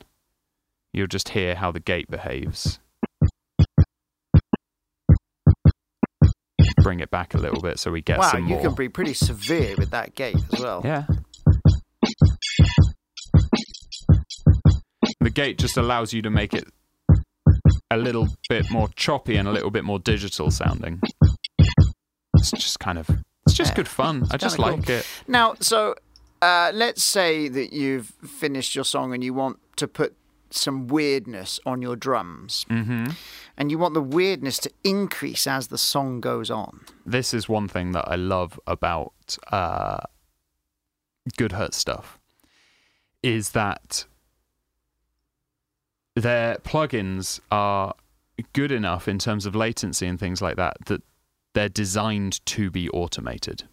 you'll 0.94 1.08
just 1.08 1.30
hear 1.30 1.56
how 1.56 1.72
the 1.72 1.80
gate 1.80 2.10
behaves. 2.10 2.80
Bring 6.84 7.00
it 7.00 7.12
back 7.12 7.34
a 7.34 7.38
little 7.38 7.62
bit 7.62 7.80
so 7.80 7.92
we 7.92 8.02
get 8.02 8.20
wow, 8.20 8.32
some 8.32 8.48
you 8.48 8.58
can 8.60 8.74
be 8.74 8.90
pretty 8.90 9.14
severe 9.14 9.76
with 9.78 9.92
that 9.92 10.16
gate 10.16 10.36
as 10.54 10.60
well. 10.60 10.82
Yeah. 10.84 11.06
The 15.20 15.30
gate 15.30 15.60
just 15.60 15.78
allows 15.78 16.14
you 16.14 16.22
to 16.24 16.32
make 16.32 16.54
it 16.54 16.68
a 17.92 17.98
little 17.98 18.28
bit 18.50 18.72
more 18.72 18.90
choppy 18.96 19.36
and 19.36 19.48
a 19.48 19.52
little 19.52 19.70
bit 19.70 19.84
more 19.84 20.00
digital 20.00 20.50
sounding. 20.50 21.00
It's 22.36 22.52
just 22.52 22.80
kind 22.80 22.98
of 22.98 23.08
it's 23.46 23.54
just 23.56 23.72
Yeah, 23.72 23.76
good 23.76 23.88
fun. 23.88 24.26
I 24.32 24.38
just 24.38 24.58
kinda 24.58 24.72
cool. 24.72 24.80
like 24.80 24.90
it. 24.90 25.08
Now, 25.28 25.54
so 25.60 25.96
uh, 26.42 26.72
let's 26.74 27.04
say 27.04 27.48
that 27.48 27.72
you've 27.74 28.08
finished 28.28 28.76
your 28.76 28.86
song 28.86 29.14
and 29.14 29.24
you 29.24 29.34
want 29.34 29.60
to 29.78 29.88
put 29.88 30.16
some 30.50 30.88
weirdness 30.88 31.60
on 31.66 31.82
your 31.82 31.96
drums, 31.96 32.66
Mhm. 32.70 33.16
and 33.58 33.72
you 33.72 33.78
want 33.78 33.94
the 33.94 34.02
weirdness 34.02 34.58
to 34.60 34.70
increase 34.84 35.48
as 35.48 35.68
the 35.68 35.78
song 35.78 36.20
goes 36.20 36.52
on. 36.52 36.82
this 37.06 37.34
is 37.34 37.48
one 37.48 37.68
thing 37.70 37.92
that 37.94 38.06
I 38.08 38.16
love 38.16 38.60
about 38.68 39.38
uh, 39.52 40.00
Good 41.38 41.52
Hertz 41.54 41.78
stuff 41.78 42.20
is 43.24 43.52
that 43.52 44.06
their 46.16 46.56
plugins 46.56 47.40
are 47.52 47.94
good 48.54 48.72
enough 48.72 49.08
in 49.08 49.20
terms 49.20 49.46
of 49.46 49.56
latency 49.56 50.06
and 50.08 50.20
things 50.20 50.42
like 50.42 50.58
that 50.58 50.78
that 50.88 51.02
they're 51.54 51.70
designed 51.70 52.44
to 52.48 52.70
be 52.72 52.90
automated. 52.90 53.68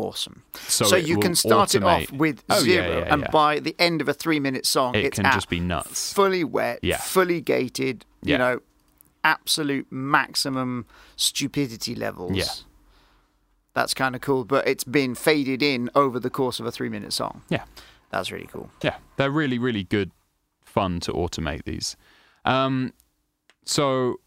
Awesome. 0.00 0.42
So, 0.54 0.86
So, 0.86 0.96
you 0.96 1.18
can 1.18 1.34
start 1.34 1.74
it 1.74 1.84
off 1.84 2.10
with 2.10 2.42
Oh, 2.48 2.60
zero, 2.60 3.00
yeah, 3.00 3.12
and 3.12 3.22
yeah. 3.22 3.30
by 3.30 3.58
the 3.60 3.76
end 3.78 4.00
of 4.00 4.08
a 4.08 4.14
three-minute 4.14 4.64
song, 4.64 4.94
It 4.94 5.04
it's 5.04 5.16
can 5.18 5.26
just 5.32 5.48
be 5.50 5.60
nuts. 5.60 6.12
fully 6.12 6.42
wet, 6.44 6.80
fully 7.02 7.40
gated. 7.40 8.06
You 8.22 8.38
know, 8.38 8.60
absolute 9.24 9.86
maximum 9.90 10.86
stupidity 11.16 11.94
levels. 11.94 12.36
Yeah. 12.36 12.44
That's 13.74 13.94
kind 13.94 14.14
of 14.14 14.20
cool, 14.20 14.44
but 14.44 14.66
it's 14.66 14.84
been 14.84 15.14
faded 15.14 15.62
in 15.62 15.90
over 15.94 16.18
the 16.18 16.30
course 16.30 16.60
of 16.60 16.66
a 16.66 16.72
three-minute 16.72 17.12
song. 17.12 17.42
Yeah. 17.50 17.64
That's 18.10 18.32
really 18.32 18.48
cool. 18.50 18.70
Yeah, 18.82 18.96
they're 19.16 19.30
really, 19.30 19.58
really 19.58 19.84
good 19.84 20.10
fun 20.64 21.00
to 21.00 21.12
automate 21.12 21.64
these. 21.64 21.96
Um, 22.44 22.92
so 23.64 24.20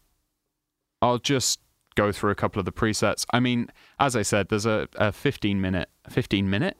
I'll 1.02 1.18
just 1.18 1.60
go 1.94 2.12
through 2.12 2.30
a 2.30 2.34
couple 2.34 2.58
of 2.58 2.64
the 2.66 2.72
presets. 2.72 3.24
I 3.32 3.40
mean, 3.40 3.68
as 3.98 4.16
I 4.16 4.22
said, 4.22 4.48
there's 4.48 4.66
a, 4.66 4.88
a 4.96 5.12
15 5.12 5.60
minute, 5.60 5.88
15 6.08 6.48
minute, 6.48 6.76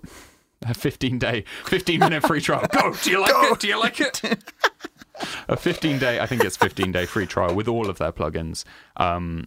a 0.63 0.75
15 0.75 1.19
day, 1.19 1.45
15 1.67 2.01
minute 2.01 2.23
free 2.27 2.41
trial. 2.41 2.67
Go. 2.73 2.95
Do 3.03 3.11
you 3.11 3.21
like 3.21 3.33
Go. 3.33 3.53
it? 3.53 3.61
Do 3.61 3.69
you 3.69 3.79
like 3.79 4.01
it? 4.01 4.23
a 5.49 5.57
15 5.57 5.99
day, 5.99 6.21
I 6.21 6.27
think 6.27 6.45
it's 6.45 6.57
15 6.57 6.93
day 6.93 7.07
free 7.07 7.27
trial 7.27 7.55
with 7.55 7.69
all 7.69 7.89
of 7.89 7.99
their 7.99 8.13
plugins. 8.13 8.65
Um, 8.97 9.47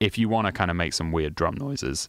if 0.00 0.18
you 0.18 0.28
want 0.28 0.46
to 0.46 0.52
kind 0.52 0.70
of 0.70 0.76
make 0.76 0.92
some 0.92 1.12
weird 1.12 1.34
drum 1.34 1.54
noises. 1.54 2.08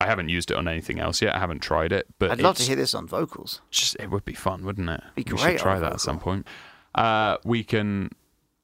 I 0.00 0.06
haven't 0.06 0.30
used 0.30 0.50
it 0.50 0.56
on 0.56 0.66
anything 0.66 0.98
else 0.98 1.22
yet. 1.22 1.34
I 1.34 1.38
haven't 1.38 1.60
tried 1.60 1.92
it, 1.92 2.08
but 2.18 2.32
I'd 2.32 2.40
love 2.40 2.56
to 2.56 2.64
hear 2.64 2.74
this 2.74 2.92
on 2.92 3.06
vocals. 3.06 3.60
just 3.70 3.96
it 4.00 4.10
would 4.10 4.24
be 4.24 4.34
fun, 4.34 4.64
wouldn't 4.64 4.90
it? 4.90 5.00
Be 5.14 5.22
we 5.22 5.24
great 5.24 5.40
should 5.40 5.58
try 5.58 5.74
that 5.74 5.80
vocal. 5.80 5.94
at 5.94 6.00
some 6.00 6.18
point. 6.18 6.46
Uh, 6.94 7.36
we 7.44 7.62
can. 7.62 8.10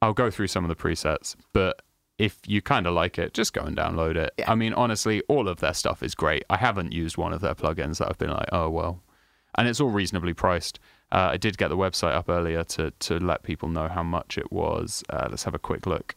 I'll 0.01 0.13
go 0.13 0.29
through 0.29 0.47
some 0.47 0.65
of 0.65 0.69
the 0.69 0.75
presets, 0.75 1.35
but 1.53 1.81
if 2.19 2.37
you 2.45 2.61
kind 2.61 2.85
of 2.85 2.93
like 2.93 3.17
it, 3.17 3.33
just 3.33 3.53
go 3.53 3.61
and 3.61 3.75
download 3.75 4.17
it. 4.17 4.33
Yeah. 4.37 4.51
I 4.51 4.55
mean, 4.55 4.73
honestly, 4.73 5.21
all 5.29 5.47
of 5.47 5.61
their 5.61 5.73
stuff 5.73 6.03
is 6.03 6.13
great. 6.13 6.43
I 6.49 6.57
haven't 6.57 6.91
used 6.91 7.17
one 7.17 7.31
of 7.33 7.39
their 7.39 7.55
plugins 7.55 7.97
that 7.97 8.09
I've 8.09 8.17
been 8.17 8.29
like, 8.29 8.49
oh 8.51 8.69
well, 8.69 9.01
and 9.55 9.67
it's 9.67 9.79
all 9.79 9.89
reasonably 9.89 10.33
priced. 10.33 10.79
Uh, 11.11 11.29
I 11.31 11.37
did 11.37 11.57
get 11.57 11.69
the 11.69 11.77
website 11.77 12.13
up 12.13 12.29
earlier 12.29 12.63
to 12.65 12.91
to 12.91 13.17
let 13.19 13.41
people 13.43 13.69
know 13.69 13.87
how 13.87 14.03
much 14.03 14.37
it 14.37 14.51
was. 14.51 15.03
Uh, 15.09 15.27
let's 15.29 15.45
have 15.45 15.55
a 15.55 15.59
quick 15.59 15.87
look. 15.87 16.15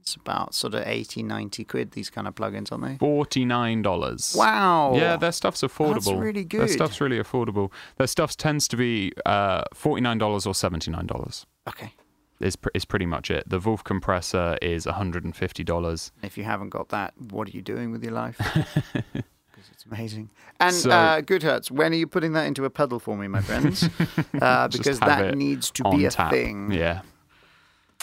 It's 0.00 0.16
about 0.16 0.54
sort 0.54 0.74
of 0.74 0.86
80, 0.86 1.22
90 1.22 1.62
quid, 1.64 1.92
these 1.92 2.08
kind 2.08 2.26
of 2.26 2.34
plugins, 2.34 2.72
aren't 2.72 2.84
they? 2.84 2.96
Forty 2.96 3.44
nine 3.44 3.82
dollars. 3.82 4.34
Wow. 4.36 4.94
Yeah, 4.96 5.16
their 5.16 5.30
stuff's 5.30 5.60
affordable. 5.60 5.94
That's 5.94 6.10
really 6.12 6.44
good. 6.44 6.62
Their 6.62 6.68
stuff's 6.68 7.00
really 7.00 7.18
affordable. 7.18 7.70
Their 7.98 8.08
stuff 8.08 8.36
tends 8.36 8.66
to 8.68 8.76
be 8.76 9.12
uh, 9.24 9.62
forty 9.74 10.00
nine 10.00 10.18
dollars 10.18 10.44
or 10.44 10.54
seventy 10.54 10.90
nine 10.90 11.06
dollars. 11.06 11.46
Okay. 11.68 11.94
Is 12.40 12.56
pr- 12.56 12.70
is 12.74 12.84
pretty 12.86 13.06
much 13.06 13.30
it. 13.30 13.48
The 13.48 13.58
Vulf 13.58 13.84
compressor 13.84 14.56
is 14.62 14.86
$150. 14.86 16.10
If 16.22 16.38
you 16.38 16.44
haven't 16.44 16.70
got 16.70 16.88
that, 16.88 17.12
what 17.18 17.48
are 17.48 17.50
you 17.50 17.60
doing 17.62 17.90
with 17.92 18.02
your 18.02 18.12
life? 18.12 18.38
Because 19.52 19.72
it's 19.74 19.84
amazing. 19.84 20.30
And 20.58 20.74
So- 20.74 20.90
uh, 20.90 21.20
Good 21.20 21.42
when 21.70 21.92
are 21.92 21.96
you 21.96 22.06
putting 22.06 22.32
that 22.32 22.46
into 22.46 22.64
a 22.64 22.70
pedal 22.70 22.98
for 22.98 23.14
me, 23.16 23.28
my 23.28 23.42
friends? 23.42 23.86
Uh, 24.40 24.68
because 24.68 24.98
that 25.00 25.36
needs 25.36 25.70
to 25.72 25.82
be 25.90 26.06
a 26.06 26.10
tap. 26.10 26.30
thing. 26.30 26.70
Yeah. 26.72 27.02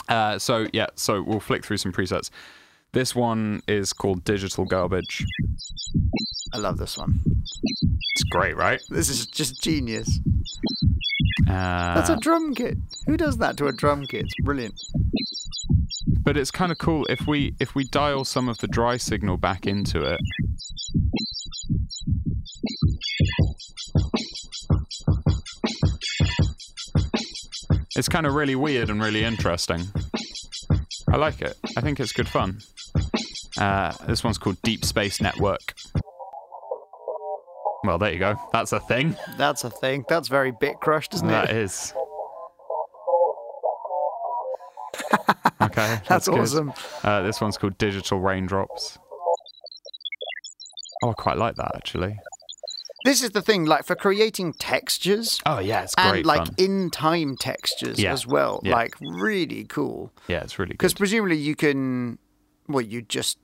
Uh, 0.08 0.38
so 0.38 0.68
yeah, 0.72 0.86
so 0.94 1.20
we'll 1.20 1.40
flick 1.40 1.64
through 1.64 1.78
some 1.78 1.92
presets. 1.92 2.30
This 2.92 3.14
one 3.14 3.60
is 3.66 3.92
called 3.92 4.22
Digital 4.24 4.64
Garbage. 4.66 5.24
I 6.54 6.58
love 6.58 6.78
this 6.78 6.96
one. 6.96 7.20
It's 8.14 8.24
great, 8.30 8.56
right? 8.56 8.80
This 8.88 9.08
is 9.08 9.26
just 9.26 9.60
genius. 9.62 10.20
Uh, 11.46 11.94
That's 11.94 12.10
a 12.10 12.16
drum 12.16 12.54
kit. 12.54 12.76
Who 13.06 13.16
does 13.16 13.38
that 13.38 13.56
to 13.58 13.66
a 13.66 13.72
drum 13.72 14.06
kit? 14.06 14.22
It's 14.22 14.34
brilliant. 14.44 14.74
but 16.22 16.36
it's 16.36 16.50
kind 16.50 16.72
of 16.72 16.78
cool 16.78 17.06
if 17.08 17.26
we 17.26 17.54
if 17.60 17.74
we 17.74 17.84
dial 17.84 18.24
some 18.24 18.48
of 18.48 18.58
the 18.58 18.66
dry 18.68 18.96
signal 18.96 19.36
back 19.36 19.66
into 19.66 20.02
it. 20.02 20.20
It's 27.96 28.08
kind 28.08 28.26
of 28.26 28.34
really 28.34 28.54
weird 28.54 28.90
and 28.90 29.02
really 29.02 29.24
interesting. 29.24 29.82
I 31.12 31.16
like 31.16 31.40
it. 31.42 31.56
I 31.76 31.80
think 31.80 31.98
it's 31.98 32.12
good 32.12 32.28
fun. 32.28 32.60
Uh, 33.58 33.92
this 34.06 34.22
one's 34.22 34.38
called 34.38 34.60
Deep 34.62 34.84
Space 34.84 35.20
Network. 35.20 35.74
Well, 37.88 37.96
there 37.96 38.12
you 38.12 38.18
go. 38.18 38.38
That's 38.52 38.72
a 38.72 38.80
thing. 38.80 39.16
That's 39.38 39.64
a 39.64 39.70
thing. 39.70 40.04
That's 40.10 40.28
very 40.28 40.52
bit 40.52 40.78
crushed, 40.78 41.14
isn't 41.14 41.26
That 41.26 41.46
That 41.48 41.56
is. 41.56 41.94
Okay, 45.60 46.00
That's 46.06 46.28
good. 46.28 46.38
awesome. 46.38 46.72
Uh, 47.02 47.22
this 47.22 47.40
one's 47.40 47.56
called 47.58 47.78
Digital 47.78 48.20
Raindrops. 48.20 48.98
Oh, 51.02 51.10
I 51.10 51.12
quite 51.14 51.36
like 51.38 51.56
that 51.56 51.72
actually. 51.74 52.18
This 53.04 53.22
is 53.22 53.30
the 53.30 53.40
thing, 53.42 53.64
like 53.64 53.84
for 53.84 53.94
creating 53.96 54.52
textures 54.54 55.40
Oh 55.46 55.58
yeah, 55.60 55.82
it's 55.84 55.94
great. 55.94 56.16
and 56.18 56.26
like 56.26 56.46
fun. 56.46 56.54
in 56.58 56.90
time 56.90 57.36
textures 57.36 57.98
Yeah. 57.98 58.12
as 58.12 58.26
well. 58.26 58.60
Yeah. 58.64 58.72
Like 58.74 58.94
really 59.00 59.64
cool. 59.64 60.12
Yeah, 60.28 60.42
it's 60.42 60.58
really 60.58 60.70
cool. 60.70 60.76
Because 60.76 60.94
presumably 60.94 61.36
you 61.36 61.54
can, 61.56 62.18
well, 62.68 62.82
you 62.82 63.02
just 63.02 63.38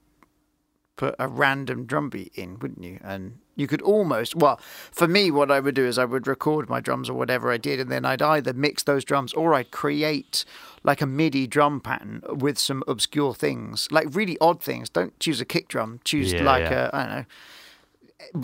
put 0.97 1.14
a 1.18 1.26
random 1.28 1.86
drum 1.86 2.09
beat 2.11 2.32
in, 2.34 2.59
wouldn't 2.61 2.82
you? 2.82 2.99
And 3.03 3.38
you 3.57 3.66
could 3.66 3.82
almost, 3.82 4.34
well, 4.36 4.61
for 4.92 5.09
me, 5.09 5.30
what 5.30 5.51
I 5.51 5.61
would 5.61 5.74
do 5.74 5.84
is 5.84 5.99
I 5.99 6.05
would 6.05 6.26
record 6.26 6.68
my 6.68 6.80
drums 6.80 7.09
or 7.11 7.14
whatever 7.14 7.51
I 7.51 7.57
did, 7.57 7.80
and 7.80 7.90
then 7.90 8.05
I'd 8.05 8.22
either 8.22 8.53
mix 8.53 8.82
those 8.84 9.05
drums 9.05 9.32
or 9.34 9.55
I'd 9.55 9.70
create 9.70 10.45
like 10.84 11.01
a 11.01 11.07
MIDI 11.07 11.47
drum 11.47 11.80
pattern 11.80 12.22
with 12.28 12.59
some 12.59 12.82
obscure 12.86 13.34
things, 13.34 13.88
like 13.90 14.07
really 14.14 14.36
odd 14.40 14.62
things. 14.62 14.88
Don't 14.90 15.18
choose 15.18 15.40
a 15.40 15.45
kick 15.45 15.68
drum. 15.68 16.01
Choose 16.05 16.32
Yeah, 16.32 16.42
like 16.45 16.62
yeah. 16.70 16.90
a, 16.92 16.97
I 16.97 17.07
don't 17.07 17.16
know, 17.16 17.24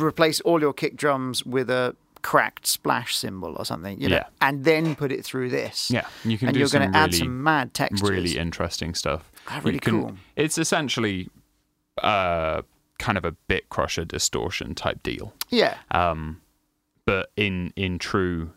replace 0.07 0.41
all 0.43 0.61
your 0.61 0.73
kick 0.73 0.97
drums 0.97 1.45
with 1.45 1.71
a 1.71 1.95
cracked 2.23 2.67
splash 2.67 3.17
cymbal 3.17 3.57
or 3.57 3.65
something, 3.65 4.01
you 4.01 4.09
know, 4.09 4.17
Yeah. 4.17 4.25
and 4.41 4.65
then 4.65 4.95
put 4.95 5.11
it 5.13 5.25
through 5.25 5.51
this. 5.51 5.91
Yeah, 5.91 6.07
you 6.25 6.37
can 6.37 6.49
and 6.49 6.57
you're 6.57 6.69
going 6.69 6.91
to 6.93 6.97
add 6.99 7.15
some 7.15 7.43
mad 7.43 7.73
textures. 7.75 8.09
really 8.11 8.37
interesting 8.37 8.95
stuff. 8.95 9.31
Ah, 9.49 9.61
really 9.65 9.79
can- 9.79 10.01
cool. 10.03 10.17
It's 10.37 10.59
essentially 10.59 11.31
uh, 12.03 12.63
kind 12.99 13.17
of 13.19 13.25
a 13.25 13.33
bit 13.33 13.69
crusher 13.69 14.05
distortion 14.05 14.75
type 14.75 15.03
deal. 15.03 15.35
Yeah. 15.49 15.79
Um, 15.91 16.41
but 17.07 17.31
in 17.37 17.73
in 17.77 17.99
true 17.99 18.53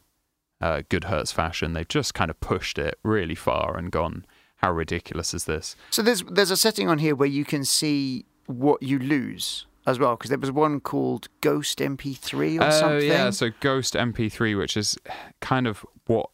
uh, 0.62 0.84
good 0.90 1.06
Hertz 1.06 1.32
fashion, 1.32 1.74
they've 1.74 1.88
just 1.88 2.14
kind 2.14 2.30
of 2.32 2.40
pushed 2.40 2.78
it 2.78 2.98
really 3.04 3.36
far 3.36 3.78
and 3.78 3.92
gone, 3.92 4.26
how 4.58 4.72
ridiculous 4.72 5.34
is 5.34 5.46
this? 5.46 5.76
So 5.90 6.02
there's 6.02 6.24
there's 6.24 6.52
a 6.52 6.58
setting 6.58 6.88
on 6.90 7.00
here 7.00 7.16
where 7.16 7.28
you 7.30 7.46
can 7.46 7.66
see 7.66 8.26
what 8.46 8.84
you 8.84 9.00
lose 9.00 9.66
as 9.86 10.00
well, 10.00 10.16
because 10.16 10.30
there 10.30 10.40
was 10.40 10.52
one 10.52 10.80
called 10.80 11.28
Ghost 11.42 11.80
MP3 11.80 12.60
or 12.62 12.66
Oh 12.66 12.70
something. 12.70 13.08
yeah, 13.10 13.30
so 13.32 13.50
Ghost 13.60 13.96
MP3, 13.96 14.58
which 14.58 14.78
is 14.78 14.98
kind 15.42 15.68
of 15.68 15.86
what 16.06 16.30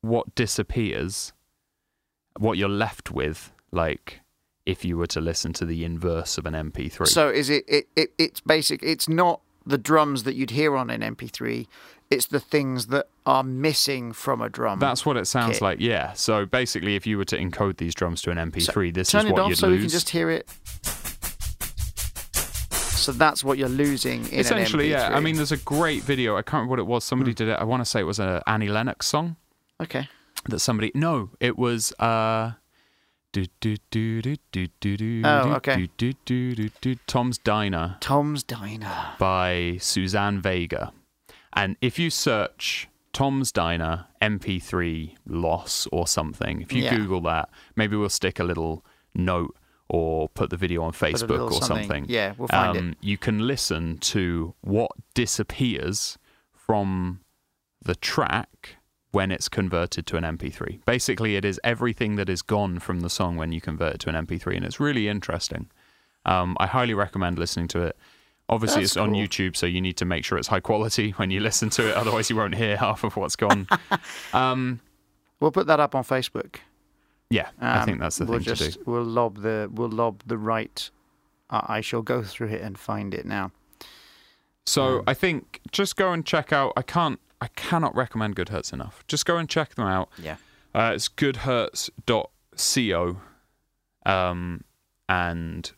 what 0.00 0.34
disappears, 0.34 1.32
what 2.38 2.56
you're 2.58 2.68
left 2.68 3.10
with, 3.10 3.52
like 3.72 4.20
if 4.68 4.84
you 4.84 4.98
were 4.98 5.06
to 5.06 5.20
listen 5.20 5.54
to 5.54 5.64
the 5.64 5.82
inverse 5.82 6.36
of 6.36 6.44
an 6.44 6.52
MP3. 6.52 7.06
So 7.06 7.30
is 7.30 7.48
it, 7.48 7.64
it, 7.66 7.88
it 7.96 8.12
it's 8.18 8.40
basic 8.40 8.82
it's 8.82 9.08
not 9.08 9.40
the 9.64 9.78
drums 9.78 10.24
that 10.24 10.34
you'd 10.34 10.50
hear 10.50 10.76
on 10.76 10.90
an 10.90 11.00
MP3, 11.00 11.66
it's 12.10 12.26
the 12.26 12.40
things 12.40 12.86
that 12.86 13.08
are 13.26 13.42
missing 13.42 14.12
from 14.12 14.40
a 14.40 14.48
drum. 14.48 14.78
That's 14.78 15.04
what 15.04 15.16
it 15.16 15.26
sounds 15.26 15.56
kit. 15.56 15.62
like, 15.62 15.80
yeah. 15.80 16.14
So 16.14 16.46
basically, 16.46 16.96
if 16.96 17.06
you 17.06 17.18
were 17.18 17.26
to 17.26 17.38
encode 17.38 17.76
these 17.76 17.94
drums 17.94 18.22
to 18.22 18.30
an 18.30 18.38
MP3, 18.38 18.94
this 18.94 19.10
Turn 19.10 19.26
is 19.26 19.30
it 19.30 19.32
what 19.32 19.42
off 19.42 19.48
you'd 19.48 19.50
lose. 19.50 19.58
So 19.60 19.68
lose. 19.68 19.76
we 19.76 19.82
can 19.82 19.90
just 19.90 20.08
hear 20.08 20.30
it. 20.30 20.48
So 22.72 23.12
that's 23.12 23.42
what 23.44 23.56
you're 23.56 23.68
losing 23.68 24.26
in 24.28 24.40
Essentially, 24.40 24.92
an 24.92 25.00
MP3. 25.00 25.10
yeah. 25.10 25.16
I 25.16 25.20
mean, 25.20 25.36
there's 25.36 25.52
a 25.52 25.58
great 25.58 26.02
video. 26.02 26.36
I 26.36 26.42
can't 26.42 26.54
remember 26.54 26.70
what 26.70 26.78
it 26.78 26.86
was. 26.86 27.04
Somebody 27.04 27.32
did 27.32 27.48
it. 27.48 27.58
I 27.58 27.64
want 27.64 27.80
to 27.80 27.84
say 27.84 28.00
it 28.00 28.04
was 28.04 28.18
an 28.18 28.42
Annie 28.46 28.68
Lennox 28.68 29.06
song 29.06 29.36
okay. 29.82 30.08
that 30.48 30.60
somebody. 30.60 30.90
No, 30.94 31.30
it 31.40 31.58
was. 31.58 31.92
uh 31.98 32.52
Oh, 35.24 35.52
okay. 35.54 35.88
Tom's 37.06 37.38
Diner 37.38 37.96
Tom's 38.00 38.42
Diner. 38.42 39.14
by 39.18 39.76
Suzanne 39.80 40.40
Vega. 40.40 40.92
And 41.52 41.76
if 41.80 41.98
you 41.98 42.10
search 42.10 42.88
Tom's 43.12 43.50
Diner 43.52 44.06
MP3 44.22 45.14
loss 45.26 45.88
or 45.92 46.06
something, 46.06 46.60
if 46.62 46.72
you 46.72 46.84
Yeah. 46.84 46.96
Google 46.96 47.20
that, 47.22 47.48
maybe 47.76 47.96
we'll 47.96 48.08
stick 48.08 48.38
a 48.38 48.44
little 48.44 48.84
note 49.14 49.56
or 49.88 50.28
put 50.28 50.50
the 50.50 50.56
video 50.56 50.82
on 50.82 50.92
Facebook 50.92 51.50
or 51.50 51.62
something. 51.62 52.02
Um, 52.04 52.10
Yeah, 52.10 52.34
we'll 52.36 52.48
find 52.48 52.76
it. 52.90 52.96
You 53.00 53.16
can 53.18 53.46
listen 53.46 53.98
to 53.98 54.54
what 54.60 54.90
disappears 55.14 56.18
from 56.52 57.20
the 57.82 57.94
track 57.94 58.76
when 59.10 59.30
it's 59.30 59.48
converted 59.48 60.06
to 60.06 60.16
an 60.16 60.24
MP3. 60.24 60.84
Basically, 60.84 61.36
it 61.36 61.44
is 61.44 61.58
everything 61.64 62.16
that 62.16 62.28
is 62.28 62.42
gone 62.42 62.78
from 62.78 63.00
the 63.00 63.08
song 63.10 63.36
when 63.36 63.52
you 63.52 63.60
convert 63.60 63.94
it 63.94 64.00
to 64.00 64.08
an 64.10 64.26
MP3, 64.26 64.56
and 64.56 64.64
it's 64.66 64.78
really 64.80 65.08
interesting. 65.08 65.68
Um, 66.26 66.56
I 66.60 66.66
highly 66.66 66.92
recommend 66.94 67.38
listening 67.38 67.68
to 67.68 67.82
it. 67.82 67.96
Obviously, 68.50 68.82
That's 68.82 68.92
it's 68.92 68.96
on. 68.98 69.12
YouTube, 69.12 69.56
so 69.56 69.66
you 69.66 69.80
need 69.80 69.96
to 69.98 70.04
make 70.04 70.24
sure 70.24 70.36
it's 70.38 70.48
high 70.48 70.60
quality 70.60 71.10
when 71.16 71.30
you 71.30 71.40
listen 71.40 71.70
to 71.70 71.88
it. 71.88 71.94
Otherwise, 71.96 72.28
you 72.30 72.36
won't 72.36 72.54
hear 72.54 72.76
half 72.76 73.04
of 73.04 73.16
what's 73.16 73.36
gone. 73.36 73.66
um, 74.32 74.80
We'll 75.40 75.52
put 75.52 75.68
that 75.68 75.78
up 75.78 75.94
on 75.94 76.02
Facebook. 76.02 76.56
yeah, 77.30 77.50
I 77.60 77.78
Um, 77.78 77.84
think 77.86 78.00
that's 78.00 78.18
the 78.18 78.24
we'll 78.24 78.38
thing 78.40 78.46
just, 78.56 78.62
to 78.62 78.70
do. 78.72 78.82
We'll 78.86 79.04
lob 79.04 79.42
the 79.42 79.70
we'll 79.72 79.88
lob 79.88 80.22
the 80.26 80.36
right. 80.36 80.90
Uh, 81.48 81.60
I 81.66 81.80
shall 81.80 82.02
go 82.02 82.22
through 82.24 82.48
it 82.48 82.60
and 82.60 82.76
find 82.78 83.14
it 83.14 83.24
now. 83.24 83.52
So 84.66 84.98
Um, 84.98 85.04
I 85.06 85.14
think 85.14 85.60
just 85.70 85.94
go 85.96 86.12
and 86.12 86.26
check 86.26 86.52
out. 86.52 86.72
I 86.76 86.82
can't. 86.82 87.20
I 87.40 87.48
cannot 87.48 87.94
recommend 87.94 88.36
Good 88.36 88.48
Hertz 88.48 88.72
enough. 88.72 89.04
Just 89.06 89.26
go 89.26 89.36
and 89.36 89.48
check 89.48 89.74
them 89.74 89.86
out. 89.86 90.08
Yeah. 90.20 90.36
Uh, 90.74 90.92
it's 90.94 91.08
goodhertz.co, 91.08 93.20
um, 94.06 94.64
and 95.08 95.72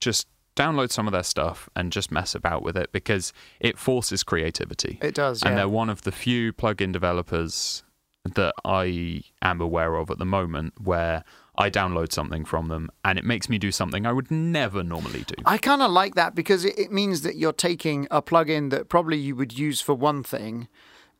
just 0.00 0.26
download 0.56 0.90
some 0.90 1.06
of 1.06 1.12
their 1.12 1.22
stuff 1.22 1.68
and 1.74 1.92
just 1.92 2.12
mess 2.12 2.34
about 2.34 2.62
with 2.62 2.76
it 2.76 2.92
because 2.92 3.32
it 3.60 3.78
forces 3.78 4.22
creativity. 4.22 4.98
It 5.02 5.14
does, 5.14 5.42
And 5.42 5.52
yeah. 5.52 5.56
they're 5.56 5.68
one 5.68 5.90
of 5.90 6.02
the 6.02 6.12
few 6.12 6.52
plugin 6.52 6.92
developers 6.92 7.82
that 8.24 8.54
I 8.64 9.22
am 9.42 9.60
aware 9.60 9.96
of 9.96 10.10
at 10.10 10.18
the 10.18 10.24
moment 10.24 10.74
where 10.82 11.24
I 11.56 11.70
download 11.70 12.12
something 12.12 12.44
from 12.44 12.68
them 12.68 12.90
and 13.04 13.18
it 13.18 13.24
makes 13.24 13.48
me 13.48 13.58
do 13.58 13.70
something 13.70 14.06
I 14.06 14.12
would 14.12 14.30
never 14.30 14.82
normally 14.82 15.24
do. 15.26 15.34
I 15.44 15.58
kind 15.58 15.82
of 15.82 15.90
like 15.90 16.14
that 16.14 16.34
because 16.34 16.64
it, 16.64 16.78
it 16.78 16.90
means 16.90 17.22
that 17.22 17.36
you're 17.36 17.52
taking 17.52 18.06
a 18.10 18.22
plugin 18.22 18.70
that 18.70 18.88
probably 18.88 19.18
you 19.18 19.36
would 19.36 19.58
use 19.58 19.80
for 19.80 19.94
one 19.94 20.22
thing 20.22 20.68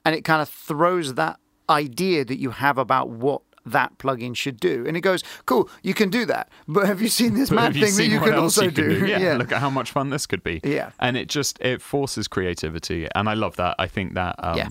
and 0.05 0.15
it 0.15 0.23
kind 0.25 0.43
of 0.43 0.49
throws 0.49 1.15
that 1.15 1.39
idea 1.69 2.25
that 2.25 2.39
you 2.39 2.51
have 2.51 2.79
about 2.79 3.09
what 3.11 3.43
that 3.67 3.97
plugin 3.99 4.37
should 4.37 4.61
do. 4.61 4.85
And 4.87 4.97
it 4.97 5.01
goes, 5.01 5.23
cool, 5.47 5.71
you 5.83 5.95
can 5.95 6.11
do 6.11 6.27
that. 6.27 6.51
But 6.69 6.87
have 6.87 7.01
you 7.01 7.09
seen 7.09 7.35
this 7.35 7.49
But 7.49 7.57
mad 7.57 7.73
thing 7.73 7.97
that 7.97 8.07
you 8.07 8.21
can 8.21 8.35
also 8.35 8.65
you 8.65 8.71
can 8.71 8.89
do? 8.91 9.07
Yeah, 9.07 9.37
look 9.37 9.53
at 9.53 9.61
how 9.61 9.71
much 9.71 9.91
fun 9.91 10.11
this 10.11 10.27
could 10.27 10.43
be. 10.43 10.61
Yeah. 10.63 10.91
and 11.01 11.17
it 11.17 11.29
just 11.29 11.59
it 11.61 11.81
forces 11.81 12.29
creativity, 12.29 13.09
and 13.15 13.29
I 13.29 13.35
love 13.35 13.57
that. 13.57 13.77
I 13.79 13.87
think 13.87 14.15
that 14.15 14.37
um, 14.39 14.57
Yeah, 14.59 14.69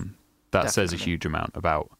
that 0.52 0.70
says 0.70 0.92
a 0.92 0.96
huge 0.96 1.26
amount 1.26 1.50
about 1.54 1.90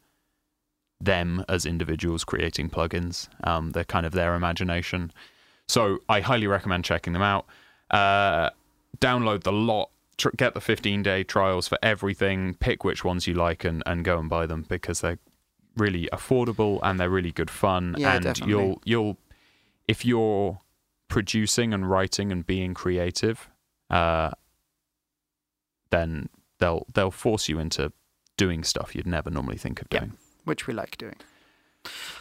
them 1.01 1.45
as 1.49 1.67
individuals 1.67 2.25
creating 2.25 2.71
plugins. 2.71 3.29
Um, 3.45 3.73
they're 3.73 3.85
kind 3.85 4.07
of 4.07 4.13
their 4.13 4.35
imagination. 4.35 5.13
So 5.67 5.99
I 6.09 6.21
highly 6.21 6.47
recommend 6.47 6.85
checking 6.85 7.13
them 7.13 7.23
out. 7.23 7.47
Uh, 7.91 8.51
download 9.01 9.43
the 9.43 9.53
lot. 9.53 9.91
Tr- 10.17 10.31
get 10.37 10.55
the 10.55 10.61
15 10.61 11.03
day 11.03 11.25
trials 11.25 11.67
for 11.69 11.79
everything. 11.83 12.55
Pick 12.55 12.85
which 12.85 13.05
ones 13.05 13.27
you 13.27 13.35
like 13.35 13.65
and, 13.65 13.83
and 13.87 14.05
go 14.05 14.19
and 14.19 14.29
buy 14.29 14.47
them 14.47 14.65
because 14.69 15.01
they're 15.01 15.19
really 15.77 16.09
affordable 16.13 16.79
and 16.83 17.01
they're 17.01 17.11
really 17.11 17.33
good 17.33 17.51
fun. 17.51 17.95
Yeah, 17.99 18.15
and 18.15 18.25
definitely. 18.25 18.51
you'll 18.53 18.81
you'll 18.85 19.19
if 19.89 20.05
you're 20.05 20.59
producing 21.09 21.75
and 21.75 21.89
writing 21.91 22.31
and 22.33 22.47
being 22.47 22.75
creative, 22.75 23.49
uh, 23.91 24.31
then 25.91 26.29
they'll 26.59 26.87
they'll 26.95 27.11
force 27.11 27.49
you 27.49 27.59
into 27.59 27.93
doing 28.37 28.65
stuff 28.65 28.95
you'd 28.95 29.07
never 29.07 29.31
normally 29.31 29.57
think 29.59 29.81
of 29.81 29.89
Yeah. 29.91 30.01
doing. 30.01 30.13
Which 30.45 30.67
we 30.67 30.75
like 30.75 30.97
doing. 30.99 31.17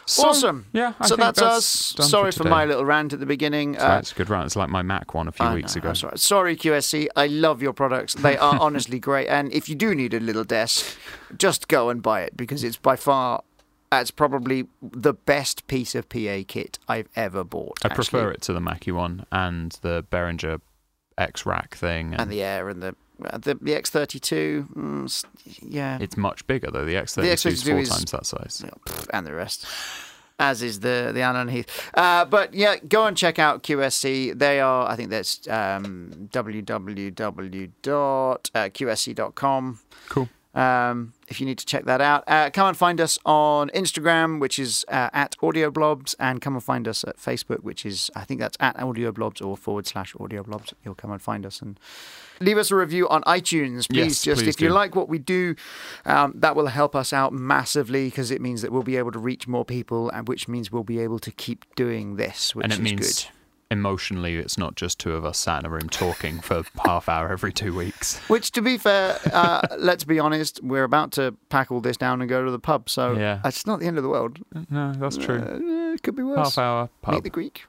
So, 0.06 0.28
awesome. 0.28 0.66
Yeah, 0.72 0.92
I 1.00 1.06
so 1.06 1.16
think 1.16 1.34
that's, 1.34 1.40
us. 1.40 1.64
Sorry 2.08 2.30
for, 2.30 2.38
today. 2.38 2.50
my 2.50 2.64
little 2.66 2.84
rant 2.84 3.12
at 3.14 3.20
the 3.20 3.26
beginning. 3.26 3.78
Uh, 3.78 3.98
it's 4.00 4.12
a 4.12 4.14
good 4.14 4.28
run. 4.28 4.44
It's 4.44 4.54
like 4.56 4.68
my 4.68 4.82
Mac 4.82 5.14
one 5.14 5.28
a 5.28 5.32
few 5.32 5.46
I 5.46 5.54
weeks 5.54 5.74
know, 5.76 5.80
ago. 5.80 5.94
Sorry. 5.94 6.18
sorry, 6.18 6.56
QSC. 6.56 7.06
I 7.16 7.26
love 7.26 7.62
your 7.62 7.72
products. 7.72 8.14
They 8.14 8.36
are 8.36 8.58
honestly 8.60 8.98
great. 8.98 9.28
And 9.28 9.50
if 9.52 9.68
you 9.68 9.74
do 9.74 9.94
need 9.94 10.12
a 10.12 10.20
little 10.20 10.44
desk, 10.44 10.98
just 11.38 11.68
go 11.68 11.88
and 11.88 12.02
buy 12.02 12.20
it 12.22 12.36
because 12.36 12.62
it's 12.62 12.76
by 12.76 12.96
far, 12.96 13.42
That's 13.90 14.10
probably 14.10 14.66
the 14.82 15.14
best 15.14 15.66
piece 15.68 15.94
of 15.94 16.08
PA 16.10 16.42
kit 16.46 16.78
I've 16.86 17.08
ever 17.16 17.42
bought. 17.44 17.78
I 17.84 17.88
prefer 17.88 18.30
it 18.30 18.42
to 18.42 18.52
the 18.52 18.60
Mackie 18.60 18.92
one 18.92 19.24
and 19.32 19.72
the 19.80 20.04
Behringer 20.10 20.60
X 21.16 21.46
Rack 21.46 21.76
thing. 21.76 22.12
And, 22.12 22.20
And 22.22 22.30
the 22.30 22.42
Air 22.42 22.68
and 22.68 22.82
the 22.82 22.94
the, 23.18 23.54
the 23.60 23.72
X32. 23.72 24.68
Mm, 24.74 25.24
yeah. 25.62 25.98
it's 26.00 26.16
much 26.16 26.46
bigger 26.46 26.70
though. 26.70 26.84
The 26.84 26.94
X32 26.94 27.24
is 27.24 27.44
X32 27.62 27.70
four 27.70 27.78
is- 27.80 27.88
times 27.88 28.10
that 28.10 28.26
size. 28.26 28.64
And 29.12 29.26
the 29.26 29.34
rest. 29.34 29.66
As 30.36 30.62
is 30.64 30.80
the 30.80 31.12
the 31.14 31.20
Allen 31.20 31.46
Heath, 31.46 31.90
uh, 31.94 32.24
but 32.24 32.52
yeah, 32.54 32.74
go 32.88 33.06
and 33.06 33.16
check 33.16 33.38
out 33.38 33.62
QSC. 33.62 34.36
They 34.36 34.58
are, 34.58 34.88
I 34.90 34.96
think 34.96 35.10
that's 35.10 35.46
um, 35.46 36.28
www.qsc.com. 38.64 39.78
Cool. 40.08 40.28
Um, 40.54 41.12
if 41.28 41.40
you 41.40 41.46
need 41.46 41.58
to 41.58 41.66
check 41.66 41.84
that 41.84 42.00
out, 42.00 42.24
uh, 42.28 42.50
come 42.50 42.68
and 42.68 42.76
find 42.76 43.00
us 43.00 43.18
on 43.24 43.70
Instagram, 43.70 44.40
which 44.40 44.58
is 44.58 44.84
uh, 44.88 45.10
at 45.12 45.36
AudioBlobs, 45.42 46.14
and 46.18 46.40
come 46.40 46.54
and 46.54 46.62
find 46.62 46.86
us 46.86 47.02
at 47.04 47.16
Facebook, 47.16 47.60
which 47.60 47.84
is 47.84 48.10
I 48.14 48.24
think 48.24 48.40
that's 48.40 48.56
at 48.60 48.76
AudioBlobs 48.76 49.44
or 49.44 49.56
forward 49.56 49.86
slash 49.86 50.14
AudioBlobs. 50.14 50.72
You'll 50.84 50.94
come 50.94 51.10
and 51.10 51.20
find 51.20 51.44
us 51.44 51.60
and 51.60 51.78
leave 52.44 52.58
us 52.58 52.70
a 52.70 52.76
review 52.76 53.08
on 53.08 53.22
iTunes, 53.22 53.88
please. 53.88 53.98
Yes, 53.98 54.22
just 54.22 54.42
please 54.42 54.54
if 54.54 54.60
you 54.60 54.70
like 54.70 54.94
what 54.94 55.08
we 55.08 55.18
do, 55.18 55.54
um, 56.04 56.32
that 56.36 56.54
will 56.56 56.66
help 56.66 56.94
us 56.94 57.12
out 57.12 57.32
massively 57.32 58.06
because 58.06 58.30
it 58.30 58.40
means 58.40 58.62
that 58.62 58.72
we'll 58.72 58.82
be 58.82 58.96
able 58.96 59.12
to 59.12 59.18
reach 59.18 59.48
more 59.48 59.64
people, 59.64 60.10
and 60.10 60.28
which 60.28 60.48
means 60.48 60.70
we'll 60.70 60.84
be 60.84 61.00
able 61.00 61.18
to 61.18 61.30
keep 61.30 61.64
doing 61.74 62.16
this, 62.16 62.54
which 62.54 62.64
and 62.64 62.72
it 62.72 62.76
is 62.76 62.82
means 62.82 63.22
good. 63.24 63.30
Emotionally, 63.70 64.36
it's 64.36 64.56
not 64.58 64.74
just 64.76 64.98
two 64.98 65.12
of 65.12 65.24
us 65.24 65.38
sat 65.38 65.60
in 65.60 65.66
a 65.66 65.70
room 65.70 65.88
talking 65.88 66.40
for 66.40 66.62
half 66.84 67.08
hour 67.08 67.30
every 67.30 67.52
two 67.52 67.74
weeks. 67.74 68.18
Which, 68.28 68.50
to 68.52 68.62
be 68.62 68.78
fair, 68.78 69.18
uh, 69.32 69.62
let's 69.78 70.04
be 70.04 70.18
honest, 70.18 70.62
we're 70.62 70.84
about 70.84 71.12
to 71.12 71.34
pack 71.48 71.70
all 71.72 71.80
this 71.80 71.96
down 71.96 72.20
and 72.20 72.28
go 72.28 72.44
to 72.44 72.50
the 72.50 72.58
pub, 72.58 72.88
so 72.88 73.12
Yeah. 73.12 73.40
it's 73.44 73.66
not 73.66 73.80
the 73.80 73.86
end 73.86 73.96
of 73.96 74.02
the 74.02 74.08
world. 74.10 74.38
No, 74.70 74.92
that's 74.94 75.16
true. 75.16 75.38
Uh, 75.40 75.92
it 75.94 76.02
could 76.02 76.16
be 76.16 76.22
worse. 76.22 76.38
half 76.56 76.58
hour 76.58 76.88
Meet 77.10 77.22
the 77.24 77.30
Greek. 77.30 77.64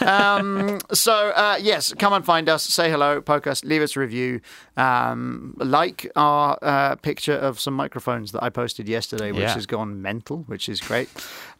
um, 0.00 0.78
so 0.92 1.30
uh, 1.34 1.58
yes, 1.60 1.92
come 1.98 2.12
and 2.12 2.24
find 2.24 2.48
us, 2.48 2.62
say 2.62 2.90
hello, 2.90 3.20
poke 3.20 3.46
us, 3.46 3.64
leave 3.64 3.82
us 3.82 3.96
a 3.96 4.00
review, 4.00 4.40
um, 4.76 5.54
like 5.58 6.10
our 6.16 6.58
uh, 6.62 6.96
picture 6.96 7.34
of 7.34 7.58
some 7.60 7.74
microphones 7.74 8.32
that 8.32 8.42
I 8.42 8.48
posted 8.50 8.88
yesterday, 8.88 9.32
which 9.32 9.42
Yeah. 9.42 9.54
has 9.54 9.66
gone 9.66 10.00
mental, 10.02 10.44
which 10.46 10.68
is 10.68 10.80
great. 10.80 11.08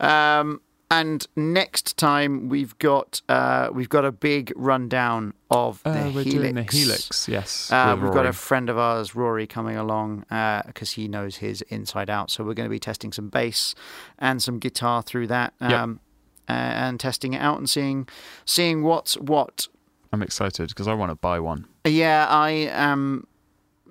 Um, 0.00 0.60
and 0.90 1.26
next 1.36 1.96
time 1.98 2.48
we've 2.48 2.78
got 2.78 3.20
uh, 3.28 3.68
we've 3.72 3.88
got 3.88 4.04
a 4.04 4.12
big 4.12 4.52
rundown 4.56 5.34
of 5.50 5.82
the 5.82 5.90
Uh, 5.90 5.94
we're 6.10 6.22
Helix. 6.22 6.30
doing 6.30 6.54
the 6.54 6.62
Helix, 6.62 7.28
yes. 7.28 7.70
Uh, 7.70 7.96
we've 8.00 8.12
got 8.12 8.26
a 8.26 8.32
friend 8.32 8.68
of 8.70 8.78
ours, 8.78 9.14
Rory, 9.14 9.46
coming 9.46 9.76
along 9.76 10.24
because 10.66 10.92
he 10.92 11.08
knows 11.08 11.36
his 11.36 11.62
inside 11.62 12.08
out. 12.10 12.30
So 12.30 12.44
we're 12.44 12.54
going 12.54 12.68
to 12.68 12.70
be 12.70 12.78
testing 12.78 13.12
some 13.12 13.28
bass 13.28 13.74
and 14.18 14.42
some 14.42 14.58
guitar 14.58 15.02
through 15.02 15.26
that, 15.28 15.54
Yep. 15.60 15.72
um, 15.72 16.00
uh, 16.48 16.52
and 16.52 16.98
testing 17.00 17.34
it 17.34 17.38
out 17.40 17.58
and 17.58 17.68
seeing 17.68 18.08
seeing 18.44 18.82
what's 18.82 19.14
what. 19.18 19.68
I'm 20.12 20.22
excited 20.22 20.68
because 20.70 20.88
I 20.88 20.94
want 20.94 21.10
to 21.10 21.16
buy 21.16 21.38
one. 21.38 21.66
Yeah, 21.84 22.26
I 22.28 22.66
um, 22.68 23.26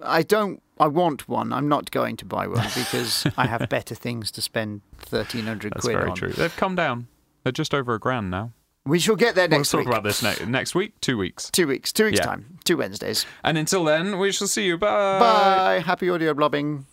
I 0.04 0.24
don't. 0.24 0.62
I 0.80 0.88
want 0.88 1.28
one. 1.28 1.52
I'm 1.54 1.68
not 1.68 1.92
going 1.92 2.18
to 2.18 2.26
buy 2.26 2.48
one 2.48 2.68
because 2.76 3.26
I 3.38 3.48
have 3.48 3.68
better 3.70 3.96
things 3.96 4.32
to 4.32 4.42
spend 4.42 4.82
thirteen 5.00 5.46
hundred 5.46 5.74
That's 5.74 5.86
quid 5.86 5.98
very 5.98 6.10
on. 6.12 6.16
true. 6.16 6.30
They've 6.30 6.56
come 6.56 6.76
down. 6.76 7.08
They're 7.44 7.52
just 7.52 7.74
over 7.74 7.94
a 7.94 8.00
grand 8.00 8.30
now. 8.32 8.52
We 8.86 9.00
shall 9.00 9.16
get 9.18 9.36
there 9.36 9.48
next 9.50 9.74
week. 9.74 9.86
We'll 9.86 9.94
talk 9.96 10.00
about 10.00 10.04
this 10.08 10.24
ne- 10.24 10.46
next 10.50 10.74
week, 10.74 10.94
two 11.02 11.18
weeks. 11.18 11.50
Two 11.52 11.68
weeks. 11.68 11.92
Two 11.92 12.06
weeks 12.06 12.20
Yeah. 12.20 12.26
time. 12.26 12.58
Two 12.64 12.78
Wednesdays. 12.78 13.26
And 13.44 13.58
until 13.58 13.84
then, 13.84 14.18
we 14.18 14.32
shall 14.32 14.48
see 14.48 14.66
you. 14.66 14.78
Bye. 14.78 15.20
Bye. 15.20 15.80
Happy 15.86 16.10
audio 16.10 16.34
blobbing. 16.34 16.86